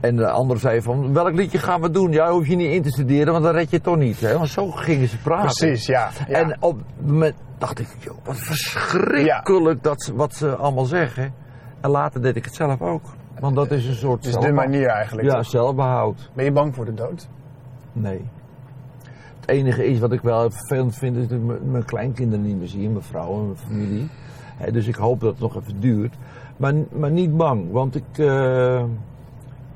en 0.00 0.16
de 0.16 0.30
ander 0.30 0.58
zei 0.58 0.82
van, 0.82 1.12
welk 1.12 1.32
liedje 1.34 1.58
gaan 1.58 1.80
we 1.80 1.90
doen? 1.90 2.12
Ja, 2.12 2.30
hoef 2.30 2.46
je 2.46 2.56
niet 2.56 2.72
in 2.72 2.82
te 2.82 2.90
studeren, 2.90 3.32
want 3.32 3.44
dan 3.44 3.54
red 3.54 3.70
je 3.70 3.76
het 3.76 3.84
toch 3.84 3.96
niet. 3.96 4.20
Hè? 4.20 4.34
Want 4.36 4.48
zo 4.48 4.70
gingen 4.70 5.08
ze 5.08 5.18
praten. 5.18 5.56
Precies, 5.66 5.86
ja. 5.86 6.10
ja. 6.28 6.34
En 6.34 6.56
op 6.60 6.80
moment 7.00 7.34
dacht 7.58 7.78
ik, 7.78 7.88
joh, 7.98 8.16
wat 8.24 8.36
verschrikkelijk 8.38 9.82
dat 9.82 10.12
wat 10.14 10.34
ze 10.34 10.56
allemaal 10.56 10.84
zeggen. 10.84 11.34
En 11.80 11.90
later 11.90 12.22
deed 12.22 12.36
ik 12.36 12.44
het 12.44 12.54
zelf 12.54 12.80
ook. 12.80 13.02
Want 13.40 13.54
dat 13.54 13.70
is 13.70 13.86
een 13.86 13.94
soort 13.94 14.24
het 14.24 14.34
is 14.34 14.40
de 14.40 14.52
manier 14.52 14.86
eigenlijk. 14.86 15.28
Ja, 15.30 15.42
zelfbehoud. 15.42 16.30
Ben 16.34 16.44
je 16.44 16.52
bang 16.52 16.74
voor 16.74 16.84
de 16.84 16.94
dood? 16.94 17.28
Nee. 17.92 18.24
Het 19.40 19.48
enige 19.48 19.86
is 19.86 19.98
wat 19.98 20.12
ik 20.12 20.20
wel 20.20 20.50
vervelend 20.50 20.96
vind, 20.96 21.16
is 21.16 21.28
dat 21.28 21.38
ik 21.38 21.62
mijn- 21.64 21.84
kleinkinderen 21.84 22.44
niet 22.44 22.58
meer 22.58 22.68
zie, 22.68 22.88
mijn 22.88 23.02
vrouw 23.04 23.32
en 23.34 23.44
mijn 23.44 23.56
familie. 23.56 24.08
Dus 24.72 24.86
ik 24.86 24.94
hoop 24.94 25.20
dat 25.20 25.30
het 25.30 25.40
nog 25.40 25.56
even 25.56 25.80
duurt. 25.80 26.14
Maar, 26.56 26.74
maar 26.92 27.10
niet 27.10 27.36
bang, 27.36 27.70
want 27.70 27.94
ik, 27.94 28.04
eh, 28.18 28.82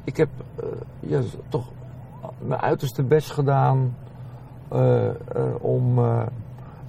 ik 0.04 0.16
heb 0.16 0.28
eh, 0.56 0.64
ja, 1.00 1.20
toch 1.48 1.66
mijn 2.38 2.60
uiterste 2.60 3.02
best 3.02 3.30
gedaan 3.30 3.96
eh, 4.68 5.08
eh, 5.08 5.14
om 5.60 5.98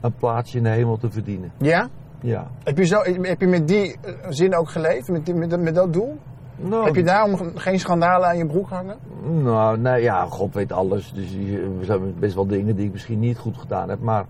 een 0.02 0.14
plaatsje 0.18 0.58
in 0.58 0.64
de 0.64 0.70
hemel 0.70 0.98
te 0.98 1.12
verdienen. 1.12 1.52
Ja? 1.58 1.90
Ja. 2.20 2.48
Heb 2.64 2.78
je, 2.78 2.86
zo, 2.86 3.02
heb 3.22 3.42
je 3.42 3.48
met 3.48 3.68
die 3.68 3.96
zin 4.30 4.56
ook 4.56 4.70
geleefd? 4.70 5.08
Met, 5.10 5.26
die- 5.26 5.34
met, 5.36 5.50
dat- 5.50 5.60
met 5.60 5.76
dat 5.76 5.94
doel? 5.94 6.18
Nou, 6.56 6.86
Heb 6.86 6.96
je 6.96 7.04
daarom 7.04 7.36
geen 7.56 7.80
schandalen 7.80 8.28
aan 8.28 8.38
je 8.38 8.46
broek 8.46 8.70
hangen? 8.70 8.96
Nou, 9.44 9.78
nou 9.78 9.98
ja, 10.02 10.26
God 10.26 10.54
weet 10.54 10.72
alles. 10.72 11.14
Dus 11.14 11.34
er 11.80 11.86
zijn 11.86 12.16
best 12.20 12.36
wel 12.36 12.48
dingen 12.48 12.76
die 12.76 12.86
ik 12.86 12.92
misschien 12.92 13.20
niet 13.20 13.38
goed 13.38 13.58
gedaan 13.58 13.90
heb. 13.90 14.00
Maar 14.00 14.26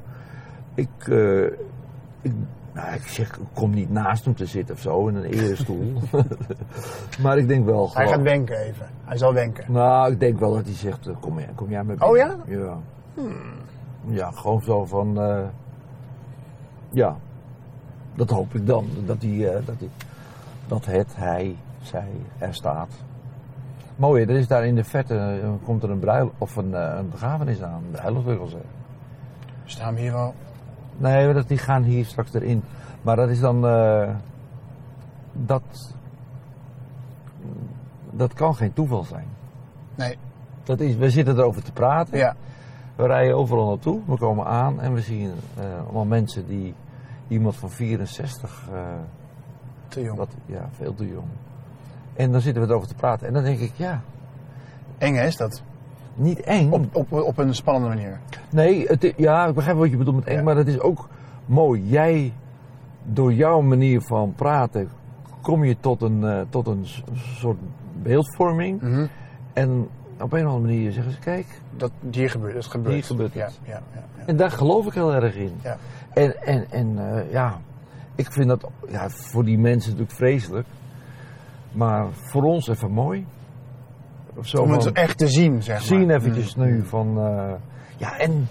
ik, 0.73 0.89
ik, 2.21 2.31
nou, 2.73 2.93
ik 2.93 3.07
zeg, 3.07 3.37
ik 3.37 3.45
kom 3.53 3.73
niet 3.73 3.89
naast 3.89 4.25
hem 4.25 4.35
te 4.35 4.45
zitten 4.45 4.75
of 4.75 4.81
zo 4.81 5.07
in 5.07 5.15
een 5.15 5.23
erestoel. 5.23 5.93
maar 7.23 7.37
ik 7.37 7.47
denk 7.47 7.65
wel 7.65 7.81
Hij 7.83 7.89
gewoon... 7.91 8.07
gaat 8.07 8.21
wenken 8.21 8.57
even. 8.57 8.87
Hij 9.03 9.17
zal 9.17 9.33
wenken. 9.33 9.71
Nou, 9.71 10.11
ik 10.11 10.19
denk 10.19 10.39
wel 10.39 10.53
dat 10.53 10.65
hij 10.65 10.73
zegt, 10.73 11.07
eh, 11.07 11.13
kom, 11.19 11.39
jij, 11.39 11.49
kom 11.55 11.69
jij 11.69 11.83
met 11.83 12.01
Oh 12.01 12.17
ja? 12.17 12.35
Ja. 12.47 12.77
Ja, 14.05 14.31
gewoon 14.31 14.61
zo 14.61 14.85
van... 14.85 15.21
eh, 15.21 15.43
ja, 16.89 17.15
dat 18.15 18.29
hoop 18.29 18.53
ik 18.55 18.67
dan. 18.67 18.87
Dat, 19.05 19.21
hij, 19.21 19.53
eh, 19.53 19.65
dat, 19.65 19.75
hij, 19.79 19.89
dat 20.67 20.85
het, 20.85 21.15
hij, 21.15 21.55
zij 21.81 22.07
er 22.37 22.53
staat. 22.53 22.89
Mooi, 23.95 24.23
er 24.23 24.29
is 24.29 24.47
daar 24.47 24.65
in 24.65 24.75
de 24.75 24.83
verte 24.83 25.41
komt 25.63 25.83
er 25.83 25.89
een 25.89 25.99
bruil 25.99 26.31
of 26.37 26.55
een, 26.55 26.73
een 26.73 27.09
begrafenis 27.09 27.61
aan. 27.61 27.83
Een 27.85 27.91
bruiloft 27.91 28.25
wil 28.25 28.33
ik 28.33 28.39
wel 28.39 28.47
zeggen. 28.49 28.69
Staan 29.65 29.93
we 29.93 29.99
hier 29.99 30.13
al? 30.13 30.33
Nee, 30.97 31.33
dat, 31.33 31.47
die 31.47 31.57
gaan 31.57 31.83
hier 31.83 32.05
straks 32.05 32.33
erin. 32.33 32.63
Maar 33.01 33.15
dat 33.15 33.29
is 33.29 33.39
dan. 33.39 33.67
eh, 33.67 34.09
dat. 35.33 35.93
Dat 38.11 38.33
kan 38.33 38.55
geen 38.55 38.73
toeval 38.73 39.03
zijn. 39.03 39.27
Nee. 39.95 40.17
Dat 40.63 40.79
is, 40.79 40.95
we 40.95 41.09
zitten 41.09 41.37
erover 41.37 41.63
te 41.63 41.71
praten. 41.71 42.17
Ja. 42.17 42.35
We 42.95 43.05
rijden 43.05 43.35
overal 43.35 43.67
naartoe. 43.67 43.99
We 44.05 44.17
komen 44.17 44.45
aan 44.45 44.81
en 44.81 44.93
we 44.93 45.01
zien 45.01 45.31
eh, 45.59 45.63
allemaal 45.83 46.05
mensen 46.05 46.47
die. 46.47 46.73
Iemand 47.27 47.55
van 47.55 47.69
64. 47.69 48.67
eh, 48.73 48.79
Te 49.87 50.01
jong. 50.01 50.17
wat, 50.17 50.29
ja, 50.45 50.69
veel 50.71 50.93
te 50.93 51.07
jong. 51.07 51.27
En 52.13 52.31
dan 52.31 52.41
zitten 52.41 52.61
we 52.63 52.69
erover 52.69 52.87
te 52.87 52.95
praten. 52.95 53.27
En 53.27 53.33
dan 53.33 53.43
denk 53.43 53.59
ik, 53.59 53.71
ja, 53.75 54.01
Eng 54.97 55.15
is 55.15 55.35
dat? 55.37 55.61
Niet 56.15 56.39
eng. 56.39 56.71
Op, 56.71 56.95
op, 56.95 57.11
op 57.11 57.37
een 57.37 57.55
spannende 57.55 57.87
manier. 57.95 58.19
Nee, 58.49 58.87
het, 58.87 59.13
ja, 59.17 59.45
ik 59.47 59.55
begrijp 59.55 59.77
wat 59.77 59.89
je 59.89 59.97
bedoelt 59.97 60.15
met 60.15 60.25
eng, 60.25 60.35
Ja. 60.35 60.43
maar 60.43 60.55
het 60.55 60.67
is 60.67 60.79
ook 60.79 61.09
mooi. 61.45 61.83
Jij, 61.85 62.33
door 63.03 63.33
jouw 63.33 63.61
manier 63.61 64.01
van 64.01 64.33
praten, 64.35 64.89
kom 65.41 65.63
je 65.63 65.75
tot 65.79 66.01
een, 66.01 66.23
eh, 66.23 66.41
tot 66.49 66.67
een 66.67 66.85
soort 67.15 67.57
beeldvorming. 68.01 68.81
Mhm. 68.81 69.05
En 69.53 69.87
op 70.21 70.33
een 70.33 70.47
of 70.47 70.53
andere 70.53 70.73
manier 70.73 70.91
zeggen 70.91 71.11
ze, 71.13 71.19
kijk, 71.19 71.61
Dat 71.77 71.91
hier 72.11 72.29
gebeurt, 72.29 72.53
dat 72.53 72.65
gebeurt. 72.65 72.93
Hier 72.93 73.03
gebeurt 73.03 73.33
ja, 73.33 73.45
het. 73.45 73.59
Ja, 73.63 73.71
ja, 73.71 74.03
ja. 74.17 74.23
en 74.25 74.37
daar 74.37 74.51
geloof 74.51 74.85
ik 74.85 74.93
heel 74.93 75.13
erg 75.13 75.35
in. 75.35 75.53
Ja. 75.63 75.77
En, 76.13 76.41
en, 76.41 76.71
en 76.71 77.15
eh, 77.15 77.31
ja, 77.31 77.59
ik 78.15 78.31
vind 78.31 78.47
dat 78.47 78.69
ja, 78.89 79.09
voor 79.09 79.43
die 79.43 79.57
mensen 79.57 79.91
natuurlijk 79.91 80.17
vreselijk. 80.17 80.67
Maar 81.71 82.07
voor 82.11 82.43
ons 82.43 82.67
even 82.67 82.91
mooi. 82.91 83.25
Of 84.35 84.47
zo 84.47 84.61
Om 84.61 84.71
het 84.71 84.83
van- 84.83 84.93
echt 84.93 85.17
te 85.17 85.27
zien, 85.27 85.63
zeg 85.63 85.75
maar. 85.77 85.85
zien 85.87 86.09
eventjes 86.09 86.55
Mm. 86.55 86.63
nu 86.65 86.83
van... 86.87 87.17
eh, 87.17 87.51
ja, 87.97 88.17
en 88.19 88.47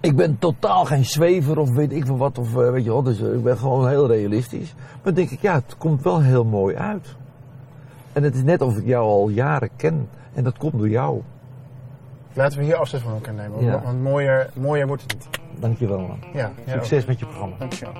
ik 0.00 0.16
ben 0.16 0.38
totaal 0.38 0.84
geen 0.84 1.04
zwever 1.04 1.58
of 1.58 1.70
weet 1.70 1.92
ik 1.92 2.06
veel 2.06 2.16
wat. 2.16 2.38
Of, 2.38 2.56
eh, 2.56 2.70
weet 2.70 2.84
je 2.84 2.90
wel, 2.90 3.02
dus 3.02 3.20
eh, 3.20 3.32
ik 3.32 3.42
ben 3.42 3.58
gewoon 3.58 3.88
heel 3.88 4.06
realistisch. 4.06 4.74
Maar 5.02 5.14
denk 5.14 5.30
ik, 5.30 5.40
ja, 5.40 5.54
het 5.54 5.76
komt 5.78 6.02
wel 6.02 6.20
heel 6.22 6.44
mooi 6.44 6.76
uit. 6.76 7.16
En 8.12 8.22
het 8.22 8.34
is 8.34 8.42
net 8.42 8.60
of 8.62 8.76
ik 8.76 8.86
jou 8.86 9.04
al 9.04 9.28
jaren 9.28 9.70
ken. 9.76 10.08
En 10.34 10.44
dat 10.44 10.56
komt 10.58 10.72
door 10.78 10.88
jou. 10.88 11.22
Laten 12.32 12.58
we 12.58 12.64
hier 12.64 12.76
afstand 12.76 13.02
van 13.02 13.12
elkaar 13.12 13.34
nemen. 13.34 13.64
Ja. 13.64 13.82
Want 13.82 14.02
mooier, 14.02 14.50
mooier 14.54 14.86
wordt 14.86 15.02
het 15.02 15.14
niet. 15.14 15.28
Dankjewel 15.60 15.98
man. 16.00 16.18
Ja, 16.32 16.50
ja, 16.64 16.72
Succes 16.72 17.04
met 17.04 17.18
je 17.18 17.26
programma. 17.26 17.54
Dankjewel. 17.58 17.92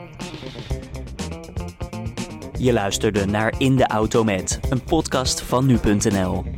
Je 2.59 2.73
luisterde 2.73 3.27
naar 3.27 3.55
In 3.59 3.77
de 3.77 3.87
Auto 3.87 4.25
Met, 4.25 4.61
een 4.71 4.83
podcast 4.83 5.41
van 5.41 5.67
nu.nl. 5.67 6.58